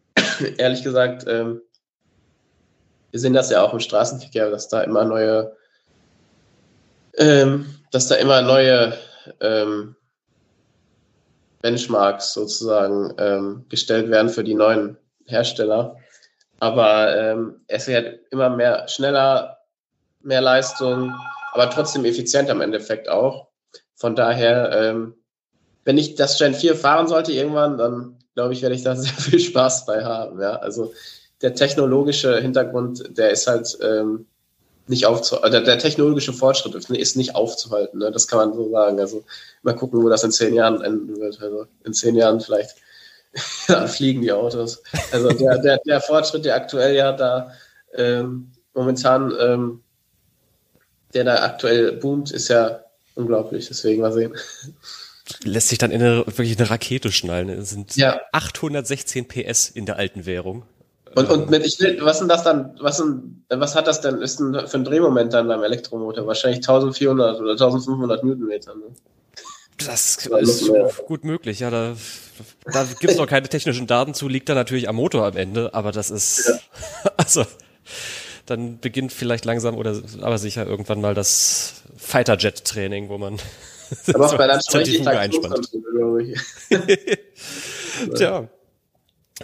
ehrlich 0.58 0.82
gesagt, 0.82 1.24
ähm, 1.26 1.62
wir 3.10 3.20
sehen 3.20 3.32
das 3.32 3.50
ja 3.50 3.62
auch 3.62 3.72
im 3.72 3.80
Straßenverkehr, 3.80 4.50
dass 4.50 4.68
da 4.68 4.82
immer 4.82 5.04
neue, 5.04 5.56
ähm, 7.16 7.74
dass 7.90 8.08
da 8.08 8.16
immer 8.16 8.42
neue 8.42 8.98
ähm, 9.40 9.96
Benchmarks 11.62 12.34
sozusagen 12.34 13.14
ähm, 13.16 13.64
gestellt 13.70 14.10
werden 14.10 14.28
für 14.28 14.44
die 14.44 14.54
neuen 14.54 14.98
Hersteller. 15.26 15.96
Aber 16.62 17.16
ähm, 17.16 17.56
es 17.66 17.88
wird 17.88 18.20
immer 18.30 18.48
mehr 18.48 18.86
schneller, 18.86 19.58
mehr 20.20 20.40
Leistung, 20.40 21.12
aber 21.50 21.68
trotzdem 21.68 22.04
effizient 22.04 22.48
am 22.50 22.60
Endeffekt 22.60 23.08
auch. 23.08 23.48
Von 23.96 24.14
daher, 24.14 24.70
ähm, 24.70 25.14
wenn 25.84 25.98
ich 25.98 26.14
das 26.14 26.38
Gen 26.38 26.54
4 26.54 26.76
fahren 26.76 27.08
sollte 27.08 27.32
irgendwann, 27.32 27.78
dann 27.78 28.16
glaube 28.36 28.52
ich, 28.52 28.62
werde 28.62 28.76
ich 28.76 28.84
da 28.84 28.94
sehr 28.96 29.12
viel 29.12 29.40
Spaß 29.40 29.86
bei 29.86 30.04
haben. 30.04 30.40
Ja? 30.40 30.54
Also 30.54 30.94
der 31.40 31.56
technologische 31.56 32.40
Hintergrund, 32.40 33.18
der 33.18 33.30
ist 33.30 33.48
halt 33.48 33.76
ähm, 33.82 34.26
nicht 34.86 35.06
aufzuhalten, 35.06 35.50
der, 35.50 35.62
der 35.62 35.80
technologische 35.80 36.32
Fortschritt 36.32 36.76
ist 36.76 37.16
nicht 37.16 37.34
aufzuhalten. 37.34 37.98
Ne? 37.98 38.12
Das 38.12 38.28
kann 38.28 38.38
man 38.38 38.54
so 38.54 38.70
sagen. 38.70 39.00
Also 39.00 39.24
mal 39.62 39.74
gucken, 39.74 40.00
wo 40.00 40.08
das 40.08 40.22
in 40.22 40.30
zehn 40.30 40.54
Jahren 40.54 40.80
enden 40.80 41.18
wird. 41.18 41.42
Also 41.42 41.66
in 41.82 41.92
zehn 41.92 42.14
Jahren 42.14 42.40
vielleicht 42.40 42.76
dann 43.68 43.88
fliegen 43.88 44.22
die 44.22 44.32
Autos. 44.32 44.82
Also 45.10 45.30
der, 45.30 45.58
der, 45.58 45.78
der 45.86 46.00
Fortschritt, 46.00 46.44
der 46.44 46.56
aktuell 46.56 46.94
ja 46.94 47.12
da 47.12 47.52
ähm, 47.94 48.52
momentan, 48.74 49.32
ähm, 49.40 49.82
der 51.14 51.24
da 51.24 51.42
aktuell 51.42 51.92
boomt, 51.92 52.30
ist 52.30 52.48
ja 52.48 52.80
unglaublich. 53.14 53.68
Deswegen 53.68 54.02
mal 54.02 54.12
sehen. 54.12 54.34
Lässt 55.44 55.68
sich 55.68 55.78
dann 55.78 55.90
in 55.90 56.02
eine, 56.02 56.26
wirklich 56.26 56.58
eine 56.58 56.68
Rakete 56.68 57.12
schnallen. 57.12 57.48
Es 57.48 57.70
sind 57.70 57.96
ja. 57.96 58.20
816 58.32 59.28
PS 59.28 59.68
in 59.68 59.86
der 59.86 59.96
alten 59.96 60.26
Währung. 60.26 60.64
Und, 61.14 61.28
und 61.28 61.50
mit, 61.50 61.64
ich 61.64 61.78
was 62.00 62.18
sind 62.18 62.28
das 62.28 62.42
dann, 62.42 62.78
was, 62.80 62.96
sind, 62.96 63.44
was 63.50 63.74
hat 63.74 63.86
das 63.86 64.00
denn, 64.00 64.22
ist 64.22 64.40
denn 64.40 64.66
für 64.66 64.78
ein 64.78 64.84
Drehmoment 64.84 65.32
dann 65.32 65.46
beim 65.46 65.62
Elektromotor? 65.62 66.26
Wahrscheinlich 66.26 66.58
1400 66.58 67.38
oder 67.38 67.52
1500 67.52 68.24
Newtonmeter. 68.24 68.74
Ne? 68.74 68.94
Das 69.86 70.18
ist 70.18 71.06
gut 71.06 71.24
möglich, 71.24 71.60
ja. 71.60 71.70
Da, 71.70 71.96
da 72.64 72.84
gibt 72.84 73.12
es 73.12 73.18
noch 73.18 73.26
keine 73.26 73.48
technischen 73.48 73.86
Daten 73.86 74.14
zu, 74.14 74.28
liegt 74.28 74.48
da 74.48 74.54
natürlich 74.54 74.88
am 74.88 74.96
Motor 74.96 75.26
am 75.26 75.36
Ende, 75.36 75.74
aber 75.74 75.92
das 75.92 76.10
ist, 76.10 76.48
ja. 76.48 77.10
also, 77.16 77.44
dann 78.46 78.78
beginnt 78.78 79.12
vielleicht 79.12 79.44
langsam 79.44 79.76
oder 79.76 80.00
aber 80.20 80.38
sicher 80.38 80.66
irgendwann 80.66 81.00
mal 81.00 81.14
das 81.14 81.82
Fighter-Jet-Training, 81.96 83.08
wo 83.08 83.18
man 83.18 83.38
aber 84.12 84.26
auch 84.26 84.36
bei 84.36 84.46
der 84.46 85.18
einspannt. 85.18 85.70
Tja, 88.16 88.48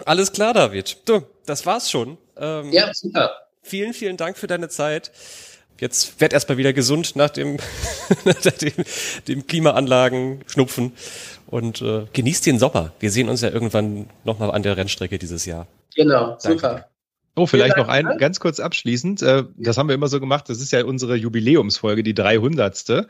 alles 0.05 0.31
klar, 0.31 0.53
David. 0.53 0.97
Du, 1.05 1.21
das 1.45 1.65
war's 1.65 1.89
schon. 1.89 2.17
Ähm, 2.37 2.71
ja, 2.71 2.93
super. 2.93 3.31
Vielen, 3.61 3.93
vielen 3.93 4.17
Dank 4.17 4.37
für 4.37 4.47
deine 4.47 4.69
Zeit 4.69 5.11
jetzt 5.79 6.19
werd 6.21 6.33
erstmal 6.33 6.57
wieder 6.57 6.73
gesund 6.73 7.15
nach 7.15 7.29
dem, 7.29 7.57
nach 8.25 8.35
dem, 8.35 8.73
dem 9.27 9.47
Klimaanlagen 9.47 10.41
schnupfen 10.47 10.93
und 11.47 11.81
äh, 11.81 12.05
genießt 12.13 12.45
den 12.45 12.59
Sommer. 12.59 12.93
Wir 12.99 13.11
sehen 13.11 13.29
uns 13.29 13.41
ja 13.41 13.49
irgendwann 13.49 14.07
nochmal 14.23 14.51
an 14.51 14.63
der 14.63 14.77
Rennstrecke 14.77 15.17
dieses 15.17 15.45
Jahr. 15.45 15.67
Genau, 15.95 16.37
Danke. 16.41 16.59
super. 16.59 16.89
Oh, 17.35 17.45
vielleicht 17.45 17.77
noch 17.77 17.87
ein 17.87 18.17
ganz 18.17 18.41
kurz 18.41 18.59
abschließend. 18.59 19.21
Äh, 19.21 19.45
das 19.55 19.77
haben 19.77 19.87
wir 19.87 19.95
immer 19.95 20.09
so 20.09 20.19
gemacht. 20.19 20.49
Das 20.49 20.59
ist 20.59 20.73
ja 20.73 20.83
unsere 20.83 21.15
Jubiläumsfolge, 21.15 22.03
die 22.03 22.13
300. 22.13 22.89
Äh, 22.89 23.05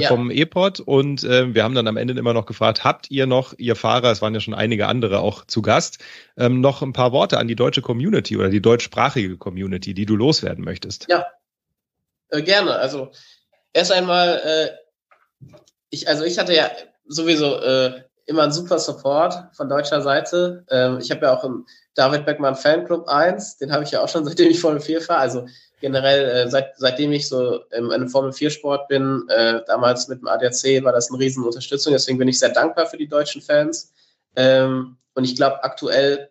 ja. 0.00 0.08
vom 0.08 0.30
E-Pod. 0.30 0.80
Und 0.80 1.22
äh, 1.22 1.54
wir 1.54 1.64
haben 1.64 1.74
dann 1.74 1.86
am 1.86 1.98
Ende 1.98 2.14
immer 2.14 2.32
noch 2.32 2.46
gefragt, 2.46 2.82
habt 2.82 3.10
ihr 3.10 3.26
noch, 3.26 3.52
ihr 3.58 3.76
Fahrer, 3.76 4.10
es 4.10 4.22
waren 4.22 4.32
ja 4.32 4.40
schon 4.40 4.54
einige 4.54 4.86
andere 4.86 5.18
auch 5.18 5.44
zu 5.44 5.60
Gast, 5.60 5.98
ähm, 6.38 6.62
noch 6.62 6.80
ein 6.80 6.94
paar 6.94 7.12
Worte 7.12 7.38
an 7.38 7.46
die 7.46 7.56
deutsche 7.56 7.82
Community 7.82 8.36
oder 8.38 8.48
die 8.48 8.62
deutschsprachige 8.62 9.36
Community, 9.36 9.92
die 9.92 10.06
du 10.06 10.16
loswerden 10.16 10.64
möchtest? 10.64 11.06
Ja, 11.10 11.26
äh, 12.30 12.42
gerne. 12.42 12.76
Also 12.76 13.10
erst 13.72 13.92
einmal, 13.92 14.40
äh, 14.44 15.50
ich, 15.90 16.08
also 16.08 16.24
ich 16.24 16.38
hatte 16.38 16.54
ja 16.54 16.70
sowieso 17.06 17.60
äh, 17.60 18.02
immer 18.26 18.44
einen 18.44 18.52
super 18.52 18.78
Support 18.78 19.54
von 19.54 19.68
deutscher 19.68 20.00
Seite. 20.00 20.64
Ähm, 20.70 20.98
ich 21.00 21.10
habe 21.10 21.26
ja 21.26 21.36
auch 21.36 21.44
im 21.44 21.66
David 21.94 22.24
Beckmann 22.24 22.56
Fanclub 22.56 23.06
1, 23.08 23.58
den 23.58 23.72
habe 23.72 23.84
ich 23.84 23.90
ja 23.90 24.02
auch 24.02 24.08
schon 24.08 24.24
seitdem 24.24 24.50
ich 24.50 24.60
Formel 24.60 24.80
4 24.80 25.00
fahre. 25.02 25.20
Also 25.20 25.46
generell, 25.80 26.46
äh, 26.46 26.50
seit, 26.50 26.72
seitdem 26.76 27.12
ich 27.12 27.28
so 27.28 27.60
im, 27.70 27.90
einem 27.90 28.08
Formel 28.08 28.32
4 28.32 28.50
Sport 28.50 28.88
bin, 28.88 29.24
äh, 29.28 29.60
damals 29.66 30.08
mit 30.08 30.20
dem 30.20 30.28
ADAC 30.28 30.82
war 30.82 30.92
das 30.92 31.10
eine 31.10 31.18
riesen 31.18 31.44
Unterstützung. 31.44 31.92
Deswegen 31.92 32.18
bin 32.18 32.28
ich 32.28 32.38
sehr 32.38 32.50
dankbar 32.50 32.86
für 32.86 32.96
die 32.96 33.08
deutschen 33.08 33.42
Fans. 33.42 33.92
Ähm, 34.36 34.96
und 35.14 35.24
ich 35.24 35.36
glaube, 35.36 35.62
aktuell 35.62 36.30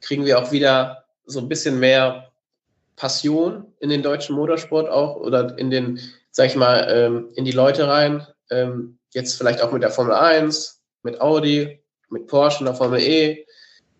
kriegen 0.00 0.24
wir 0.24 0.38
auch 0.38 0.52
wieder 0.52 1.04
so 1.24 1.40
ein 1.40 1.48
bisschen 1.48 1.78
mehr 1.78 2.29
Passion 3.00 3.72
in 3.78 3.88
den 3.88 4.02
deutschen 4.02 4.36
Motorsport 4.36 4.90
auch 4.90 5.16
oder 5.16 5.56
in 5.58 5.70
den, 5.70 5.98
sag 6.30 6.48
ich 6.48 6.56
mal, 6.56 6.86
ähm, 6.90 7.30
in 7.34 7.46
die 7.46 7.50
Leute 7.50 7.88
rein. 7.88 8.26
Ähm, 8.50 8.98
jetzt 9.14 9.38
vielleicht 9.38 9.62
auch 9.62 9.72
mit 9.72 9.82
der 9.82 9.90
Formel 9.90 10.12
1, 10.12 10.82
mit 11.02 11.18
Audi, 11.18 11.82
mit 12.10 12.26
Porsche 12.26 12.58
in 12.58 12.66
der 12.66 12.74
Formel 12.74 13.00
E. 13.00 13.46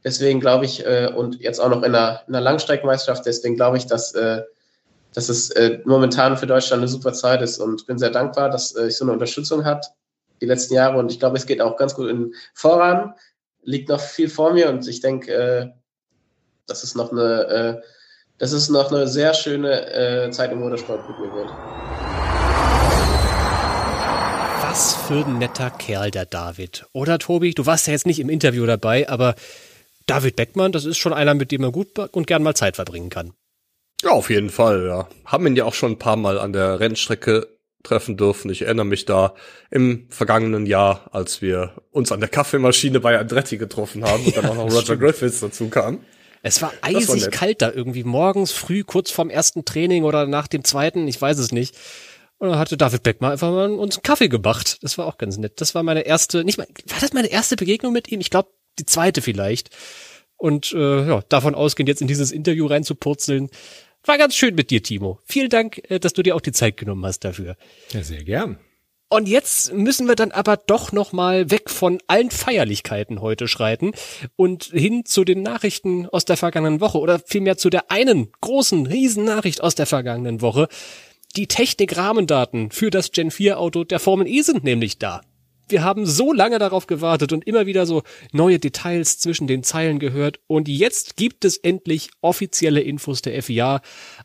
Deswegen 0.04 0.38
glaube 0.38 0.66
ich, 0.66 0.84
äh, 0.84 1.10
und 1.16 1.40
jetzt 1.40 1.60
auch 1.60 1.70
noch 1.70 1.82
in 1.82 1.92
der, 1.92 2.24
in 2.26 2.34
der 2.34 2.42
Langstreckenmeisterschaft, 2.42 3.24
deswegen 3.24 3.56
glaube 3.56 3.78
ich, 3.78 3.86
dass, 3.86 4.12
äh, 4.14 4.42
dass 5.14 5.30
es 5.30 5.48
äh, 5.48 5.78
momentan 5.86 6.36
für 6.36 6.46
Deutschland 6.46 6.82
eine 6.82 6.88
super 6.88 7.14
Zeit 7.14 7.40
ist 7.40 7.58
und 7.58 7.86
bin 7.86 7.98
sehr 7.98 8.10
dankbar, 8.10 8.50
dass 8.50 8.76
äh, 8.76 8.88
ich 8.88 8.98
so 8.98 9.06
eine 9.06 9.12
Unterstützung 9.14 9.64
hat 9.64 9.94
die 10.42 10.46
letzten 10.46 10.74
Jahre 10.74 10.98
und 10.98 11.10
ich 11.10 11.18
glaube, 11.18 11.38
es 11.38 11.46
geht 11.46 11.62
auch 11.62 11.78
ganz 11.78 11.94
gut 11.94 12.11
in, 12.11 12.34
voran. 12.53 13.14
Liegt 13.62 13.88
noch 13.88 14.01
viel 14.01 14.28
vor 14.28 14.53
mir 14.53 14.68
und 14.68 14.86
ich 14.86 15.01
denke, 15.01 15.32
äh, 15.32 15.70
dass 16.66 16.82
es 16.82 16.94
noch 16.94 17.12
eine 17.12 17.80
äh, 17.80 17.82
dass 18.41 18.53
es 18.53 18.70
noch 18.70 18.91
eine 18.91 19.07
sehr 19.07 19.34
schöne 19.34 19.93
äh, 19.93 20.30
Zeit 20.30 20.51
im 20.51 20.61
Motorsport 20.61 21.07
mit 21.09 21.18
mir 21.18 21.32
wird. 21.32 21.51
Was 24.62 24.95
für 24.95 25.26
ein 25.26 25.38
netter 25.38 25.70
Kerl 25.70 26.11
der 26.11 26.24
David. 26.24 26.86
Oder 26.93 27.18
Tobi, 27.18 27.53
du 27.53 27.66
warst 27.66 27.86
ja 27.86 27.93
jetzt 27.93 28.07
nicht 28.07 28.18
im 28.18 28.30
Interview 28.30 28.64
dabei, 28.64 29.09
aber 29.09 29.34
David 30.07 30.36
Beckmann, 30.36 30.72
das 30.72 30.86
ist 30.86 30.97
schon 30.97 31.12
einer, 31.12 31.34
mit 31.34 31.53
dem 31.53 31.61
man 31.61 31.70
gut 31.70 31.99
und 31.99 32.26
gern 32.26 32.43
mal 32.43 32.55
Zeit 32.55 32.76
verbringen 32.76 33.11
kann. 33.11 33.34
Ja, 34.03 34.12
auf 34.12 34.30
jeden 34.30 34.49
Fall, 34.49 34.86
ja. 34.86 35.07
Haben 35.26 35.47
ihn 35.47 35.57
ja 35.57 35.66
auch 35.66 35.74
schon 35.74 35.93
ein 35.93 35.99
paar 35.99 36.16
Mal 36.16 36.38
an 36.38 36.55
der 36.55 36.80
Rennstrecke 36.80 37.47
treffen 37.82 38.16
dürfen. 38.16 38.51
Ich 38.51 38.62
erinnere 38.62 38.86
mich 38.86 39.05
da 39.05 39.34
im 39.70 40.07
vergangenen 40.09 40.64
Jahr, 40.64 41.11
als 41.12 41.43
wir 41.43 41.74
uns 41.91 42.11
an 42.11 42.20
der 42.20 42.30
Kaffeemaschine 42.30 43.01
bei 43.01 43.18
Andretti 43.18 43.59
getroffen 43.59 44.05
haben 44.05 44.24
und 44.24 44.34
dann 44.34 44.47
auch 44.47 44.55
noch 44.55 44.72
Roger 44.72 44.97
Griffiths 44.97 45.41
dazu 45.41 45.68
kam. 45.68 46.01
Es 46.43 46.62
war 46.62 46.72
eisig 46.80 47.22
war 47.24 47.30
kalt 47.30 47.62
da 47.62 47.70
irgendwie 47.70 48.05
morgens 48.05 48.53
früh, 48.53 48.82
kurz 48.84 49.11
vorm 49.11 49.30
ersten 49.30 49.64
Training 49.64 50.05
oder 50.05 50.26
nach 50.26 50.47
dem 50.47 50.64
zweiten, 50.64 51.07
ich 51.07 51.20
weiß 51.20 51.38
es 51.38 51.53
nicht. 51.53 51.76
Und 52.38 52.49
dann 52.49 52.59
hatte 52.59 52.78
David 52.78 53.03
Beckmann 53.03 53.32
einfach 53.32 53.51
mal 53.51 53.70
uns 53.72 53.97
einen 53.97 54.03
Kaffee 54.03 54.28
gemacht. 54.30 54.78
Das 54.82 54.97
war 54.97 55.07
auch 55.07 55.18
ganz 55.18 55.36
nett. 55.36 55.61
Das 55.61 55.74
war 55.74 55.82
meine 55.82 56.01
erste, 56.01 56.43
nicht 56.43 56.57
mal, 56.57 56.66
war 56.86 56.99
das 56.99 57.12
meine 57.12 57.28
erste 57.28 57.57
Begegnung 57.57 57.93
mit 57.93 58.11
ihm? 58.11 58.20
Ich 58.20 58.30
glaube, 58.30 58.49
die 58.78 58.86
zweite 58.86 59.20
vielleicht. 59.20 59.68
Und 60.38 60.72
äh, 60.72 61.07
ja, 61.07 61.22
davon 61.28 61.55
ausgehend 61.55 61.91
jetzt 61.91 62.01
in 62.01 62.09
dieses 62.09 62.32
Interview 62.32 62.66
reinzupurzeln, 62.66 63.51
war 64.05 64.16
ganz 64.16 64.34
schön 64.34 64.55
mit 64.55 64.70
dir, 64.70 64.82
Timo. 64.82 65.18
Vielen 65.26 65.51
Dank, 65.51 65.82
äh, 65.91 66.01
dass 66.01 66.14
du 66.14 66.22
dir 66.22 66.34
auch 66.34 66.41
die 66.41 66.53
Zeit 66.53 66.78
genommen 66.78 67.05
hast 67.05 67.20
dafür. 67.20 67.57
Ja, 67.93 68.03
sehr 68.03 68.24
gern. 68.24 68.59
Und 69.12 69.28
jetzt 69.28 69.72
müssen 69.72 70.06
wir 70.06 70.14
dann 70.14 70.30
aber 70.30 70.56
doch 70.56 70.92
noch 70.92 71.12
mal 71.12 71.50
weg 71.50 71.68
von 71.68 71.98
allen 72.06 72.30
Feierlichkeiten 72.30 73.20
heute 73.20 73.48
schreiten 73.48 73.90
und 74.36 74.66
hin 74.66 75.04
zu 75.04 75.24
den 75.24 75.42
Nachrichten 75.42 76.06
aus 76.06 76.24
der 76.24 76.36
vergangenen 76.36 76.80
Woche 76.80 76.98
oder 76.98 77.18
vielmehr 77.18 77.56
zu 77.56 77.70
der 77.70 77.90
einen 77.90 78.30
großen 78.40 78.86
Riesennachricht 78.86 79.62
aus 79.62 79.74
der 79.74 79.86
vergangenen 79.86 80.42
Woche. 80.42 80.68
Die 81.34 81.48
Technik-Rahmendaten 81.48 82.70
für 82.70 82.90
das 82.90 83.11
Gen 83.11 83.32
4 83.32 83.58
Auto 83.58 83.82
der 83.82 83.98
Formel 83.98 84.28
E 84.28 84.42
sind 84.42 84.62
nämlich 84.62 84.98
da 84.98 85.22
wir 85.71 85.83
haben 85.83 86.07
so 86.07 86.33
lange 86.33 86.59
darauf 86.59 86.87
gewartet 86.87 87.33
und 87.33 87.47
immer 87.47 87.66
wieder 87.66 87.87
so 87.87 88.03
neue 88.33 88.59
Details 88.59 89.18
zwischen 89.18 89.47
den 89.47 89.62
Zeilen 89.62 89.99
gehört 89.99 90.41
und 90.47 90.68
jetzt 90.68 91.16
gibt 91.16 91.45
es 91.45 91.57
endlich 91.57 92.11
offizielle 92.21 92.81
Infos 92.81 93.23
der 93.23 93.43
FIA 93.43 93.81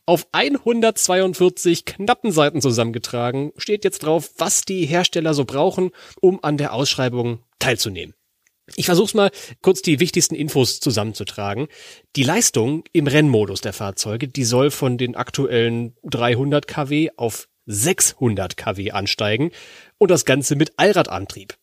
auf 0.05 0.27
142 0.31 1.85
knappen 1.85 2.31
Seiten 2.31 2.61
zusammengetragen. 2.61 3.51
Steht 3.57 3.83
jetzt 3.83 3.99
drauf, 3.99 4.31
was 4.37 4.63
die 4.63 4.85
Hersteller 4.85 5.33
so 5.33 5.45
brauchen, 5.45 5.91
um 6.21 6.43
an 6.43 6.57
der 6.57 6.73
Ausschreibung 6.73 7.39
teilzunehmen. 7.59 8.15
Ich 8.75 8.87
versuche 8.87 9.15
mal 9.15 9.31
kurz 9.61 9.81
die 9.81 9.99
wichtigsten 9.99 10.33
Infos 10.33 10.79
zusammenzutragen. 10.79 11.67
Die 12.15 12.23
Leistung 12.23 12.83
im 12.93 13.05
Rennmodus 13.05 13.61
der 13.61 13.73
Fahrzeuge, 13.73 14.27
die 14.27 14.43
soll 14.43 14.71
von 14.71 14.97
den 14.97 15.15
aktuellen 15.15 15.95
300 16.03 16.67
kW 16.67 17.09
auf 17.15 17.47
600 17.67 18.57
kW 18.57 18.91
ansteigen 18.91 19.51
und 19.97 20.11
das 20.11 20.25
Ganze 20.25 20.55
mit 20.55 20.73
Allradantrieb. 20.77 21.55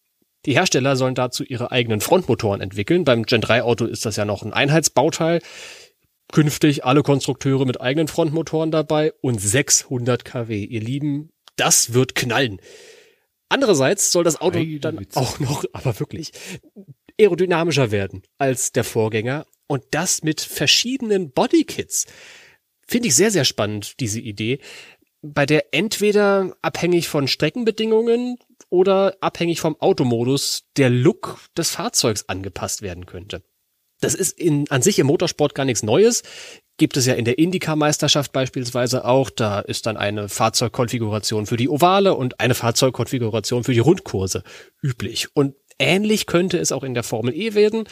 Die 0.46 0.54
Hersteller 0.54 0.96
sollen 0.96 1.14
dazu 1.14 1.44
ihre 1.44 1.70
eigenen 1.70 2.00
Frontmotoren 2.00 2.60
entwickeln. 2.60 3.04
Beim 3.04 3.24
Gen 3.24 3.40
3 3.40 3.62
Auto 3.62 3.84
ist 3.84 4.04
das 4.04 4.16
ja 4.16 4.24
noch 4.24 4.42
ein 4.42 4.52
Einheitsbauteil. 4.52 5.40
Künftig 6.32 6.84
alle 6.84 7.02
Konstrukteure 7.02 7.66
mit 7.66 7.80
eigenen 7.80 8.08
Frontmotoren 8.08 8.70
dabei 8.70 9.12
und 9.20 9.40
600 9.40 10.24
kW. 10.24 10.64
Ihr 10.64 10.80
Lieben, 10.80 11.30
das 11.56 11.92
wird 11.92 12.14
knallen. 12.14 12.60
Andererseits 13.48 14.10
soll 14.10 14.24
das 14.24 14.40
Auto 14.40 14.58
Heide 14.58 14.80
dann 14.80 14.98
Witze. 14.98 15.20
auch 15.20 15.38
noch, 15.38 15.64
aber 15.72 16.00
wirklich, 16.00 16.32
aerodynamischer 17.20 17.90
werden 17.90 18.22
als 18.38 18.72
der 18.72 18.84
Vorgänger 18.84 19.46
und 19.66 19.84
das 19.90 20.22
mit 20.22 20.40
verschiedenen 20.40 21.30
Bodykits. 21.32 22.06
Finde 22.86 23.08
ich 23.08 23.14
sehr, 23.14 23.30
sehr 23.30 23.44
spannend, 23.44 24.00
diese 24.00 24.20
Idee 24.20 24.58
bei 25.22 25.46
der 25.46 25.72
entweder 25.72 26.56
abhängig 26.62 27.08
von 27.08 27.28
Streckenbedingungen 27.28 28.38
oder 28.68 29.16
abhängig 29.20 29.60
vom 29.60 29.80
Automodus 29.80 30.64
der 30.76 30.90
Look 30.90 31.38
des 31.56 31.70
Fahrzeugs 31.70 32.28
angepasst 32.28 32.82
werden 32.82 33.06
könnte. 33.06 33.42
Das 34.00 34.14
ist 34.14 34.38
in, 34.38 34.68
an 34.68 34.82
sich 34.82 34.98
im 34.98 35.06
Motorsport 35.06 35.54
gar 35.54 35.64
nichts 35.64 35.84
Neues. 35.84 36.24
Gibt 36.76 36.96
es 36.96 37.06
ja 37.06 37.14
in 37.14 37.24
der 37.24 37.38
Indycar-Meisterschaft 37.38 38.32
beispielsweise 38.32 39.04
auch. 39.04 39.30
Da 39.30 39.60
ist 39.60 39.86
dann 39.86 39.96
eine 39.96 40.28
Fahrzeugkonfiguration 40.28 41.46
für 41.46 41.56
die 41.56 41.68
Ovale 41.68 42.14
und 42.14 42.40
eine 42.40 42.54
Fahrzeugkonfiguration 42.54 43.62
für 43.62 43.72
die 43.72 43.78
Rundkurse 43.78 44.42
üblich. 44.82 45.28
Und 45.36 45.54
ähnlich 45.78 46.26
könnte 46.26 46.58
es 46.58 46.72
auch 46.72 46.82
in 46.82 46.94
der 46.94 47.04
Formel 47.04 47.32
E 47.32 47.54
werden. 47.54 47.84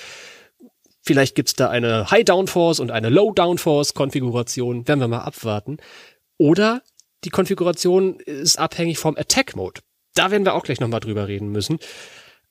Vielleicht 1.02 1.36
gibt's 1.36 1.54
da 1.54 1.70
eine 1.70 2.10
High 2.10 2.24
Downforce 2.24 2.80
und 2.80 2.90
eine 2.90 3.08
Low 3.08 3.32
Downforce 3.32 3.94
Konfiguration. 3.94 4.88
Werden 4.88 5.00
wir 5.00 5.08
mal 5.08 5.20
abwarten. 5.20 5.76
Oder 6.36 6.82
die 7.24 7.30
Konfiguration 7.30 8.20
ist 8.20 8.58
abhängig 8.58 8.98
vom 8.98 9.16
Attack 9.16 9.56
Mode. 9.56 9.80
Da 10.14 10.30
werden 10.30 10.44
wir 10.44 10.54
auch 10.54 10.64
gleich 10.64 10.80
nochmal 10.80 11.00
drüber 11.00 11.28
reden 11.28 11.50
müssen. 11.50 11.78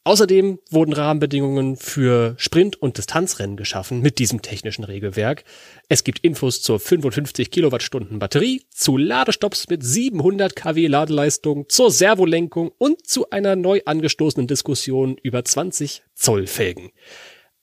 Außerdem 0.06 0.60
wurden 0.72 0.94
Rahmenbedingungen 0.94 1.76
für 1.76 2.34
Sprint- 2.38 2.82
und 2.82 2.98
Distanzrennen 2.98 3.58
geschaffen 3.58 4.02
mit 4.02 4.18
diesem 4.18 4.42
technischen 4.42 4.86
Regelwerk. 4.86 5.44
Es 5.90 6.04
gibt 6.04 6.20
Infos 6.20 6.62
zur 6.62 6.80
55 6.80 7.52
Kilowattstunden 7.52 8.18
Batterie, 8.18 8.64
zu 8.70 8.98
Ladestops 8.98 9.68
mit 9.70 9.84
700 9.84 10.56
kW 10.56 10.88
Ladeleistung, 10.88 11.68
zur 11.68 11.92
Servolenkung 11.92 12.72
und 12.78 13.06
zu 13.06 13.30
einer 13.30 13.56
neu 13.56 13.82
angestoßenen 13.86 14.48
Diskussion 14.48 15.18
über 15.22 15.44
20 15.44 16.02
Zoll 16.16 16.48
Felgen. 16.48 16.92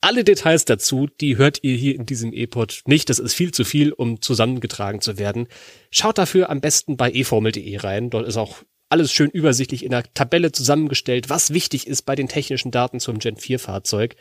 Alle 0.01 0.24
Details 0.24 0.64
dazu, 0.64 1.09
die 1.20 1.36
hört 1.36 1.61
ihr 1.62 1.74
hier 1.74 1.94
in 1.94 2.07
diesem 2.07 2.32
E-Pod 2.32 2.82
nicht. 2.86 3.09
Das 3.09 3.18
ist 3.18 3.34
viel 3.34 3.53
zu 3.53 3.64
viel, 3.64 3.92
um 3.92 4.20
zusammengetragen 4.20 5.01
zu 5.01 5.18
werden. 5.18 5.49
Schaut 5.90 6.18
dafür 6.18 6.51
am 6.51 6.61
besten 6.61 6.97
bei 6.97 7.11
eformel.de 7.11 7.76
rein. 7.78 8.11
Dort 8.11 8.26
ist 8.26 8.36
auch 8.36 8.62
alles 8.88 9.12
schön 9.12 9.30
übersichtlich 9.30 9.84
in 9.84 9.90
der 9.90 10.05
Tabelle 10.14 10.53
zusammengestellt, 10.53 11.28
was 11.28 11.53
wichtig 11.53 11.86
ist 11.86 12.03
bei 12.03 12.14
den 12.14 12.28
technischen 12.28 12.70
Daten 12.70 13.01
zum 13.01 13.18
Gen 13.18 13.36
4 13.36 13.59
Fahrzeug. 13.59 14.16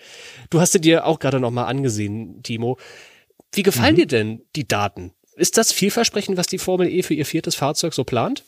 Du 0.49 0.59
hast 0.59 0.83
dir 0.83 1.05
auch 1.05 1.19
gerade 1.19 1.39
nochmal 1.39 1.65
angesehen, 1.65 2.41
Timo. 2.41 2.79
Wie 3.53 3.63
gefallen 3.63 3.93
mhm. 3.93 3.99
dir 3.99 4.07
denn 4.07 4.41
die 4.55 4.67
Daten? 4.67 5.11
Ist 5.35 5.57
das 5.57 5.71
vielversprechend, 5.71 6.37
was 6.37 6.47
die 6.47 6.57
Formel 6.57 6.89
E 6.89 7.03
für 7.03 7.13
ihr 7.13 7.25
viertes 7.25 7.55
Fahrzeug 7.55 7.93
so 7.93 8.03
plant? 8.03 8.43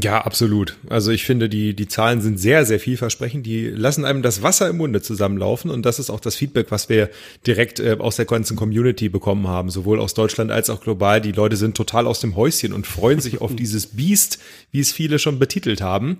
Ja, 0.00 0.20
absolut. 0.20 0.76
Also 0.88 1.10
ich 1.10 1.24
finde, 1.24 1.48
die, 1.48 1.74
die 1.74 1.88
Zahlen 1.88 2.20
sind 2.20 2.38
sehr, 2.38 2.64
sehr 2.64 2.78
vielversprechend. 2.78 3.46
Die 3.46 3.68
lassen 3.68 4.04
einem 4.04 4.22
das 4.22 4.42
Wasser 4.42 4.68
im 4.68 4.76
Munde 4.76 5.02
zusammenlaufen. 5.02 5.70
Und 5.70 5.84
das 5.86 5.98
ist 5.98 6.10
auch 6.10 6.20
das 6.20 6.36
Feedback, 6.36 6.70
was 6.70 6.88
wir 6.88 7.10
direkt 7.46 7.80
äh, 7.80 7.96
aus 7.98 8.16
der 8.16 8.26
ganzen 8.26 8.56
Community 8.56 9.08
bekommen 9.08 9.48
haben, 9.48 9.70
sowohl 9.70 9.98
aus 9.98 10.14
Deutschland 10.14 10.50
als 10.50 10.70
auch 10.70 10.80
global. 10.80 11.20
Die 11.20 11.32
Leute 11.32 11.56
sind 11.56 11.76
total 11.76 12.06
aus 12.06 12.20
dem 12.20 12.36
Häuschen 12.36 12.72
und 12.72 12.86
freuen 12.86 13.20
sich 13.20 13.40
auf 13.40 13.54
dieses 13.56 13.86
Biest, 13.86 14.38
wie 14.70 14.80
es 14.80 14.92
viele 14.92 15.18
schon 15.18 15.38
betitelt 15.38 15.80
haben. 15.80 16.18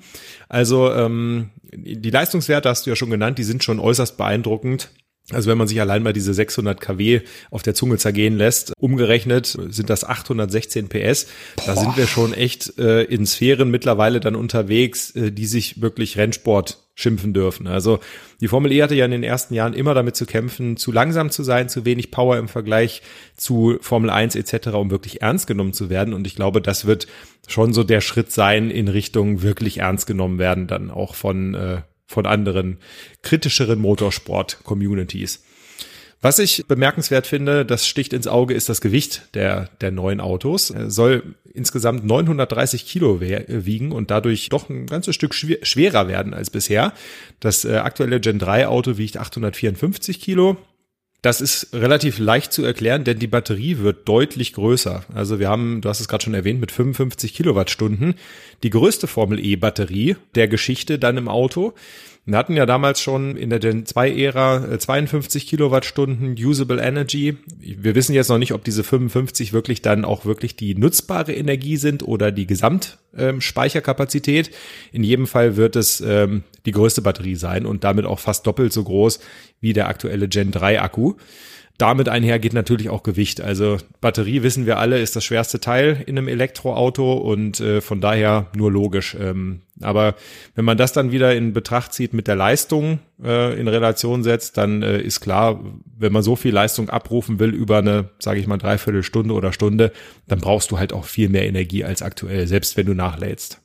Also 0.49 0.93
ähm, 0.93 1.51
die 1.73 2.11
Leistungswerte 2.11 2.69
hast 2.69 2.87
du 2.87 2.91
ja 2.91 2.97
schon 2.97 3.11
genannt, 3.11 3.39
die 3.39 3.45
sind 3.45 3.63
schon 3.63 3.79
äußerst 3.79 4.17
beeindruckend. 4.17 4.91
Also 5.33 5.51
wenn 5.51 5.59
man 5.59 5.69
sich 5.69 5.81
allein 5.81 6.03
mal 6.03 6.15
diese 6.15 6.33
600 6.33 6.81
kW 6.81 7.21
auf 7.51 7.63
der 7.63 7.75
Zunge 7.75 7.99
zergehen 7.99 8.37
lässt, 8.39 8.73
umgerechnet 8.79 9.59
sind 9.69 9.91
das 9.91 10.05
816 10.05 10.89
PS. 10.89 11.27
Boah. 11.57 11.67
Da 11.67 11.77
sind 11.77 11.97
wir 11.99 12.07
schon 12.07 12.33
echt 12.33 12.79
äh, 12.79 13.03
in 13.03 13.27
Sphären 13.27 13.71
mittlerweile 13.71 14.21
dann 14.21 14.35
unterwegs, 14.35 15.15
äh, 15.15 15.31
die 15.31 15.47
sich 15.47 15.83
wirklich 15.83 16.17
Rennsport 16.17 16.79
schimpfen 16.95 17.33
dürfen. 17.33 17.67
Also 17.67 18.01
die 18.41 18.49
Formel 18.49 18.73
E 18.73 18.83
hatte 18.83 18.95
ja 18.95 19.05
in 19.05 19.13
den 19.13 19.23
ersten 19.23 19.55
Jahren 19.55 19.75
immer 19.75 19.95
damit 19.95 20.17
zu 20.17 20.27
kämpfen, 20.27 20.77
zu 20.77 20.91
langsam 20.91 21.31
zu 21.31 21.45
sein, 21.45 21.69
zu 21.69 21.85
wenig 21.85 22.11
Power 22.11 22.39
im 22.39 22.49
Vergleich 22.49 23.03
zu 23.37 23.79
Formel 23.83 24.11
1 24.11 24.35
etc., 24.35 24.69
um 24.69 24.91
wirklich 24.91 25.23
ernst 25.23 25.47
genommen 25.47 25.75
zu 25.75 25.91
werden. 25.91 26.13
Und 26.13 26.27
ich 26.27 26.35
glaube, 26.35 26.61
das 26.61 26.87
wird 26.87 27.07
schon 27.47 27.73
so 27.73 27.85
der 27.85 28.01
Schritt 28.01 28.33
sein 28.33 28.71
in 28.71 28.89
Richtung 28.89 29.43
wirklich 29.43 29.79
ernst 29.79 30.07
genommen 30.07 30.39
werden, 30.39 30.67
dann 30.67 30.91
auch 30.91 31.15
von 31.15 31.55
äh, 31.55 31.83
von 32.09 32.27
anderen 32.27 32.79
kritischeren 33.23 33.79
Motorsport-Communities. 33.79 35.45
Was 36.21 36.41
ich 36.41 36.67
bemerkenswert 36.67 37.29
finde, 37.29 37.65
das 37.65 37.87
sticht 37.87 38.13
ins 38.13 38.27
Auge, 38.27 38.55
ist 38.55 38.69
das 38.69 38.81
Gewicht 38.81 39.29
der, 39.35 39.69
der 39.81 39.93
neuen 39.93 40.21
Autos. 40.21 40.71
Er 40.71 40.91
soll 40.91 41.37
insgesamt 41.55 42.05
930 42.05 42.87
Kilo 42.87 43.21
wiegen 43.21 43.93
und 43.93 44.11
dadurch 44.11 44.49
doch 44.49 44.69
ein 44.69 44.87
ganzes 44.87 45.15
Stück 45.15 45.33
schwerer 45.35 46.09
werden 46.09 46.35
als 46.35 46.51
bisher. 46.51 46.93
Das 47.39 47.65
äh, 47.65 47.77
aktuelle 47.77 48.19
Gen 48.19 48.41
3 48.41 48.67
Auto 48.67 48.97
wiegt 48.99 49.17
854 49.17 50.21
Kilo. 50.21 50.57
Das 51.21 51.41
ist 51.41 51.75
relativ 51.75 52.21
leicht 52.21 52.53
zu 52.53 52.65
erklären, 52.65 53.03
denn 53.03 53.19
die 53.19 53.27
Batterie 53.27 53.79
wird 53.79 54.09
deutlich 54.09 54.53
größer. 54.53 55.05
Also 55.13 55.41
wir 55.41 55.49
haben, 55.49 55.81
du 55.81 55.89
hast 55.89 55.99
es 55.99 56.07
gerade 56.07 56.23
schon 56.23 56.35
erwähnt, 56.35 56.61
mit 56.61 56.71
55 56.71 57.35
Kilowattstunden 57.35 58.15
die 58.63 58.71
größte 58.71 59.09
Formel 59.09 59.45
E 59.45 59.57
Batterie 59.57 60.17
der 60.37 60.47
Geschichte 60.47 60.99
dann 60.99 61.17
im 61.17 61.29
Auto. 61.29 61.75
Wir 62.29 62.37
hatten 62.37 62.57
ja 62.57 62.67
damals 62.67 63.01
schon 63.01 63.39
in 63.39 63.49
der 63.49 63.59
Gen 63.59 63.87
2 63.87 64.15
Ära 64.15 64.79
52 64.79 65.47
Kilowattstunden 65.47 66.35
Usable 66.35 66.83
Energy. 66.83 67.39
Wir 67.59 67.95
wissen 67.95 68.15
jetzt 68.15 68.29
noch 68.29 68.37
nicht, 68.37 68.53
ob 68.53 68.65
diese 68.65 68.85
55 68.85 69.55
wirklich 69.55 69.81
dann 69.81 70.05
auch 70.05 70.27
wirklich 70.27 70.55
die 70.55 70.75
nutzbare 70.75 71.33
Energie 71.33 71.79
sind 71.79 72.03
oder 72.03 72.31
die 72.31 72.47
Gesamtspeicherkapazität. 72.47 74.51
In 74.93 75.05
jedem 75.05 75.27
Fall 75.27 75.57
wird 75.57 75.75
es 75.75 76.03
ähm, 76.03 76.43
die 76.67 76.73
größte 76.73 77.01
Batterie 77.01 77.37
sein 77.37 77.65
und 77.65 77.83
damit 77.83 78.05
auch 78.05 78.19
fast 78.19 78.47
doppelt 78.47 78.75
so 78.75 78.85
groß 78.85 79.21
wie 79.63 79.73
der 79.73 79.89
aktuelle 79.89 80.29
Gen 80.29 80.51
3 80.51 80.83
Akku 80.83 81.15
damit 81.79 82.09
einher 82.09 82.41
geht 82.41 82.55
natürlich 82.55 82.89
auch 82.91 83.05
Gewicht. 83.05 83.41
Also 83.41 83.79
Batterie, 84.01 84.43
wissen 84.43 84.67
wir 84.67 84.79
alle, 84.79 84.99
ist 84.99 85.15
das 85.15 85.25
schwerste 85.25 85.61
Teil 85.61 86.03
in 86.07 86.19
einem 86.19 86.27
Elektroauto 86.27 87.15
und 87.15 87.61
äh, 87.61 87.81
von 87.81 88.01
daher 88.01 88.49
nur 88.57 88.73
logisch. 88.73 89.17
Ähm, 89.19 89.63
aber 89.81 90.17
wenn 90.57 90.65
man 90.65 90.77
das 90.77 90.93
dann 90.93 91.13
wieder 91.13 91.37
in 91.37 91.53
Betracht 91.53 91.93
zieht 91.93 92.15
mit 92.15 92.27
der 92.27 92.35
Leistung 92.35 92.99
äh, 93.23 93.59
in 93.59 93.69
Relation 93.69 94.25
setzt, 94.25 94.57
dann 94.57 94.83
äh, 94.83 95.01
ist 95.01 95.21
klar, 95.21 95.61
wenn 95.97 96.13
man 96.13 96.25
so 96.25 96.35
viel 96.35 96.53
Leistung 96.53 96.91
abrufen 96.91 97.39
will 97.39 97.55
über 97.55 97.79
eine, 97.79 98.09
sage 98.19 98.41
ich 98.41 98.49
mal, 98.49 98.59
Dreiviertelstunde 98.59 99.33
oder 99.33 99.53
Stunde, 99.53 99.93
dann 100.27 100.41
brauchst 100.41 100.73
du 100.73 100.81
halt 100.81 100.93
auch 100.93 101.05
viel 101.05 101.29
mehr 101.29 101.47
Energie 101.47 101.85
als 101.85 102.03
aktuell, 102.03 102.49
selbst 102.49 102.77
wenn 102.77 102.87
du 102.87 102.95
nachlädst. 102.95 103.61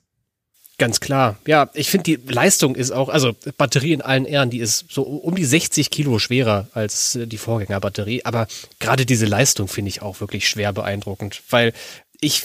Ganz 0.83 0.99
klar. 0.99 1.37
Ja, 1.47 1.69
ich 1.75 1.89
finde 1.89 2.03
die 2.03 2.19
Leistung 2.29 2.75
ist 2.75 2.91
auch, 2.91 3.07
also 3.07 3.31
Batterie 3.57 3.93
in 3.93 4.01
allen 4.01 4.25
Ehren, 4.25 4.49
die 4.49 4.59
ist 4.59 4.91
so 4.91 5.03
um 5.03 5.33
die 5.33 5.45
60 5.45 5.89
Kilo 5.89 6.19
schwerer 6.19 6.67
als 6.73 7.15
äh, 7.15 7.25
die 7.25 7.37
Vorgängerbatterie. 7.37 8.25
Aber 8.25 8.47
gerade 8.81 9.05
diese 9.05 9.25
Leistung 9.25 9.69
finde 9.69 9.87
ich 9.87 10.01
auch 10.01 10.19
wirklich 10.19 10.49
schwer 10.49 10.73
beeindruckend, 10.73 11.41
weil 11.49 11.71
ich 12.19 12.43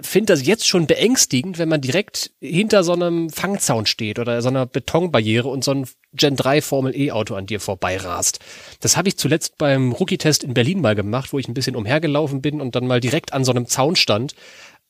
finde 0.00 0.32
das 0.32 0.44
jetzt 0.44 0.66
schon 0.66 0.88
beängstigend, 0.88 1.58
wenn 1.58 1.68
man 1.68 1.80
direkt 1.80 2.32
hinter 2.40 2.82
so 2.82 2.94
einem 2.94 3.30
Fangzaun 3.30 3.86
steht 3.86 4.18
oder 4.18 4.42
so 4.42 4.48
einer 4.48 4.66
Betonbarriere 4.66 5.48
und 5.48 5.62
so 5.62 5.70
ein 5.70 5.86
Gen 6.14 6.34
3 6.34 6.60
Formel 6.62 6.96
E 6.96 7.12
Auto 7.12 7.36
an 7.36 7.46
dir 7.46 7.60
vorbeirast. 7.60 8.40
Das 8.80 8.96
habe 8.96 9.08
ich 9.08 9.16
zuletzt 9.18 9.56
beim 9.56 9.92
Rookie-Test 9.92 10.42
in 10.42 10.52
Berlin 10.52 10.80
mal 10.80 10.96
gemacht, 10.96 11.32
wo 11.32 11.38
ich 11.38 11.46
ein 11.46 11.54
bisschen 11.54 11.76
umhergelaufen 11.76 12.42
bin 12.42 12.60
und 12.60 12.74
dann 12.74 12.88
mal 12.88 13.00
direkt 13.00 13.32
an 13.32 13.44
so 13.44 13.52
einem 13.52 13.66
Zaun 13.66 13.94
stand, 13.94 14.34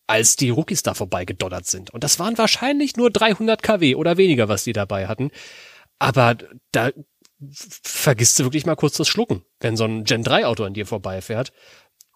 als 0.09 0.37
die 0.37 0.51
Rookies 0.51 0.83
da 0.83 0.95
vorbeigedonnert 0.95 1.67
sind. 1.67 1.91
Und 1.91 2.03
das 2.03 2.19
waren 2.19 2.39
wahrscheinlich 2.39 2.97
nur 2.97 3.11
300 3.11 3.63
kW 3.63 3.95
oder 3.95 4.17
weniger, 4.17 4.49
was 4.49 4.65
die 4.65 4.73
dabei 4.73 5.07
hatten. 5.07 5.31
Aber 5.99 6.37
da 6.73 6.91
vergisst 7.83 8.39
du 8.39 8.45
wirklich 8.45 8.67
mal 8.67 8.75
kurz 8.75 8.97
das 8.97 9.07
Schlucken, 9.07 9.43
wenn 9.61 9.77
so 9.77 9.85
ein 9.85 10.05
Gen 10.05 10.25
3 10.25 10.47
Auto 10.47 10.65
an 10.65 10.75
dir 10.75 10.87
vorbeifährt. 10.87 11.53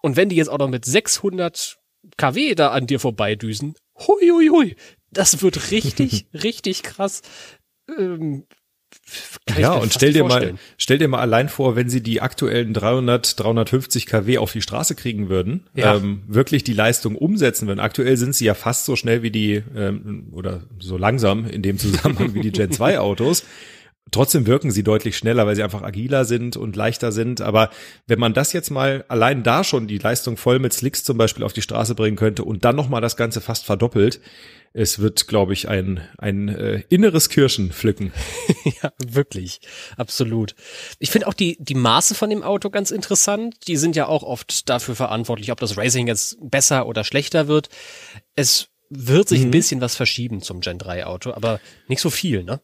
Und 0.01 0.17
wenn 0.17 0.27
die 0.27 0.35
jetzt 0.35 0.49
auch 0.49 0.57
noch 0.57 0.69
mit 0.69 0.85
600 0.85 1.77
kW 2.17 2.55
da 2.55 2.71
an 2.71 2.87
dir 2.87 2.99
vorbeidüsen, 2.99 3.75
hui, 3.95 4.29
hui, 4.29 4.49
hui, 4.49 4.75
das 5.11 5.41
wird 5.41 5.71
richtig, 5.71 6.25
richtig 6.33 6.81
krass. 6.81 7.21
Ähm, 7.87 8.47
ja, 9.57 9.73
und 9.73 9.93
stell 9.93 10.13
dir 10.13 10.21
vorstellen. 10.21 10.55
mal, 10.55 10.61
stell 10.77 10.97
dir 10.97 11.07
mal 11.07 11.19
allein 11.19 11.49
vor, 11.49 11.75
wenn 11.75 11.89
sie 11.89 12.01
die 12.01 12.21
aktuellen 12.21 12.73
300, 12.73 13.39
350 13.39 14.05
kW 14.05 14.37
auf 14.37 14.51
die 14.51 14.61
Straße 14.61 14.95
kriegen 14.95 15.29
würden, 15.29 15.65
ja. 15.75 15.95
ähm, 15.95 16.23
wirklich 16.27 16.63
die 16.63 16.73
Leistung 16.73 17.15
umsetzen 17.15 17.67
würden. 17.67 17.79
Aktuell 17.79 18.17
sind 18.17 18.35
sie 18.35 18.45
ja 18.45 18.53
fast 18.53 18.85
so 18.85 18.95
schnell 18.95 19.21
wie 19.21 19.31
die, 19.31 19.63
ähm, 19.75 20.27
oder 20.31 20.61
so 20.79 20.97
langsam 20.97 21.45
in 21.45 21.61
dem 21.61 21.77
Zusammenhang 21.77 22.33
wie 22.33 22.41
die 22.41 22.51
Gen 22.51 22.71
2 22.71 22.99
Autos. 22.99 23.43
Trotzdem 24.11 24.45
wirken 24.45 24.69
sie 24.69 24.83
deutlich 24.83 25.17
schneller, 25.17 25.47
weil 25.47 25.55
sie 25.55 25.63
einfach 25.63 25.81
agiler 25.81 26.25
sind 26.25 26.55
und 26.55 26.75
leichter 26.75 27.11
sind. 27.11 27.41
Aber 27.41 27.69
wenn 28.05 28.19
man 28.19 28.33
das 28.33 28.53
jetzt 28.53 28.69
mal 28.69 29.05
allein 29.07 29.43
da 29.43 29.63
schon 29.63 29.87
die 29.87 29.97
Leistung 29.97 30.37
voll 30.37 30.59
mit 30.59 30.73
Slicks 30.73 31.03
zum 31.03 31.17
Beispiel 31.17 31.43
auf 31.43 31.53
die 31.53 31.61
Straße 31.61 31.95
bringen 31.95 32.17
könnte 32.17 32.43
und 32.43 32.63
dann 32.63 32.75
nochmal 32.75 33.01
das 33.01 33.17
Ganze 33.17 33.41
fast 33.41 33.65
verdoppelt, 33.65 34.19
es 34.73 34.99
wird, 34.99 35.27
glaube 35.27 35.53
ich, 35.53 35.69
ein, 35.69 36.01
ein 36.17 36.49
äh, 36.49 36.83
inneres 36.89 37.29
Kirschen 37.29 37.71
pflücken. 37.71 38.11
ja, 38.81 38.91
wirklich. 38.97 39.61
Absolut. 39.97 40.55
Ich 40.99 41.11
finde 41.11 41.27
auch 41.27 41.35
die, 41.35 41.57
die 41.59 41.75
Maße 41.75 42.15
von 42.15 42.29
dem 42.29 42.43
Auto 42.43 42.71
ganz 42.71 42.89
interessant. 42.91 43.67
Die 43.67 43.77
sind 43.77 43.95
ja 43.95 44.07
auch 44.07 44.23
oft 44.23 44.67
dafür 44.69 44.95
verantwortlich, 44.95 45.51
ob 45.51 45.59
das 45.59 45.77
Racing 45.77 46.07
jetzt 46.07 46.37
besser 46.41 46.87
oder 46.87 47.03
schlechter 47.03 47.47
wird. 47.47 47.69
Es 48.35 48.69
wird 48.89 49.29
sich 49.29 49.41
mhm. 49.41 49.47
ein 49.47 49.51
bisschen 49.51 49.81
was 49.81 49.95
verschieben 49.95 50.41
zum 50.41 50.59
Gen 50.59 50.79
3 50.79 51.05
Auto, 51.05 51.31
aber 51.33 51.59
nicht 51.87 52.01
so 52.01 52.09
viel, 52.09 52.43
ne? 52.43 52.59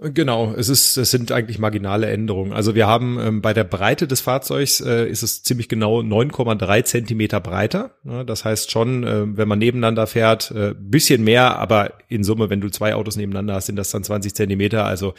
Genau, 0.00 0.52
es 0.56 0.68
ist, 0.68 0.96
es 0.96 1.12
sind 1.12 1.30
eigentlich 1.30 1.60
marginale 1.60 2.08
Änderungen. 2.10 2.52
Also 2.52 2.74
wir 2.74 2.88
haben 2.88 3.16
ähm, 3.20 3.42
bei 3.42 3.54
der 3.54 3.62
Breite 3.62 4.08
des 4.08 4.20
Fahrzeugs 4.20 4.80
äh, 4.80 5.06
ist 5.06 5.22
es 5.22 5.44
ziemlich 5.44 5.68
genau 5.68 6.00
9,3 6.00 6.82
Zentimeter 6.82 7.40
breiter. 7.40 7.92
Ja, 8.02 8.24
das 8.24 8.44
heißt 8.44 8.72
schon, 8.72 9.04
äh, 9.04 9.36
wenn 9.36 9.46
man 9.46 9.60
nebeneinander 9.60 10.08
fährt, 10.08 10.50
äh, 10.50 10.74
bisschen 10.76 11.22
mehr, 11.22 11.58
aber 11.60 11.92
in 12.08 12.24
Summe, 12.24 12.50
wenn 12.50 12.60
du 12.60 12.70
zwei 12.70 12.96
Autos 12.96 13.16
nebeneinander 13.16 13.54
hast, 13.54 13.66
sind 13.66 13.76
das 13.76 13.90
dann 13.90 14.02
20 14.02 14.34
Zentimeter. 14.34 14.84
Also 14.84 15.14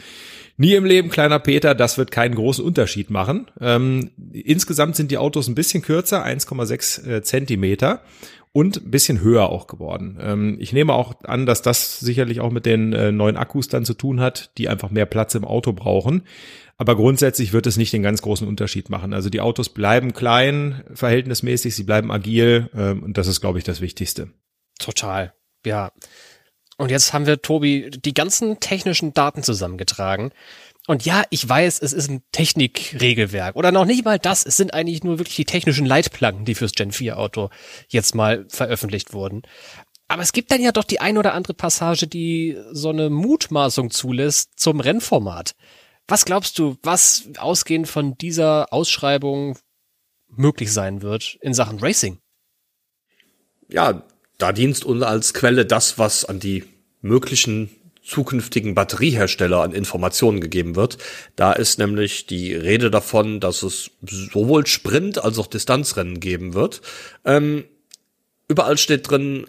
nie 0.58 0.74
im 0.74 0.84
Leben, 0.84 1.08
kleiner 1.08 1.38
Peter, 1.38 1.74
das 1.74 1.96
wird 1.96 2.10
keinen 2.10 2.34
großen 2.34 2.62
Unterschied 2.62 3.08
machen. 3.08 3.46
Ähm, 3.58 4.10
insgesamt 4.30 4.94
sind 4.94 5.10
die 5.10 5.16
Autos 5.16 5.48
ein 5.48 5.54
bisschen 5.54 5.80
kürzer, 5.80 6.22
1,6 6.22 7.08
äh, 7.08 7.22
Zentimeter 7.22 8.02
und 8.56 8.78
ein 8.78 8.90
bisschen 8.90 9.20
höher 9.20 9.50
auch 9.50 9.66
geworden. 9.66 10.18
Ähm, 10.18 10.56
ich 10.58 10.72
nehme 10.72 10.94
auch 10.94 11.22
an, 11.24 11.44
dass 11.44 11.60
das 11.60 12.00
sicherlich 12.00 12.40
auch 12.40 12.50
mit 12.50 12.64
den 12.64 12.94
äh, 12.94 13.12
neuen 13.12 13.36
Akkus 13.36 13.68
dann 13.68 13.84
zu 13.84 13.92
tun 13.92 14.18
hat, 14.18 14.50
die 14.56 14.70
einfach 14.70 14.88
mehr 14.88 15.04
Platz 15.04 15.34
im 15.34 15.44
Auto 15.44 15.74
brauchen. 15.74 16.22
Aber 16.78 16.96
grundsätzlich 16.96 17.52
wird 17.52 17.66
es 17.66 17.76
nicht 17.76 17.92
den 17.92 18.02
ganz 18.02 18.22
großen 18.22 18.48
Unterschied 18.48 18.88
machen. 18.88 19.12
Also 19.12 19.28
die 19.28 19.42
Autos 19.42 19.68
bleiben 19.68 20.14
klein, 20.14 20.82
verhältnismäßig, 20.94 21.74
sie 21.74 21.84
bleiben 21.84 22.10
agil 22.10 22.70
ähm, 22.74 23.02
und 23.02 23.18
das 23.18 23.26
ist, 23.26 23.42
glaube 23.42 23.58
ich, 23.58 23.64
das 23.64 23.82
Wichtigste. 23.82 24.30
Total, 24.78 25.34
ja. 25.66 25.92
Und 26.78 26.90
jetzt 26.90 27.12
haben 27.12 27.26
wir, 27.26 27.42
Tobi, 27.42 27.90
die 27.90 28.14
ganzen 28.14 28.58
technischen 28.58 29.12
Daten 29.12 29.42
zusammengetragen. 29.42 30.30
Und 30.86 31.04
ja, 31.04 31.24
ich 31.30 31.48
weiß, 31.48 31.80
es 31.80 31.92
ist 31.92 32.08
ein 32.08 32.22
Technikregelwerk 32.32 33.56
oder 33.56 33.72
noch 33.72 33.84
nicht 33.84 34.04
mal 34.04 34.18
das. 34.18 34.46
Es 34.46 34.56
sind 34.56 34.72
eigentlich 34.72 35.02
nur 35.02 35.18
wirklich 35.18 35.36
die 35.36 35.44
technischen 35.44 35.84
Leitplanken, 35.84 36.44
die 36.44 36.54
fürs 36.54 36.72
Gen 36.72 36.92
4 36.92 37.18
Auto 37.18 37.50
jetzt 37.88 38.14
mal 38.14 38.46
veröffentlicht 38.48 39.12
wurden. 39.12 39.42
Aber 40.08 40.22
es 40.22 40.32
gibt 40.32 40.52
dann 40.52 40.62
ja 40.62 40.70
doch 40.70 40.84
die 40.84 41.00
ein 41.00 41.18
oder 41.18 41.34
andere 41.34 41.54
Passage, 41.54 42.06
die 42.06 42.56
so 42.70 42.90
eine 42.90 43.10
Mutmaßung 43.10 43.90
zulässt 43.90 44.52
zum 44.56 44.78
Rennformat. 44.78 45.56
Was 46.06 46.24
glaubst 46.24 46.58
du, 46.58 46.76
was 46.82 47.28
ausgehend 47.38 47.88
von 47.88 48.16
dieser 48.16 48.72
Ausschreibung 48.72 49.58
möglich 50.28 50.72
sein 50.72 51.02
wird 51.02 51.36
in 51.40 51.54
Sachen 51.54 51.80
Racing? 51.80 52.20
Ja, 53.68 54.06
da 54.38 54.52
dienst 54.52 54.84
uns 54.84 55.02
als 55.02 55.34
Quelle 55.34 55.66
das, 55.66 55.98
was 55.98 56.24
an 56.24 56.38
die 56.38 56.64
möglichen 57.00 57.70
zukünftigen 58.06 58.74
Batteriehersteller 58.74 59.62
an 59.62 59.72
Informationen 59.72 60.40
gegeben 60.40 60.76
wird. 60.76 60.96
Da 61.34 61.52
ist 61.52 61.78
nämlich 61.78 62.26
die 62.26 62.54
Rede 62.54 62.90
davon, 62.90 63.40
dass 63.40 63.62
es 63.62 63.90
sowohl 64.02 64.66
Sprint 64.66 65.22
als 65.22 65.38
auch 65.38 65.48
Distanzrennen 65.48 66.20
geben 66.20 66.54
wird. 66.54 66.82
Ähm, 67.24 67.64
überall 68.48 68.78
steht 68.78 69.10
drin 69.10 69.46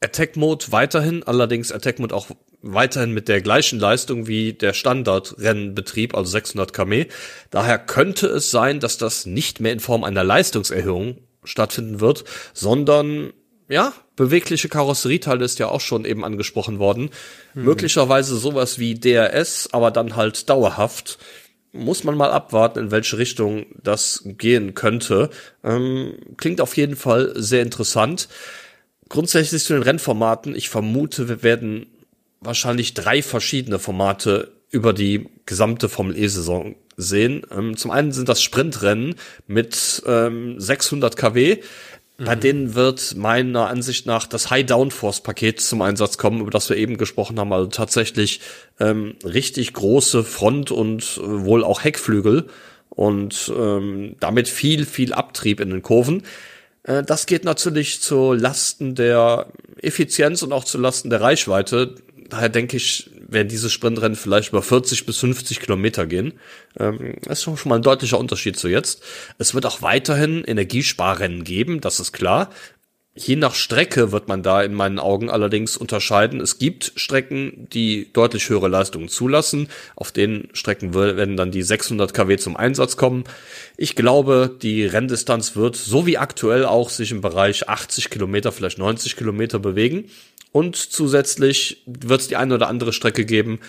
Attack 0.00 0.36
Mode 0.36 0.66
weiterhin, 0.70 1.22
allerdings 1.22 1.72
Attack 1.72 1.98
Mode 1.98 2.14
auch 2.14 2.28
weiterhin 2.60 3.12
mit 3.12 3.28
der 3.28 3.40
gleichen 3.40 3.78
Leistung 3.78 4.26
wie 4.26 4.52
der 4.52 4.74
Standardrennenbetrieb, 4.74 6.14
also 6.14 6.30
600 6.30 6.74
km. 6.74 7.06
Daher 7.50 7.78
könnte 7.78 8.26
es 8.26 8.50
sein, 8.50 8.78
dass 8.78 8.98
das 8.98 9.24
nicht 9.24 9.60
mehr 9.60 9.72
in 9.72 9.80
Form 9.80 10.04
einer 10.04 10.24
Leistungserhöhung 10.24 11.18
stattfinden 11.44 12.00
wird, 12.00 12.24
sondern 12.52 13.32
ja, 13.68 13.92
bewegliche 14.14 14.68
Karosserieteile 14.68 15.44
ist 15.44 15.58
ja 15.58 15.68
auch 15.68 15.80
schon 15.80 16.04
eben 16.04 16.24
angesprochen 16.24 16.78
worden. 16.78 17.10
Hm. 17.54 17.64
Möglicherweise 17.64 18.36
sowas 18.36 18.78
wie 18.78 18.94
DRS, 18.94 19.68
aber 19.72 19.90
dann 19.90 20.16
halt 20.16 20.48
dauerhaft. 20.48 21.18
Muss 21.72 22.04
man 22.04 22.16
mal 22.16 22.30
abwarten, 22.30 22.78
in 22.78 22.90
welche 22.90 23.18
Richtung 23.18 23.66
das 23.82 24.22
gehen 24.24 24.74
könnte. 24.74 25.30
Ähm, 25.62 26.14
klingt 26.38 26.60
auf 26.60 26.76
jeden 26.76 26.96
Fall 26.96 27.32
sehr 27.36 27.62
interessant. 27.62 28.28
Grundsätzlich 29.08 29.62
zu 29.62 29.74
den 29.74 29.82
Rennformaten. 29.82 30.54
Ich 30.54 30.70
vermute, 30.70 31.28
wir 31.28 31.42
werden 31.42 31.86
wahrscheinlich 32.40 32.94
drei 32.94 33.22
verschiedene 33.22 33.78
Formate 33.78 34.52
über 34.70 34.92
die 34.92 35.28
gesamte 35.44 35.88
Formel 35.88 36.16
E-Saison 36.16 36.76
sehen. 36.96 37.42
Ähm, 37.50 37.76
zum 37.76 37.90
einen 37.90 38.12
sind 38.12 38.28
das 38.28 38.42
Sprintrennen 38.42 39.14
mit 39.46 40.02
ähm, 40.06 40.58
600 40.58 41.16
kW. 41.16 41.58
Bei 42.18 42.34
mhm. 42.34 42.40
denen 42.40 42.74
wird 42.74 43.14
meiner 43.16 43.68
Ansicht 43.68 44.06
nach 44.06 44.26
das 44.26 44.50
High 44.50 44.64
Downforce 44.64 45.20
Paket 45.20 45.60
zum 45.60 45.82
Einsatz 45.82 46.16
kommen, 46.16 46.40
über 46.40 46.50
das 46.50 46.68
wir 46.70 46.76
eben 46.76 46.96
gesprochen 46.96 47.38
haben. 47.38 47.52
Also 47.52 47.68
tatsächlich 47.68 48.40
ähm, 48.80 49.16
richtig 49.22 49.74
große 49.74 50.24
Front- 50.24 50.70
und 50.70 51.02
äh, 51.18 51.44
wohl 51.44 51.62
auch 51.62 51.84
Heckflügel 51.84 52.46
und 52.88 53.52
ähm, 53.54 54.16
damit 54.20 54.48
viel, 54.48 54.86
viel 54.86 55.12
Abtrieb 55.12 55.60
in 55.60 55.68
den 55.68 55.82
Kurven. 55.82 56.22
Äh, 56.84 57.02
das 57.02 57.26
geht 57.26 57.44
natürlich 57.44 58.00
zu 58.00 58.32
Lasten 58.32 58.94
der 58.94 59.48
Effizienz 59.82 60.42
und 60.42 60.52
auch 60.52 60.64
zu 60.64 60.78
Lasten 60.78 61.10
der 61.10 61.20
Reichweite. 61.20 61.96
Daher 62.30 62.48
denke 62.48 62.78
ich, 62.78 63.10
werden 63.28 63.48
diese 63.48 63.70
Sprintrennen 63.70 64.16
vielleicht 64.16 64.50
über 64.50 64.62
40 64.62 65.06
bis 65.06 65.18
50 65.18 65.60
Kilometer 65.60 66.06
gehen. 66.06 66.34
Ähm, 66.78 67.16
das 67.22 67.38
ist 67.38 67.44
schon 67.44 67.58
mal 67.64 67.76
ein 67.76 67.82
deutlicher 67.82 68.18
Unterschied 68.18 68.56
zu 68.58 68.68
jetzt. 68.68 69.02
Es 69.38 69.54
wird 69.54 69.66
auch 69.66 69.82
weiterhin 69.82 70.44
Energiesparrennen 70.44 71.44
geben, 71.44 71.80
das 71.80 72.00
ist 72.00 72.12
klar. 72.12 72.50
Je 73.18 73.34
nach 73.34 73.54
Strecke 73.54 74.12
wird 74.12 74.28
man 74.28 74.42
da 74.42 74.62
in 74.62 74.74
meinen 74.74 74.98
Augen 74.98 75.30
allerdings 75.30 75.78
unterscheiden. 75.78 76.38
Es 76.38 76.58
gibt 76.58 76.92
Strecken, 76.96 77.66
die 77.72 78.12
deutlich 78.12 78.50
höhere 78.50 78.68
Leistungen 78.68 79.08
zulassen. 79.08 79.68
Auf 79.96 80.12
den 80.12 80.48
Strecken 80.52 80.92
werden 80.92 81.38
dann 81.38 81.50
die 81.50 81.62
600 81.62 82.12
kW 82.12 82.36
zum 82.36 82.58
Einsatz 82.58 82.98
kommen. 82.98 83.24
Ich 83.78 83.96
glaube, 83.96 84.54
die 84.60 84.84
Renndistanz 84.84 85.56
wird 85.56 85.76
so 85.76 86.04
wie 86.04 86.18
aktuell 86.18 86.66
auch 86.66 86.90
sich 86.90 87.10
im 87.10 87.22
Bereich 87.22 87.70
80 87.70 88.10
Kilometer, 88.10 88.52
vielleicht 88.52 88.76
90 88.76 89.16
Kilometer 89.16 89.58
bewegen. 89.58 90.10
Und 90.56 90.76
zusätzlich 90.76 91.82
wird 91.84 92.22
es 92.22 92.28
die 92.28 92.36
eine 92.36 92.54
oder 92.54 92.68
andere 92.68 92.94
Strecke 92.94 93.26
geben, 93.26 93.60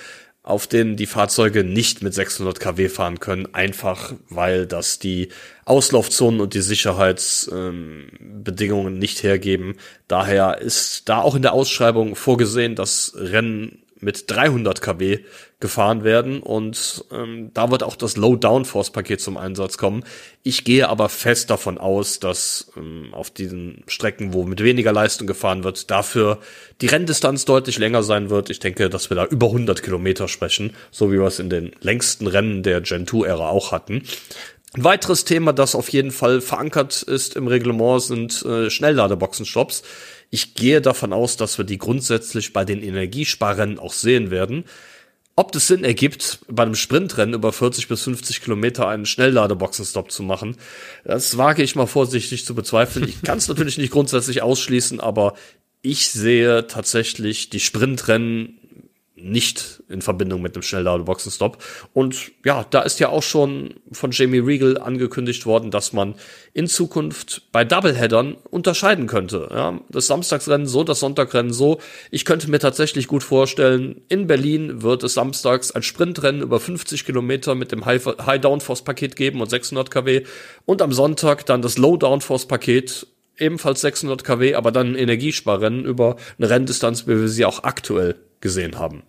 auf 0.41 0.67
denen 0.67 0.95
die 0.95 1.05
Fahrzeuge 1.05 1.65
nicht 1.65 2.01
mit 2.01 2.13
600 2.13 2.61
kW 2.61 2.87
fahren 2.87 3.19
können, 3.19 3.53
einfach 3.53 4.13
weil 4.29 4.65
das 4.65 4.97
die 4.97 5.27
Auslaufzonen 5.65 6.39
und 6.39 6.53
die 6.53 6.61
Sicherheitsbedingungen 6.61 8.93
ähm, 8.93 8.99
nicht 8.99 9.21
hergeben. 9.21 9.75
Daher 10.07 10.61
ist 10.61 11.09
da 11.09 11.19
auch 11.19 11.35
in 11.35 11.41
der 11.41 11.51
Ausschreibung 11.51 12.15
vorgesehen, 12.15 12.75
dass 12.75 13.11
Rennen 13.17 13.79
mit 13.99 14.29
300 14.29 14.81
kW 14.81 15.19
gefahren 15.59 16.03
werden 16.03 16.41
und 16.41 17.03
ähm, 17.11 17.49
da 17.53 17.71
wird 17.71 17.81
auch 17.81 17.95
das 17.95 18.15
Low 18.15 18.35
Downforce 18.35 18.91
Paket 18.91 19.21
zum 19.21 19.37
Einsatz 19.37 19.77
kommen. 19.77 20.03
Ich 20.43 20.63
gehe 20.63 20.87
aber 20.87 21.09
fest 21.09 21.49
davon 21.49 21.79
aus, 21.79 22.19
dass 22.19 22.71
ähm, 22.77 23.09
auf 23.11 23.31
diesen 23.31 23.83
Strecken, 23.87 24.33
wo 24.33 24.43
mit 24.43 24.63
weniger 24.63 24.93
Leistung 24.93 25.25
gefahren 25.25 25.63
wird, 25.63 25.89
dafür 25.89 26.39
die 26.81 26.87
Renndistanz 26.87 27.45
deutlich 27.45 27.79
länger 27.79 28.03
sein 28.03 28.29
wird. 28.29 28.51
Ich 28.51 28.59
denke, 28.59 28.89
dass 28.89 29.09
wir 29.09 29.15
da 29.15 29.25
über 29.25 29.47
100 29.47 29.81
Kilometer 29.81 30.27
sprechen, 30.27 30.75
so 30.91 31.11
wie 31.11 31.17
wir 31.17 31.25
es 31.25 31.39
in 31.39 31.49
den 31.49 31.71
längsten 31.81 32.27
Rennen 32.27 32.61
der 32.61 32.81
Gen 32.81 33.07
2 33.07 33.25
Ära 33.25 33.49
auch 33.49 33.71
hatten. 33.71 34.03
Ein 34.73 34.83
weiteres 34.83 35.25
Thema, 35.25 35.53
das 35.53 35.73
auf 35.73 35.89
jeden 35.89 36.11
Fall 36.11 36.39
verankert 36.39 37.01
ist 37.01 37.35
im 37.35 37.47
Reglement, 37.47 38.01
sind 38.01 38.45
äh, 38.45 38.69
Schnellladeboxenstops. 38.69 39.81
Ich 40.29 40.55
gehe 40.55 40.81
davon 40.81 41.13
aus, 41.13 41.37
dass 41.37 41.57
wir 41.57 41.65
die 41.65 41.77
grundsätzlich 41.77 42.53
bei 42.53 42.65
den 42.65 42.83
Energiesparrennen 42.83 43.79
auch 43.79 43.93
sehen 43.93 44.29
werden. 44.29 44.65
Ob 45.35 45.51
das 45.51 45.67
Sinn 45.67 45.83
ergibt, 45.83 46.39
bei 46.49 46.63
einem 46.63 46.73
Sprintrennen 46.73 47.35
über 47.35 47.53
40 47.53 47.87
bis 47.87 48.01
50 48.03 48.41
Kilometer 48.41 48.87
einen 48.87 49.05
Schnellladeboxenstopp 49.05 50.11
zu 50.11 50.23
machen, 50.23 50.57
das 51.05 51.37
wage 51.37 51.61
ich 51.61 51.75
mal 51.75 51.85
vorsichtig 51.85 52.43
zu 52.43 52.55
bezweifeln. 52.55 53.07
Ich 53.07 53.21
kann 53.21 53.37
es 53.37 53.47
natürlich 53.47 53.77
nicht 53.77 53.91
grundsätzlich 53.91 54.41
ausschließen, 54.41 54.99
aber 54.99 55.35
ich 55.83 56.09
sehe 56.09 56.65
tatsächlich 56.67 57.49
die 57.51 57.59
Sprintrennen 57.59 58.56
nicht 59.19 59.83
in 59.89 60.01
Verbindung 60.01 60.41
mit 60.41 60.55
dem 60.55 60.61
Schnellladerboksenstopp. 60.61 61.63
Und 61.93 62.31
ja, 62.45 62.65
da 62.69 62.81
ist 62.81 62.99
ja 62.99 63.09
auch 63.09 63.23
schon 63.23 63.75
von 63.91 64.11
Jamie 64.11 64.39
Regal 64.39 64.77
angekündigt 64.77 65.45
worden, 65.45 65.71
dass 65.71 65.91
man 65.91 66.15
in 66.53 66.67
Zukunft 66.67 67.43
bei 67.51 67.65
Doubleheadern 67.65 68.35
unterscheiden 68.49 69.07
könnte. 69.07 69.49
Ja, 69.51 69.79
das 69.89 70.07
Samstagsrennen 70.07 70.67
so, 70.67 70.83
das 70.83 70.99
Sonntagrennen 70.99 71.51
so. 71.51 71.79
Ich 72.11 72.25
könnte 72.25 72.49
mir 72.49 72.59
tatsächlich 72.59 73.07
gut 73.07 73.23
vorstellen, 73.23 74.01
in 74.09 74.27
Berlin 74.27 74.83
wird 74.83 75.03
es 75.03 75.15
samstags 75.15 75.71
ein 75.71 75.83
Sprintrennen 75.83 76.41
über 76.41 76.59
50 76.59 77.05
Kilometer 77.05 77.55
mit 77.55 77.71
dem 77.71 77.85
High 77.85 78.41
Downforce 78.41 78.83
Paket 78.83 79.15
geben 79.15 79.41
und 79.41 79.49
600 79.49 79.89
kW 79.89 80.23
und 80.65 80.81
am 80.81 80.93
Sonntag 80.93 81.45
dann 81.45 81.61
das 81.61 81.77
Low 81.77 81.97
Downforce 81.97 82.47
Paket 82.47 83.07
ebenfalls 83.39 83.81
600 83.81 84.23
kW, 84.23 84.55
aber 84.55 84.71
dann 84.71 84.93
ein 84.93 84.95
Energiesparrennen 84.95 85.85
über 85.85 86.15
eine 86.37 86.49
Renndistanz, 86.49 87.07
wie 87.07 87.19
wir 87.19 87.27
sie 87.27 87.45
auch 87.45 87.63
aktuell 87.63 88.15
gesehen 88.41 88.77
haben. 88.79 89.03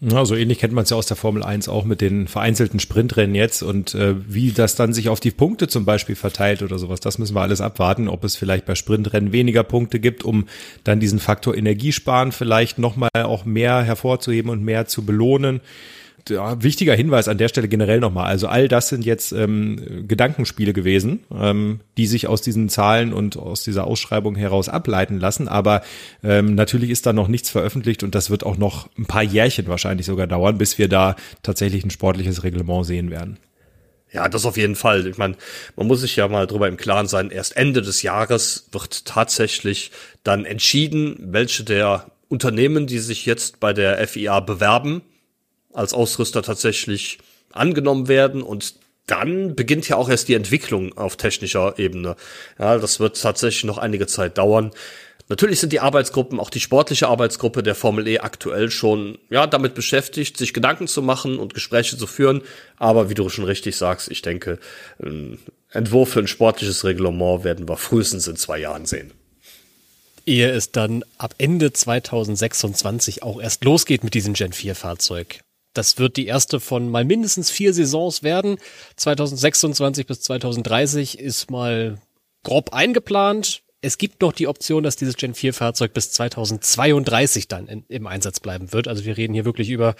Ja, 0.00 0.24
so 0.24 0.36
ähnlich 0.36 0.60
kennt 0.60 0.72
man 0.72 0.84
es 0.84 0.90
ja 0.90 0.96
aus 0.96 1.06
der 1.06 1.16
Formel 1.16 1.42
1 1.42 1.68
auch 1.68 1.84
mit 1.84 2.00
den 2.00 2.28
vereinzelten 2.28 2.78
Sprintrennen 2.78 3.34
jetzt 3.34 3.62
und 3.62 3.96
äh, 3.96 4.14
wie 4.32 4.52
das 4.52 4.76
dann 4.76 4.92
sich 4.92 5.08
auf 5.08 5.18
die 5.18 5.32
Punkte 5.32 5.66
zum 5.66 5.84
Beispiel 5.84 6.14
verteilt 6.14 6.62
oder 6.62 6.78
sowas. 6.78 7.00
Das 7.00 7.18
müssen 7.18 7.34
wir 7.34 7.40
alles 7.40 7.60
abwarten, 7.60 8.08
ob 8.08 8.22
es 8.22 8.36
vielleicht 8.36 8.64
bei 8.64 8.76
Sprintrennen 8.76 9.32
weniger 9.32 9.64
Punkte 9.64 9.98
gibt, 9.98 10.24
um 10.24 10.46
dann 10.84 11.00
diesen 11.00 11.18
Faktor 11.18 11.56
Energiesparen 11.56 12.30
vielleicht 12.30 12.78
nochmal 12.78 13.10
auch 13.14 13.44
mehr 13.44 13.82
hervorzuheben 13.82 14.52
und 14.52 14.62
mehr 14.62 14.86
zu 14.86 15.04
belohnen 15.04 15.60
ja, 16.30 16.62
wichtiger 16.62 16.94
Hinweis 16.94 17.28
an 17.28 17.38
der 17.38 17.48
Stelle 17.48 17.68
generell 17.68 18.00
nochmal. 18.00 18.26
Also 18.26 18.48
all 18.48 18.68
das 18.68 18.88
sind 18.88 19.04
jetzt 19.04 19.32
ähm, 19.32 20.06
Gedankenspiele 20.06 20.72
gewesen, 20.72 21.20
ähm, 21.32 21.80
die 21.96 22.06
sich 22.06 22.26
aus 22.26 22.42
diesen 22.42 22.68
Zahlen 22.68 23.12
und 23.12 23.36
aus 23.36 23.62
dieser 23.62 23.86
Ausschreibung 23.86 24.34
heraus 24.36 24.68
ableiten 24.68 25.18
lassen. 25.18 25.48
Aber 25.48 25.82
ähm, 26.22 26.54
natürlich 26.54 26.90
ist 26.90 27.06
da 27.06 27.12
noch 27.12 27.28
nichts 27.28 27.50
veröffentlicht 27.50 28.02
und 28.02 28.14
das 28.14 28.30
wird 28.30 28.44
auch 28.44 28.56
noch 28.56 28.88
ein 28.98 29.06
paar 29.06 29.22
Jährchen 29.22 29.68
wahrscheinlich 29.68 30.06
sogar 30.06 30.26
dauern, 30.26 30.58
bis 30.58 30.78
wir 30.78 30.88
da 30.88 31.16
tatsächlich 31.42 31.84
ein 31.84 31.90
sportliches 31.90 32.42
Reglement 32.42 32.86
sehen 32.86 33.10
werden. 33.10 33.38
Ja, 34.10 34.28
das 34.28 34.46
auf 34.46 34.56
jeden 34.56 34.76
Fall. 34.76 35.06
Ich 35.06 35.18
meine, 35.18 35.36
man 35.76 35.86
muss 35.86 36.00
sich 36.00 36.16
ja 36.16 36.28
mal 36.28 36.46
drüber 36.46 36.66
im 36.68 36.78
Klaren 36.78 37.06
sein, 37.06 37.30
erst 37.30 37.56
Ende 37.56 37.82
des 37.82 38.02
Jahres 38.02 38.68
wird 38.72 39.04
tatsächlich 39.04 39.90
dann 40.24 40.44
entschieden, 40.44 41.16
welche 41.20 41.64
der 41.64 42.06
Unternehmen, 42.28 42.86
die 42.86 42.98
sich 42.98 43.26
jetzt 43.26 43.60
bei 43.60 43.72
der 43.72 44.06
FIA 44.06 44.40
bewerben, 44.40 45.02
als 45.78 45.94
Ausrüster 45.94 46.42
tatsächlich 46.42 47.18
angenommen 47.52 48.08
werden 48.08 48.42
und 48.42 48.74
dann 49.06 49.54
beginnt 49.56 49.88
ja 49.88 49.96
auch 49.96 50.10
erst 50.10 50.28
die 50.28 50.34
Entwicklung 50.34 50.96
auf 50.98 51.16
technischer 51.16 51.78
Ebene. 51.78 52.16
Ja, 52.58 52.76
das 52.78 53.00
wird 53.00 53.20
tatsächlich 53.20 53.64
noch 53.64 53.78
einige 53.78 54.06
Zeit 54.06 54.36
dauern. 54.36 54.72
Natürlich 55.30 55.60
sind 55.60 55.72
die 55.72 55.80
Arbeitsgruppen, 55.80 56.40
auch 56.40 56.50
die 56.50 56.60
sportliche 56.60 57.08
Arbeitsgruppe 57.08 57.62
der 57.62 57.74
Formel 57.74 58.06
E 58.08 58.18
aktuell 58.18 58.70
schon, 58.70 59.18
ja, 59.30 59.46
damit 59.46 59.74
beschäftigt, 59.74 60.36
sich 60.36 60.54
Gedanken 60.54 60.88
zu 60.88 61.02
machen 61.02 61.38
und 61.38 61.54
Gespräche 61.54 61.96
zu 61.96 62.06
führen. 62.06 62.42
Aber 62.78 63.10
wie 63.10 63.14
du 63.14 63.28
schon 63.28 63.44
richtig 63.44 63.76
sagst, 63.76 64.10
ich 64.10 64.22
denke, 64.22 64.58
ein 65.02 65.38
Entwurf 65.70 66.10
für 66.10 66.20
ein 66.20 66.28
sportliches 66.28 66.84
Reglement 66.84 67.44
werden 67.44 67.68
wir 67.68 67.76
frühestens 67.76 68.26
in 68.26 68.36
zwei 68.36 68.58
Jahren 68.58 68.86
sehen. 68.86 69.12
Ehe 70.24 70.50
es 70.50 70.72
dann 70.72 71.04
ab 71.16 71.34
Ende 71.38 71.72
2026 71.72 73.22
auch 73.22 73.40
erst 73.40 73.64
losgeht 73.64 74.04
mit 74.04 74.14
diesem 74.14 74.34
Gen 74.34 74.52
4 74.52 74.74
Fahrzeug. 74.74 75.40
Das 75.78 75.96
wird 75.96 76.16
die 76.16 76.26
erste 76.26 76.58
von 76.58 76.90
mal 76.90 77.04
mindestens 77.04 77.50
vier 77.52 77.72
Saisons 77.72 78.24
werden. 78.24 78.58
2026 78.96 80.08
bis 80.08 80.22
2030 80.22 81.20
ist 81.20 81.52
mal 81.52 81.98
grob 82.42 82.72
eingeplant. 82.72 83.62
Es 83.80 83.96
gibt 83.96 84.20
noch 84.20 84.32
die 84.32 84.48
Option, 84.48 84.82
dass 84.82 84.96
dieses 84.96 85.16
Gen 85.16 85.34
4 85.34 85.54
Fahrzeug 85.54 85.94
bis 85.94 86.10
2032 86.10 87.46
dann 87.46 87.68
in, 87.68 87.84
im 87.86 88.08
Einsatz 88.08 88.40
bleiben 88.40 88.72
wird. 88.72 88.88
Also 88.88 89.04
wir 89.04 89.16
reden 89.16 89.34
hier 89.34 89.44
wirklich 89.44 89.70
über, 89.70 89.94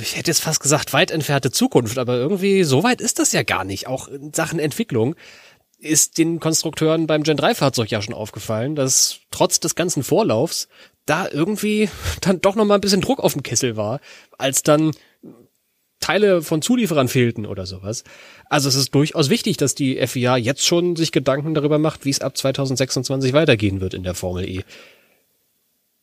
ich 0.00 0.14
hätte 0.14 0.30
jetzt 0.30 0.42
fast 0.42 0.60
gesagt, 0.60 0.92
weit 0.92 1.10
entfernte 1.10 1.50
Zukunft, 1.50 1.98
aber 1.98 2.14
irgendwie 2.14 2.62
so 2.62 2.84
weit 2.84 3.00
ist 3.00 3.18
das 3.18 3.32
ja 3.32 3.42
gar 3.42 3.64
nicht. 3.64 3.88
Auch 3.88 4.06
in 4.06 4.32
Sachen 4.32 4.60
Entwicklung 4.60 5.16
ist 5.80 6.18
den 6.18 6.38
Konstrukteuren 6.38 7.08
beim 7.08 7.24
Gen 7.24 7.36
3 7.36 7.56
Fahrzeug 7.56 7.90
ja 7.90 8.00
schon 8.00 8.14
aufgefallen, 8.14 8.76
dass 8.76 9.18
trotz 9.32 9.58
des 9.58 9.74
ganzen 9.74 10.04
Vorlaufs 10.04 10.68
da 11.06 11.28
irgendwie 11.28 11.88
dann 12.20 12.40
doch 12.40 12.56
noch 12.56 12.64
mal 12.64 12.76
ein 12.76 12.80
bisschen 12.80 13.00
Druck 13.00 13.20
auf 13.20 13.32
dem 13.32 13.42
Kessel 13.42 13.76
war, 13.76 14.00
als 14.38 14.62
dann 14.62 14.92
Teile 16.00 16.42
von 16.42 16.60
Zulieferern 16.60 17.08
fehlten 17.08 17.46
oder 17.46 17.64
sowas. 17.64 18.04
Also 18.50 18.68
es 18.68 18.74
ist 18.74 18.94
durchaus 18.94 19.30
wichtig, 19.30 19.56
dass 19.56 19.74
die 19.74 20.06
FIA 20.06 20.36
jetzt 20.36 20.66
schon 20.66 20.96
sich 20.96 21.12
Gedanken 21.12 21.54
darüber 21.54 21.78
macht, 21.78 22.04
wie 22.04 22.10
es 22.10 22.20
ab 22.20 22.36
2026 22.36 23.32
weitergehen 23.32 23.80
wird 23.80 23.94
in 23.94 24.02
der 24.02 24.14
Formel 24.14 24.46
E. 24.46 24.64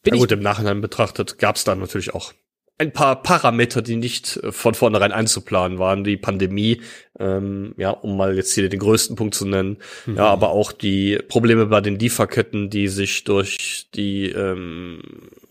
Bin 0.01 0.15
ja 0.15 0.19
gut, 0.19 0.31
im 0.31 0.39
Nachhinein 0.39 0.81
betrachtet 0.81 1.37
gab 1.37 1.55
es 1.57 1.63
da 1.63 1.75
natürlich 1.75 2.15
auch 2.15 2.33
ein 2.81 2.91
paar 2.91 3.21
Parameter, 3.21 3.83
die 3.83 3.95
nicht 3.95 4.37
äh, 4.37 4.51
von 4.51 4.73
vornherein 4.73 5.11
einzuplanen 5.11 5.77
waren. 5.77 6.03
Die 6.03 6.17
Pandemie, 6.17 6.81
ähm, 7.19 7.75
ja, 7.77 7.91
um 7.91 8.17
mal 8.17 8.35
jetzt 8.35 8.53
hier 8.53 8.67
den 8.67 8.79
größten 8.79 9.15
Punkt 9.15 9.35
zu 9.35 9.45
nennen. 9.45 9.77
Mhm. 10.07 10.17
Ja, 10.17 10.25
aber 10.25 10.49
auch 10.49 10.71
die 10.71 11.19
Probleme 11.27 11.67
bei 11.67 11.79
den 11.79 11.99
Lieferketten, 11.99 12.71
die 12.71 12.87
sich 12.87 13.23
durch 13.23 13.87
die 13.93 14.31
ähm, 14.31 15.01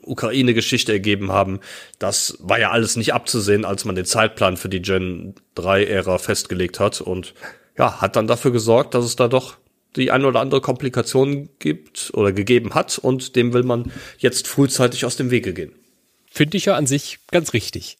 Ukraine-Geschichte 0.03 0.93
ergeben 0.93 1.31
haben. 1.31 1.61
Das 2.01 2.37
war 2.41 2.59
ja 2.59 2.72
alles 2.72 2.97
nicht 2.97 3.14
abzusehen, 3.14 3.64
als 3.64 3.85
man 3.85 3.95
den 3.95 4.07
Zeitplan 4.07 4.57
für 4.57 4.68
die 4.68 4.83
Gen 4.83 5.35
3-Ära 5.57 6.18
festgelegt 6.18 6.81
hat. 6.81 7.01
Und 7.01 7.35
ja, 7.78 8.01
hat 8.01 8.16
dann 8.16 8.26
dafür 8.26 8.51
gesorgt, 8.51 8.95
dass 8.95 9.05
es 9.05 9.14
da 9.14 9.28
doch 9.28 9.57
die 9.95 10.11
ein 10.11 10.24
oder 10.24 10.41
andere 10.41 10.61
Komplikation 10.61 11.49
gibt 11.61 12.11
oder 12.12 12.33
gegeben 12.33 12.74
hat. 12.74 12.99
Und 12.99 13.37
dem 13.37 13.53
will 13.53 13.62
man 13.62 13.93
jetzt 14.18 14.49
frühzeitig 14.49 15.05
aus 15.05 15.16
dem 15.16 15.31
Wege 15.31 15.55
gehen. 15.55 15.72
Finde 16.31 16.57
ich 16.57 16.66
ja 16.66 16.76
an 16.76 16.87
sich 16.87 17.18
ganz 17.31 17.53
richtig. 17.53 17.99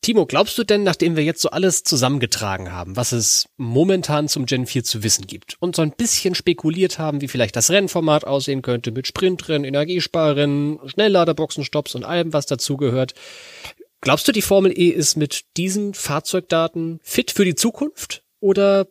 Timo, 0.00 0.24
glaubst 0.24 0.56
du 0.56 0.64
denn, 0.64 0.84
nachdem 0.84 1.16
wir 1.16 1.24
jetzt 1.24 1.42
so 1.42 1.50
alles 1.50 1.82
zusammengetragen 1.82 2.72
haben, 2.72 2.96
was 2.96 3.12
es 3.12 3.48
momentan 3.56 4.28
zum 4.28 4.46
Gen 4.46 4.66
4 4.66 4.84
zu 4.84 5.02
wissen 5.02 5.26
gibt 5.26 5.56
und 5.60 5.74
so 5.74 5.82
ein 5.82 5.90
bisschen 5.90 6.34
spekuliert 6.34 6.98
haben, 6.98 7.20
wie 7.20 7.28
vielleicht 7.28 7.56
das 7.56 7.70
Rennformat 7.70 8.24
aussehen 8.24 8.62
könnte 8.62 8.92
mit 8.92 9.06
Sprintrennen, 9.06 9.64
Energiesparrennen, 9.64 10.78
Schnellladerboxenstopps 10.86 11.94
und 11.94 12.04
allem, 12.04 12.32
was 12.32 12.46
dazugehört, 12.46 13.14
glaubst 14.00 14.28
du, 14.28 14.32
die 14.32 14.42
Formel 14.42 14.72
E 14.78 14.88
ist 14.88 15.16
mit 15.16 15.44
diesen 15.56 15.92
Fahrzeugdaten 15.92 17.00
fit 17.02 17.32
für 17.32 17.44
die 17.44 17.56
Zukunft 17.56 18.22
oder 18.38 18.86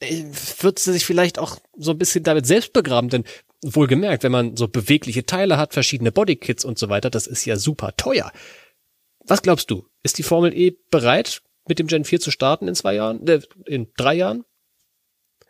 wird 0.00 0.78
sie 0.78 0.92
sich 0.92 1.04
vielleicht 1.04 1.38
auch 1.38 1.58
so 1.76 1.90
ein 1.92 1.98
bisschen 1.98 2.24
damit 2.24 2.46
selbst 2.46 2.72
begraben? 2.72 3.08
Denn 3.08 3.24
wohlgemerkt, 3.62 4.22
wenn 4.22 4.32
man 4.32 4.56
so 4.56 4.68
bewegliche 4.68 5.26
Teile 5.26 5.56
hat, 5.56 5.74
verschiedene 5.74 6.12
Bodykits 6.12 6.64
und 6.64 6.78
so 6.78 6.88
weiter, 6.88 7.10
das 7.10 7.26
ist 7.26 7.44
ja 7.44 7.56
super 7.56 7.96
teuer. 7.96 8.30
Was 9.26 9.42
glaubst 9.42 9.70
du? 9.70 9.86
Ist 10.02 10.18
die 10.18 10.22
Formel 10.22 10.56
E 10.56 10.76
bereit, 10.90 11.42
mit 11.68 11.78
dem 11.78 11.86
Gen 11.86 12.04
4 12.04 12.20
zu 12.20 12.30
starten 12.30 12.68
in 12.68 12.74
zwei 12.74 12.94
Jahren, 12.94 13.26
äh, 13.26 13.40
in 13.66 13.88
drei 13.96 14.14
Jahren? 14.14 14.44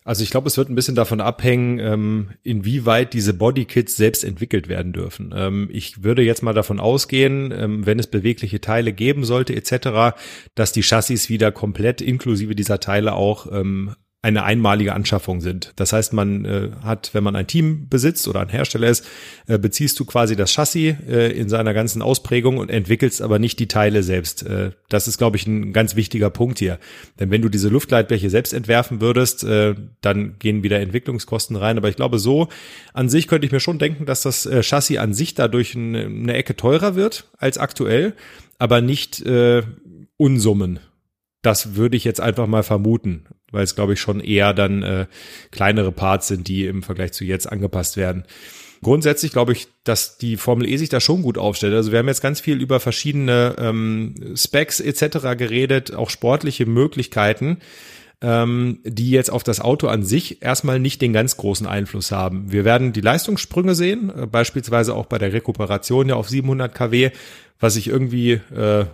Also 0.04 0.22
ich 0.22 0.30
glaube, 0.30 0.48
es 0.48 0.56
wird 0.56 0.70
ein 0.70 0.74
bisschen 0.74 0.94
davon 0.94 1.20
abhängen, 1.20 1.78
ähm, 1.80 2.30
inwieweit 2.42 3.12
diese 3.12 3.34
Bodykits 3.34 3.94
selbst 3.94 4.24
entwickelt 4.24 4.66
werden 4.66 4.94
dürfen. 4.94 5.34
Ähm, 5.36 5.68
ich 5.70 6.02
würde 6.02 6.22
jetzt 6.22 6.42
mal 6.42 6.54
davon 6.54 6.80
ausgehen, 6.80 7.52
ähm, 7.52 7.84
wenn 7.84 7.98
es 7.98 8.06
bewegliche 8.06 8.62
Teile 8.62 8.94
geben 8.94 9.24
sollte 9.24 9.54
etc., 9.54 10.16
dass 10.54 10.72
die 10.72 10.82
Chassis 10.82 11.28
wieder 11.28 11.52
komplett 11.52 12.00
inklusive 12.00 12.54
dieser 12.54 12.80
Teile 12.80 13.12
auch 13.12 13.52
ähm, 13.52 13.96
eine 14.20 14.42
einmalige 14.42 14.94
Anschaffung 14.94 15.40
sind. 15.40 15.72
Das 15.76 15.92
heißt, 15.92 16.12
man 16.12 16.44
äh, 16.44 16.70
hat, 16.82 17.10
wenn 17.12 17.22
man 17.22 17.36
ein 17.36 17.46
Team 17.46 17.88
besitzt 17.88 18.26
oder 18.26 18.40
ein 18.40 18.48
Hersteller 18.48 18.88
ist, 18.88 19.06
äh, 19.46 19.58
beziehst 19.58 19.98
du 20.00 20.04
quasi 20.04 20.34
das 20.34 20.50
Chassis 20.50 20.96
äh, 21.08 21.30
in 21.30 21.48
seiner 21.48 21.72
ganzen 21.72 22.02
Ausprägung 22.02 22.58
und 22.58 22.68
entwickelst 22.68 23.22
aber 23.22 23.38
nicht 23.38 23.60
die 23.60 23.68
Teile 23.68 24.02
selbst. 24.02 24.42
Äh, 24.42 24.72
das 24.88 25.06
ist, 25.06 25.18
glaube 25.18 25.36
ich, 25.36 25.46
ein 25.46 25.72
ganz 25.72 25.94
wichtiger 25.94 26.30
Punkt 26.30 26.58
hier. 26.58 26.80
Denn 27.20 27.30
wenn 27.30 27.42
du 27.42 27.48
diese 27.48 27.68
Luftleitbleche 27.68 28.28
selbst 28.28 28.54
entwerfen 28.54 29.00
würdest, 29.00 29.44
äh, 29.44 29.76
dann 30.00 30.36
gehen 30.40 30.64
wieder 30.64 30.80
Entwicklungskosten 30.80 31.54
rein. 31.54 31.78
Aber 31.78 31.88
ich 31.88 31.96
glaube, 31.96 32.18
so 32.18 32.48
an 32.94 33.08
sich 33.08 33.28
könnte 33.28 33.46
ich 33.46 33.52
mir 33.52 33.60
schon 33.60 33.78
denken, 33.78 34.04
dass 34.04 34.22
das 34.22 34.46
äh, 34.46 34.64
Chassis 34.64 34.98
an 34.98 35.14
sich 35.14 35.34
dadurch 35.34 35.76
eine, 35.76 36.06
eine 36.06 36.34
Ecke 36.34 36.56
teurer 36.56 36.96
wird 36.96 37.30
als 37.38 37.56
aktuell, 37.56 38.14
aber 38.58 38.80
nicht 38.80 39.24
äh, 39.24 39.62
Unsummen. 40.16 40.80
Das 41.42 41.76
würde 41.76 41.96
ich 41.96 42.02
jetzt 42.02 42.20
einfach 42.20 42.48
mal 42.48 42.64
vermuten, 42.64 43.26
weil 43.50 43.64
es, 43.64 43.74
glaube 43.74 43.94
ich, 43.94 44.00
schon 44.00 44.20
eher 44.20 44.54
dann 44.54 44.82
äh, 44.82 45.06
kleinere 45.50 45.92
Parts 45.92 46.28
sind, 46.28 46.48
die 46.48 46.66
im 46.66 46.82
Vergleich 46.82 47.12
zu 47.12 47.24
jetzt 47.24 47.50
angepasst 47.50 47.96
werden. 47.96 48.24
Grundsätzlich 48.82 49.32
glaube 49.32 49.52
ich, 49.52 49.66
dass 49.82 50.18
die 50.18 50.36
Formel 50.36 50.68
E 50.68 50.76
sich 50.76 50.88
da 50.88 51.00
schon 51.00 51.22
gut 51.22 51.36
aufstellt. 51.36 51.74
Also 51.74 51.90
wir 51.90 51.98
haben 51.98 52.08
jetzt 52.08 52.22
ganz 52.22 52.40
viel 52.40 52.60
über 52.60 52.78
verschiedene 52.78 53.56
ähm, 53.58 54.14
Specs 54.36 54.80
etc. 54.80 55.36
geredet, 55.36 55.94
auch 55.94 56.10
sportliche 56.10 56.64
Möglichkeiten, 56.66 57.58
ähm, 58.20 58.78
die 58.84 59.10
jetzt 59.10 59.30
auf 59.30 59.42
das 59.42 59.60
Auto 59.60 59.88
an 59.88 60.04
sich 60.04 60.42
erstmal 60.42 60.78
nicht 60.78 61.02
den 61.02 61.12
ganz 61.12 61.36
großen 61.36 61.66
Einfluss 61.66 62.12
haben. 62.12 62.52
Wir 62.52 62.64
werden 62.64 62.92
die 62.92 63.00
Leistungssprünge 63.00 63.74
sehen, 63.74 64.12
äh, 64.16 64.26
beispielsweise 64.26 64.94
auch 64.94 65.06
bei 65.06 65.18
der 65.18 65.32
Rekuperation 65.32 66.08
ja 66.08 66.14
auf 66.14 66.28
700 66.28 66.72
kW, 66.72 67.10
was 67.58 67.74
ich 67.76 67.88
irgendwie 67.88 68.32
äh, 68.54 68.86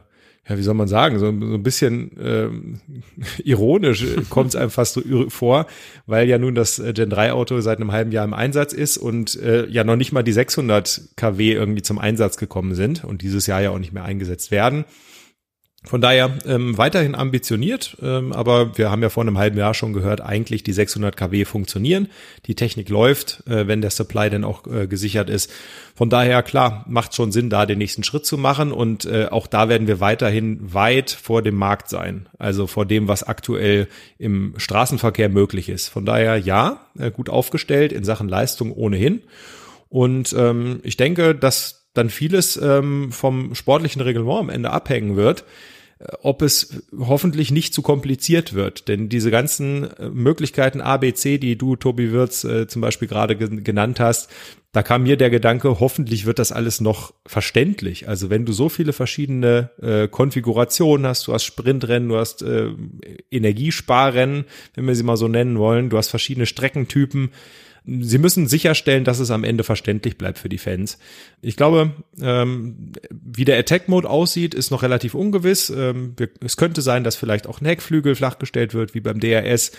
ja, 0.49 0.59
wie 0.59 0.63
soll 0.63 0.75
man 0.75 0.89
sagen, 0.89 1.19
so, 1.19 1.27
so 1.27 1.55
ein 1.55 1.63
bisschen 1.63 2.11
ähm, 2.21 2.81
ironisch 3.45 4.05
kommt 4.29 4.51
es 4.51 4.57
einem 4.57 4.71
fast 4.71 4.95
so 4.95 5.31
vor, 5.31 5.67
weil 6.07 6.29
ja 6.29 6.39
nun 6.39 6.55
das 6.55 6.79
äh, 6.79 6.93
Gen 6.93 7.11
3 7.11 7.33
Auto 7.33 7.61
seit 7.61 7.79
einem 7.79 7.93
halben 7.93 8.13
Jahr 8.13 8.25
im 8.25 8.35
Einsatz 8.35 8.73
ist 8.73 8.99
und 8.99 9.41
äh, 9.41 9.67
ja 9.69 9.85
noch 9.85 9.97
nicht 9.97 10.13
mal 10.13 10.23
die 10.23 10.33
600 10.33 11.01
kW 11.17 11.53
irgendwie 11.53 11.83
zum 11.83 11.99
Einsatz 11.99 12.37
gekommen 12.37 12.75
sind 12.75 13.05
und 13.05 13.23
dieses 13.23 13.47
Jahr 13.47 13.63
ja 13.63 13.71
auch 13.71 13.79
nicht 13.79 13.93
mehr 13.93 14.05
eingesetzt 14.05 14.51
werden. 14.51 14.85
Von 15.87 16.01
daher 16.01 16.39
ähm, 16.47 16.79
weiterhin 16.79 17.15
ambitioniert, 17.15 17.99
ähm, 18.01 18.33
aber 18.33 18.79
wir 18.79 18.91
haben 18.91 19.03
ja 19.03 19.11
vor 19.11 19.23
einem 19.23 19.37
halben 19.37 19.59
Jahr 19.59 19.75
schon 19.75 19.93
gehört, 19.93 20.23
eigentlich 20.23 20.63
die 20.63 20.73
600 20.73 21.15
kW 21.15 21.45
funktionieren, 21.45 22.09
die 22.47 22.55
Technik 22.55 22.89
läuft, 22.89 23.47
äh, 23.47 23.69
wenn 23.69 23.83
der 23.83 23.91
Supply 23.91 24.31
dann 24.31 24.45
auch 24.45 24.67
äh, 24.67 24.87
gesichert 24.87 25.29
ist. 25.29 25.53
Von 25.95 26.09
daher 26.09 26.43
klar, 26.43 26.87
macht 26.89 27.15
schon 27.15 27.33
Sinn, 27.33 27.51
da 27.51 27.67
den 27.67 27.77
nächsten 27.77 28.03
Schritt 28.03 28.25
zu 28.25 28.39
machen 28.39 28.73
und 28.73 29.05
äh, 29.05 29.27
auch 29.31 29.47
da 29.47 29.69
werden 29.69 29.87
wir 29.87 30.01
weiterhin 30.01 30.73
weit 30.73 31.11
vor 31.11 31.43
dem 31.43 31.57
Markt 31.57 31.91
sein, 31.91 32.31
also 32.39 32.67
vor 32.67 32.87
dem, 32.87 33.07
was 33.07 33.23
aktuell 33.23 33.87
im 34.19 34.55
Straßenverkehr 34.57 35.29
möglich 35.29 35.69
ist. 35.69 35.89
Von 35.89 36.07
daher 36.07 36.39
ja, 36.39 36.87
äh, 36.99 37.11
gut 37.11 37.29
aufgestellt 37.29 37.93
in 37.93 38.05
Sachen 38.05 38.31
Leistung 38.31 38.73
ohnehin 38.73 39.21
und 39.91 40.35
ähm, 40.37 40.81
ich 40.83 40.97
denke, 40.97 41.35
dass 41.35 41.84
dann 41.95 42.11
vieles 42.11 42.57
ähm, 42.57 43.11
vom 43.13 43.55
sportlichen 43.55 44.03
Reglement 44.03 44.41
am 44.41 44.51
Ende 44.51 44.71
abhängen 44.71 45.17
wird 45.17 45.45
ob 46.23 46.43
es 46.43 46.83
hoffentlich 46.99 47.51
nicht 47.51 47.73
zu 47.73 47.83
kompliziert 47.83 48.53
wird. 48.55 48.89
Denn 48.89 49.09
diese 49.09 49.31
ganzen 49.31 49.91
äh, 49.97 50.09
Möglichkeiten 50.09 50.81
A, 50.81 50.97
B, 50.97 51.13
C, 51.15 51.39
die 51.39 51.57
du, 51.57 51.77
Tobi 51.77 52.13
Wirz, 52.13 52.45
äh, 52.45 52.67
zum 52.67 52.83
Beispiel 52.83 53.09
gerade 53.09 53.37
genannt 53.37 54.01
hast, 54.01 54.31
da 54.73 54.83
kam 54.83 55.05
mir 55.05 55.17
der 55.17 55.31
Gedanke, 55.31 55.79
hoffentlich 55.79 56.27
wird 56.27 56.41
das 56.41 56.51
alles 56.51 56.81
noch 56.81 57.15
verständlich. 57.27 58.09
Also 58.09 58.29
wenn 58.29 58.45
du 58.45 58.53
so 58.53 58.69
viele 58.69 58.93
verschiedene 58.93 59.71
äh, 59.81 60.09
Konfigurationen 60.09 61.07
hast, 61.07 61.29
du 61.29 61.33
hast 61.33 61.45
Sprintrennen, 61.45 62.09
du 62.09 62.17
hast 62.17 62.43
äh, 62.43 62.71
Energiesparrennen, 63.31 64.47
wenn 64.75 64.87
wir 64.87 64.97
sie 64.97 65.05
mal 65.05 65.17
so 65.17 65.29
nennen 65.29 65.59
wollen, 65.59 65.91
du 65.91 65.97
hast 65.97 66.09
verschiedene 66.09 66.47
Streckentypen, 66.47 67.31
sie 67.87 68.19
müssen 68.19 68.47
sicherstellen, 68.47 69.05
dass 69.05 69.19
es 69.19 69.31
am 69.31 69.45
Ende 69.45 69.63
verständlich 69.63 70.17
bleibt 70.17 70.39
für 70.39 70.49
die 70.49 70.59
Fans. 70.59 70.99
Ich 71.43 71.57
glaube, 71.57 71.93
ähm, 72.21 72.93
wie 73.11 73.45
der 73.45 73.59
Attack-Mode 73.59 74.09
aussieht, 74.09 74.55
ist 74.55 74.71
noch 74.71 74.83
relativ 74.83 75.15
ungewiss. 75.15 75.69
Ähm, 75.71 76.15
wir, 76.17 76.31
es 76.43 76.57
könnte 76.57 76.81
sein, 76.81 77.05
dass 77.05 77.17
vielleicht 77.17 77.47
auch 77.47 77.61
ein 77.61 77.67
Heckflügel 77.67 78.15
flachgestellt 78.15 78.73
wird, 78.73 78.95
wie 78.95 79.01
beim 79.01 79.21
DRS. 79.21 79.73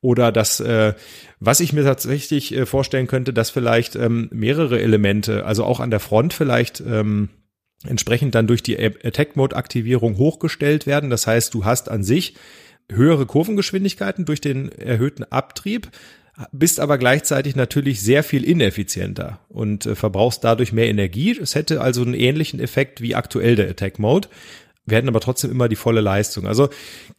Oder 0.00 0.32
dass, 0.32 0.58
äh, 0.58 0.94
was 1.38 1.60
ich 1.60 1.72
mir 1.72 1.84
tatsächlich 1.84 2.52
äh, 2.52 2.66
vorstellen 2.66 3.06
könnte, 3.06 3.32
dass 3.32 3.50
vielleicht 3.50 3.94
ähm, 3.94 4.28
mehrere 4.32 4.80
Elemente, 4.80 5.46
also 5.46 5.64
auch 5.64 5.78
an 5.78 5.90
der 5.90 6.00
Front 6.00 6.32
vielleicht, 6.32 6.80
ähm, 6.80 7.28
entsprechend 7.84 8.34
dann 8.34 8.46
durch 8.46 8.62
die 8.62 8.78
Attack-Mode-Aktivierung 8.78 10.16
hochgestellt 10.16 10.86
werden. 10.86 11.10
Das 11.10 11.26
heißt, 11.26 11.54
du 11.54 11.64
hast 11.64 11.88
an 11.88 12.02
sich 12.02 12.34
höhere 12.90 13.26
Kurvengeschwindigkeiten 13.26 14.24
durch 14.24 14.40
den 14.40 14.70
erhöhten 14.70 15.24
Abtrieb, 15.24 15.88
bist 16.50 16.80
aber 16.80 16.98
gleichzeitig 16.98 17.56
natürlich 17.56 18.00
sehr 18.00 18.24
viel 18.24 18.44
ineffizienter 18.44 19.40
und 19.48 19.86
äh, 19.86 19.94
verbrauchst 19.94 20.42
dadurch 20.44 20.72
mehr 20.72 20.88
Energie. 20.88 21.38
Es 21.38 21.54
hätte 21.54 21.80
also 21.80 22.02
einen 22.02 22.14
ähnlichen 22.14 22.60
Effekt 22.60 23.00
wie 23.00 23.14
aktuell 23.14 23.56
der 23.56 23.68
Attack 23.68 23.98
Mode 23.98 24.28
werden 24.84 25.08
aber 25.08 25.20
trotzdem 25.20 25.50
immer 25.50 25.68
die 25.68 25.76
volle 25.76 26.00
Leistung. 26.00 26.46
Also 26.46 26.68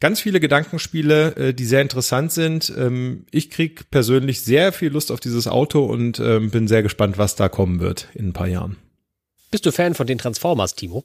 ganz 0.00 0.20
viele 0.20 0.40
Gedankenspiele, 0.40 1.36
äh, 1.36 1.54
die 1.54 1.64
sehr 1.64 1.80
interessant 1.80 2.32
sind. 2.32 2.72
Ähm, 2.76 3.26
ich 3.30 3.50
krieg 3.50 3.90
persönlich 3.90 4.42
sehr 4.42 4.72
viel 4.72 4.90
Lust 4.90 5.10
auf 5.10 5.20
dieses 5.20 5.48
Auto 5.48 5.84
und 5.84 6.20
ähm, 6.20 6.50
bin 6.50 6.68
sehr 6.68 6.82
gespannt, 6.82 7.18
was 7.18 7.36
da 7.36 7.48
kommen 7.48 7.80
wird 7.80 8.08
in 8.14 8.28
ein 8.28 8.32
paar 8.32 8.48
Jahren. 8.48 8.76
Bist 9.50 9.64
du 9.64 9.72
Fan 9.72 9.94
von 9.94 10.06
den 10.06 10.18
Transformers, 10.18 10.74
Timo? 10.74 11.04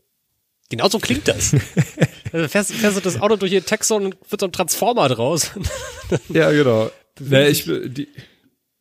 Genauso 0.70 0.99
klingt 0.99 1.28
das. 1.28 1.55
Also 2.32 2.47
fährst, 2.47 2.72
fährst 2.74 2.95
du 2.95 3.01
das 3.01 3.20
Auto 3.20 3.38
durch 3.38 3.49
den 3.49 3.66
Texon 3.66 4.05
und 4.05 4.16
wird 4.30 4.39
so 4.39 4.45
ein 4.45 4.51
Transformer 4.51 5.10
draus. 5.10 5.49
ja, 6.30 6.51
genau. 6.51 6.91
Na, 7.20 7.47
ich, 7.47 7.65
die, 7.65 8.07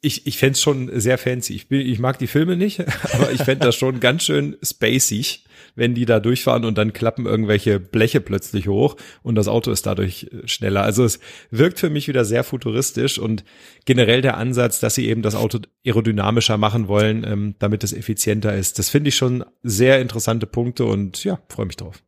ich, 0.01 0.27
ich 0.27 0.39
fände 0.39 0.59
schon 0.59 0.91
sehr 1.01 1.19
fancy. 1.19 1.55
Ich, 1.55 1.69
bin, 1.69 1.81
ich 1.81 1.99
mag 1.99 2.19
die 2.19 2.29
Filme 2.29 2.57
nicht, 2.57 2.81
aber 3.13 3.33
ich 3.33 3.43
fände 3.43 3.67
das 3.67 3.75
schon 3.75 4.01
ganz 4.01 4.25
schön 4.25 4.57
spacig, 4.63 5.45
wenn 5.75 5.95
die 5.95 6.07
da 6.07 6.21
durchfahren 6.21 6.65
und 6.65 6.79
dann 6.79 6.93
klappen 6.93 7.27
irgendwelche 7.27 7.81
Bleche 7.81 8.21
plötzlich 8.21 8.69
hoch 8.69 8.97
und 9.23 9.35
das 9.35 9.49
Auto 9.49 9.71
ist 9.71 9.87
dadurch 9.87 10.31
schneller. 10.45 10.83
Also 10.83 11.05
es 11.05 11.19
wirkt 11.51 11.81
für 11.81 11.91
mich 11.91 12.07
wieder 12.07 12.25
sehr 12.25 12.45
futuristisch 12.45 13.19
und 13.19 13.45
generell 13.85 14.23
der 14.23 14.37
Ansatz, 14.37 14.79
dass 14.81 14.95
sie 14.95 15.09
eben 15.09 15.23
das 15.23 15.35
Auto 15.35 15.59
aerodynamischer 15.85 16.59
machen 16.59 16.89
wollen, 16.89 17.25
ähm, 17.25 17.55
damit 17.59 17.83
es 17.83 17.93
effizienter 17.93 18.55
ist. 18.55 18.79
Das 18.79 18.91
finde 18.91 19.09
ich 19.09 19.17
schon 19.17 19.45
sehr 19.63 20.01
interessante 20.01 20.47
Punkte 20.47 20.85
und 20.85 21.25
ja, 21.25 21.41
freue 21.49 21.67
mich 21.67 21.77
drauf 21.77 22.03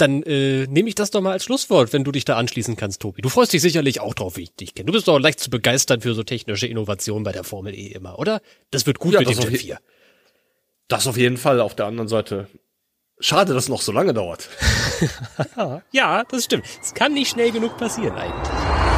dann 0.00 0.22
äh, 0.22 0.66
nehme 0.66 0.88
ich 0.88 0.94
das 0.94 1.10
doch 1.10 1.20
mal 1.20 1.32
als 1.32 1.44
Schlusswort, 1.44 1.92
wenn 1.92 2.04
du 2.04 2.12
dich 2.12 2.24
da 2.24 2.36
anschließen 2.36 2.76
kannst, 2.76 3.00
Tobi. 3.00 3.22
Du 3.22 3.28
freust 3.28 3.52
dich 3.52 3.62
sicherlich 3.62 4.00
auch 4.00 4.14
drauf, 4.14 4.36
wie 4.36 4.42
ich 4.42 4.54
dich 4.54 4.74
kenne. 4.74 4.86
Du 4.86 4.92
bist 4.92 5.08
doch 5.08 5.18
leicht 5.18 5.40
zu 5.40 5.50
begeistern 5.50 6.00
für 6.00 6.14
so 6.14 6.22
technische 6.22 6.66
Innovationen 6.66 7.24
bei 7.24 7.32
der 7.32 7.44
Formel 7.44 7.74
E 7.74 7.88
immer, 7.88 8.18
oder? 8.18 8.40
Das 8.70 8.86
wird 8.86 8.98
gut 8.98 9.14
ja, 9.14 9.20
mit 9.20 9.28
dem 9.28 9.38
Gen 9.38 9.56
4. 9.56 9.78
Das 10.88 11.06
auf 11.06 11.16
jeden 11.16 11.36
Fall. 11.36 11.60
Auf 11.60 11.74
der 11.76 11.86
anderen 11.86 12.08
Seite, 12.08 12.48
schade, 13.20 13.54
dass 13.54 13.64
es 13.64 13.68
noch 13.68 13.82
so 13.82 13.92
lange 13.92 14.14
dauert. 14.14 14.48
ja, 15.92 16.24
das 16.24 16.44
stimmt. 16.44 16.64
Es 16.82 16.94
kann 16.94 17.14
nicht 17.14 17.30
schnell 17.30 17.52
genug 17.52 17.76
passieren 17.76 18.16
eigentlich. 18.16 18.89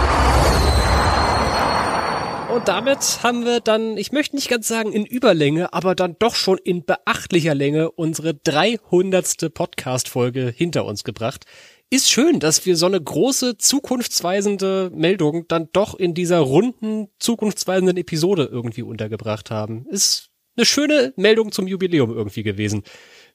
Und 2.53 2.69
damit 2.69 3.21
haben 3.23 3.47
wir 3.47 3.61
dann, 3.61 3.97
ich 3.97 4.13
möchte 4.13 4.37
nicht 4.37 4.51
ganz 4.51 4.69
sagen 4.69 4.93
in 4.93 5.07
Überlänge, 5.07 5.73
aber 5.73 5.95
dann 5.95 6.17
doch 6.19 6.35
schon 6.35 6.59
in 6.59 6.85
beachtlicher 6.85 7.55
Länge 7.55 7.91
unsere 7.91 8.35
300. 8.35 9.55
Podcast-Folge 9.55 10.53
hinter 10.55 10.85
uns 10.85 11.03
gebracht. 11.03 11.47
Ist 11.89 12.11
schön, 12.11 12.41
dass 12.41 12.67
wir 12.67 12.77
so 12.77 12.85
eine 12.85 13.01
große 13.01 13.57
zukunftsweisende 13.57 14.91
Meldung 14.93 15.49
dann 15.49 15.71
doch 15.73 15.95
in 15.95 16.13
dieser 16.13 16.41
runden 16.41 17.09
zukunftsweisenden 17.19 17.97
Episode 17.97 18.51
irgendwie 18.53 18.83
untergebracht 18.83 19.51
haben. 19.51 19.87
Ist 19.89 20.29
eine 20.55 20.67
schöne 20.67 21.15
Meldung 21.17 21.53
zum 21.53 21.67
Jubiläum 21.67 22.15
irgendwie 22.15 22.43
gewesen 22.43 22.83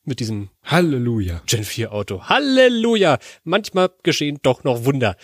mit 0.03 0.19
diesem 0.19 0.51
Halleluja 0.63 1.41
Gen 1.47 1.63
4 1.63 1.91
Auto. 1.91 2.25
Halleluja. 2.25 3.17
Manchmal 3.43 3.89
geschehen 4.03 4.37
doch 4.43 4.63
noch 4.63 4.85
Wunder. 4.85 5.15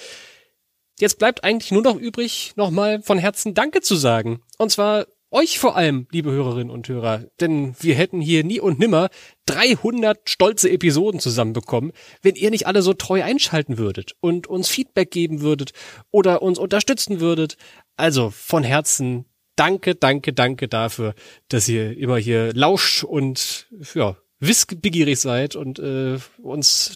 Jetzt 1.04 1.20
bleibt 1.20 1.44
eigentlich 1.44 1.74
nur 1.74 1.82
noch 1.82 1.98
übrig, 1.98 2.54
nochmal 2.56 3.02
von 3.02 3.18
Herzen 3.18 3.54
Danke 3.54 3.82
zu 3.82 3.98
sagen. 3.98 4.42
Und 4.58 4.72
zwar 4.72 5.06
euch 5.32 5.60
vor 5.60 5.76
allem, 5.76 6.08
liebe 6.14 6.32
Hörerinnen 6.32 6.70
und 6.70 6.88
Hörer, 6.88 7.26
denn 7.42 7.76
wir 7.82 7.96
hätten 7.96 8.22
hier 8.22 8.46
nie 8.46 8.62
und 8.62 8.80
nimmer 8.80 9.10
300 9.48 10.30
stolze 10.30 10.72
Episoden 10.72 11.20
zusammenbekommen, 11.20 11.92
wenn 12.22 12.36
ihr 12.36 12.52
nicht 12.52 12.68
alle 12.68 12.82
so 12.82 12.94
treu 12.94 13.22
einschalten 13.22 13.78
würdet 13.78 14.14
und 14.22 14.48
uns 14.48 14.70
Feedback 14.70 15.12
geben 15.12 15.42
würdet 15.42 15.74
oder 16.10 16.42
uns 16.42 16.58
unterstützen 16.58 17.20
würdet. 17.20 17.58
Also 17.98 18.30
von 18.30 18.64
Herzen 18.64 19.26
danke, 19.58 19.96
danke, 19.96 20.32
danke 20.32 20.70
dafür, 20.70 21.16
dass 21.50 21.68
ihr 21.68 21.98
immer 21.98 22.16
hier 22.16 22.54
lauscht 22.54 23.04
und 23.04 23.68
ja, 23.94 24.16
wissbegierig 24.40 25.20
seid 25.20 25.58
und 25.58 25.80
äh, 25.80 26.18
uns 26.42 26.96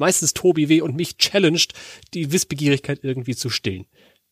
meistens 0.00 0.34
Tobi 0.34 0.68
W. 0.68 0.80
und 0.82 0.96
mich 0.96 1.16
challenged, 1.16 1.72
die 2.14 2.32
Wissbegierigkeit 2.32 3.00
irgendwie 3.02 3.36
zu 3.36 3.50
stillen. 3.50 3.86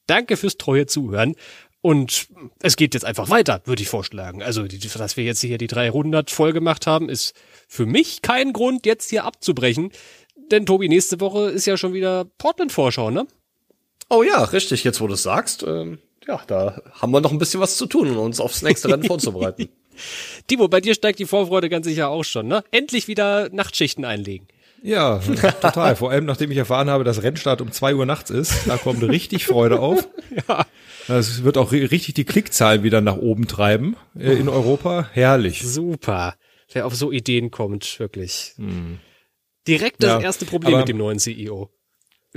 Danke 0.07 0.37
fürs 0.37 0.57
treue 0.57 0.87
Zuhören. 0.87 1.35
Und 1.83 2.27
es 2.61 2.77
geht 2.77 2.95
jetzt 2.95 3.05
einfach 3.05 3.31
weiter, 3.31 3.61
würde 3.65 3.83
ich 3.83 3.89
vorschlagen. 3.89 4.43
Also, 4.43 4.65
dass 4.65 5.17
wir 5.17 5.25
jetzt 5.25 5.41
hier 5.41 5.59
die 5.59 5.69
300 5.69 6.31
voll 6.33 6.53
gemacht 6.53 6.87
haben, 6.87 7.09
ist 7.09 7.35
für 7.69 7.87
mich 7.87 8.23
kein 8.23 8.53
Grund, 8.53 8.87
jetzt 8.87 9.11
hier 9.11 9.25
abzubrechen. 9.25 9.93
Denn 10.51 10.67
Tobi, 10.67 10.89
nächste 10.89 11.21
Woche 11.21 11.51
ist 11.51 11.67
ja 11.67 11.77
schon 11.77 11.93
wieder 11.93 12.25
Portland-Vorschau, 12.39 13.11
ne? 13.11 13.27
Oh 14.09 14.23
ja, 14.23 14.43
richtig, 14.45 14.85
jetzt 14.85 15.01
wo 15.01 15.07
du 15.07 15.15
es 15.15 15.23
sagst, 15.23 15.65
ähm, 15.65 15.99
ja, 16.27 16.41
da 16.47 16.83
haben 16.93 17.13
wir 17.13 17.21
noch 17.21 17.33
ein 17.33 17.39
bisschen 17.39 17.61
was 17.61 17.77
zu 17.77 17.87
tun, 17.87 18.11
um 18.11 18.19
uns 18.19 18.41
aufs 18.41 18.63
nächste 18.63 18.89
Rennen 18.89 19.03
vorzubereiten. 19.07 19.69
Timo, 20.47 20.69
bei 20.69 20.81
dir 20.81 20.95
steigt 20.95 21.19
die 21.19 21.27
Vorfreude 21.27 21.69
ganz 21.69 21.87
sicher 21.87 22.09
auch 22.09 22.25
schon, 22.25 22.49
ne? 22.49 22.63
Endlich 22.71 23.09
wieder 23.09 23.49
Nachtschichten 23.51 24.05
einlegen. 24.05 24.47
Ja, 24.83 25.19
total. 25.19 25.97
Vor 25.97 26.11
allem, 26.11 26.25
nachdem 26.27 26.51
ich 26.51 26.57
erfahren 26.59 26.89
habe, 26.91 27.03
dass 27.05 27.23
Rennstart 27.23 27.61
um 27.61 27.73
zwei 27.73 27.95
Uhr 27.95 28.07
nachts 28.07 28.31
ist, 28.31 28.67
da 28.67 28.77
kommt 28.77 29.03
richtig 29.03 29.47
Freude 29.47 29.81
auf. 29.81 30.09
Ja. 30.49 30.67
Es 31.09 31.45
wird 31.45 31.57
auch 31.57 31.73
ri- 31.73 31.89
richtig 31.91 32.15
die 32.15 32.25
Klickzahlen 32.25 32.83
wieder 32.83 33.01
nach 33.01 33.17
oben 33.17 33.47
treiben 33.47 33.97
äh, 34.19 34.33
in 34.35 34.49
Europa. 34.49 35.09
Herrlich. 35.13 35.63
Super. 35.63 36.35
Wer 36.73 36.85
auf 36.85 36.95
so 36.97 37.11
Ideen 37.13 37.51
kommt, 37.53 37.99
wirklich. 38.01 38.55
Direkt 39.69 40.03
das 40.03 40.11
Ja, 40.11 40.21
erste 40.21 40.45
Problem 40.47 40.79
mit 40.79 40.89
dem 40.89 40.97
neuen 40.99 41.19
CEO. 41.19 41.71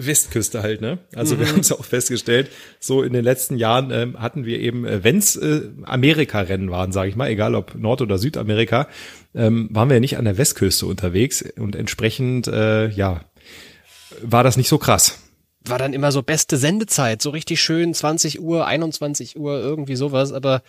Westküste 0.05 0.61
halt, 0.61 0.81
ne? 0.81 0.99
Also 1.15 1.39
wir 1.39 1.47
haben 1.47 1.59
es 1.59 1.71
auch 1.71 1.85
festgestellt, 1.85 2.49
so 2.79 3.03
in 3.03 3.13
den 3.13 3.23
letzten 3.23 3.57
Jahren 3.57 3.91
ähm, 3.91 4.19
hatten 4.19 4.45
wir 4.45 4.59
eben, 4.59 4.85
äh, 4.85 5.03
wenn's 5.03 5.35
äh, 5.35 5.61
Amerika-Rennen 5.83 6.71
waren, 6.71 6.91
sage 6.91 7.09
ich 7.09 7.15
mal, 7.15 7.29
egal 7.29 7.55
ob 7.55 7.75
Nord- 7.75 8.01
oder 8.01 8.17
Südamerika, 8.17 8.87
ähm, 9.35 9.69
waren 9.71 9.89
wir 9.89 9.99
nicht 9.99 10.17
an 10.17 10.25
der 10.25 10.37
Westküste 10.37 10.85
unterwegs 10.85 11.43
und 11.57 11.75
entsprechend, 11.75 12.47
äh, 12.47 12.89
ja, 12.89 13.25
war 14.21 14.43
das 14.43 14.57
nicht 14.57 14.69
so 14.69 14.77
krass. 14.77 15.19
War 15.65 15.77
dann 15.77 15.93
immer 15.93 16.11
so 16.11 16.23
beste 16.23 16.57
Sendezeit, 16.57 17.21
so 17.21 17.29
richtig 17.29 17.61
schön 17.61 17.93
20 17.93 18.41
Uhr, 18.41 18.65
21 18.65 19.37
Uhr, 19.37 19.59
irgendwie 19.59 19.95
sowas, 19.95 20.31
aber 20.31 20.63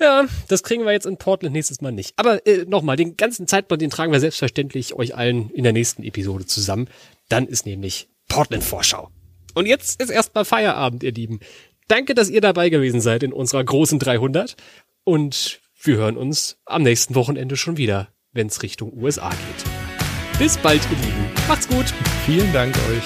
ja, 0.00 0.26
das 0.48 0.62
kriegen 0.62 0.84
wir 0.84 0.92
jetzt 0.92 1.06
in 1.06 1.16
Portland 1.16 1.54
nächstes 1.54 1.80
Mal 1.80 1.92
nicht. 1.92 2.14
Aber 2.16 2.44
äh, 2.46 2.64
nochmal, 2.66 2.96
den 2.96 3.16
ganzen 3.16 3.46
Zeitplan, 3.46 3.78
den 3.78 3.90
tragen 3.90 4.12
wir 4.12 4.18
selbstverständlich 4.18 4.94
euch 4.94 5.14
allen 5.14 5.50
in 5.50 5.62
der 5.62 5.72
nächsten 5.72 6.02
Episode 6.02 6.44
zusammen. 6.44 6.88
Dann 7.28 7.46
ist 7.46 7.66
nämlich 7.66 8.08
Portland-Vorschau. 8.32 9.10
Und 9.54 9.66
jetzt 9.66 10.00
ist 10.00 10.10
erstmal 10.10 10.44
Feierabend, 10.44 11.02
ihr 11.02 11.12
Lieben. 11.12 11.40
Danke, 11.88 12.14
dass 12.14 12.30
ihr 12.30 12.40
dabei 12.40 12.70
gewesen 12.70 13.00
seid 13.00 13.22
in 13.22 13.32
unserer 13.32 13.62
großen 13.62 13.98
300. 13.98 14.56
Und 15.04 15.60
wir 15.82 15.96
hören 15.96 16.16
uns 16.16 16.58
am 16.64 16.82
nächsten 16.82 17.14
Wochenende 17.14 17.56
schon 17.56 17.76
wieder, 17.76 18.08
wenn 18.32 18.46
es 18.46 18.62
Richtung 18.62 18.92
USA 18.94 19.28
geht. 19.28 20.38
Bis 20.38 20.56
bald, 20.56 20.80
ihr 20.90 20.96
Lieben. 20.98 21.26
Macht's 21.48 21.68
gut. 21.68 21.92
Vielen 22.24 22.52
Dank 22.52 22.74
euch. 22.88 23.04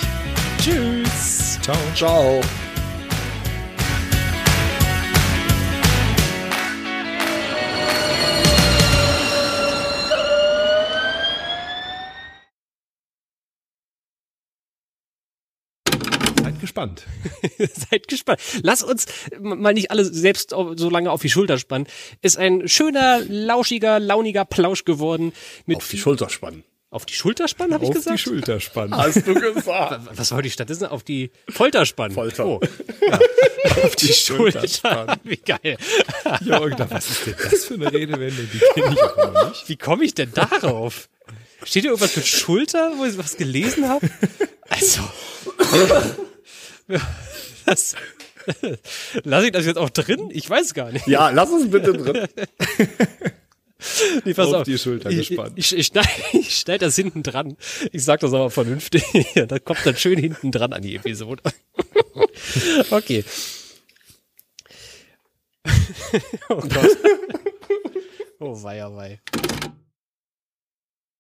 Tschüss. 0.63 1.59
Ciao. 1.63 1.77
Ciao. 1.95 2.41
Gespannt. 16.67 17.05
Seid 17.91 18.09
gespannt. 18.09 18.41
Lass 18.63 18.83
uns 18.83 19.07
mal 19.41 19.73
nicht 19.73 19.91
alle 19.91 20.05
selbst 20.05 20.53
auf- 20.53 20.75
so 20.77 20.91
lange 20.91 21.11
auf 21.11 21.23
die 21.23 21.31
Schulter 21.31 21.59
spannen. 21.59 21.87
Ist 22.23 22.37
ein 22.39 22.69
schöner, 22.69 23.21
lauschiger, 23.29 23.99
launiger 24.01 24.45
Plausch 24.45 24.85
geworden. 24.85 25.33
Mit 25.65 25.79
Auf 25.79 25.89
die 25.89 25.99
Schulter 25.99 26.29
spannen. 26.29 26.65
auf 26.91 27.05
die 27.07 27.15
Schulter 27.15 27.47
spannen, 27.49 27.75
habe 27.75 27.85
ich 27.85 27.91
Auf 27.91 27.97
gesagt? 27.97 28.19
die 28.19 28.23
Schulter 28.23 28.59
spannen. 28.61 28.97
Hast 28.97 29.27
du 29.27 29.35
gesagt? 29.35 30.01
Was 30.19 30.33
wollte 30.33 30.49
ich 30.49 30.55
stattdessen? 30.55 30.87
Auf 30.87 31.03
die 31.03 31.31
Folter 31.49 31.85
spannen. 31.87 32.15
Folter. 32.15 32.47
Oh. 32.47 32.61
Ja. 33.07 33.19
auf 33.85 33.97
die 33.97 34.07
Schulter 34.13 34.61
Schulter 34.61 34.69
spannen. 34.69 35.17
Wie 35.25 35.37
geil. 35.37 35.77
Jörg, 36.43 36.75
da, 36.77 36.91
was 36.91 37.11
ist 37.11 37.27
denn 37.27 37.35
das 37.51 37.65
für 37.67 37.75
eine 37.75 37.93
Redewendung? 37.93 38.49
Die 38.53 38.59
kenne 38.81 38.95
ich 38.95 39.03
auch 39.03 39.17
noch 39.33 39.49
nicht. 39.51 39.69
Wie 39.69 39.77
komme 39.77 40.05
ich 40.05 40.15
denn 40.15 40.33
darauf? 40.33 41.09
Steht 41.65 41.83
hier 41.83 41.91
irgendwas 41.91 42.17
mit 42.17 42.27
Schulter, 42.27 42.93
wo 42.97 43.05
ich 43.05 43.19
was 43.19 43.37
gelesen 43.37 43.89
habe? 43.89 44.09
Also. 44.69 45.01
Das, 47.67 47.97
lasse 49.25 49.47
ich 49.47 49.53
das 49.53 49.67
jetzt 49.67 49.79
auch 49.79 49.91
drin? 49.91 50.29
Ich 50.31 50.49
weiß 50.49 50.73
gar 50.75 50.93
nicht. 50.93 51.07
Ja, 51.09 51.31
lass 51.31 51.51
es 51.51 51.71
bitte 51.71 51.93
drin. 51.93 52.29
Nee, 54.25 54.35
pass 54.35 54.53
Auf 54.53 54.63
die 54.63 54.79
Schulter 54.79 55.11
ich, 55.11 55.29
gespannt. 55.29 55.53
Ich, 55.57 55.73
ich, 55.73 55.79
ich, 55.79 55.87
schneid, 55.87 56.09
ich 56.33 56.57
schneid 56.57 56.83
das 56.83 56.97
hinten 56.97 57.23
dran. 57.23 57.57
Ich 57.93 58.05
sag 58.05 58.21
das 58.21 58.33
aber 58.33 58.51
vernünftig. 58.51 59.05
Das 59.35 59.65
kommt 59.65 59.85
dann 59.85 59.97
schön 59.97 60.19
hinten 60.19 60.51
dran 60.51 60.73
an 60.73 60.83
die 60.83 60.97
Episode. 60.97 61.43
Okay. 62.91 63.25
Oh 66.49 66.61
Gott. 66.61 66.97
Oh 68.39 68.63
wei, 68.63 68.87
oh 68.87 68.97
wei. 68.97 69.21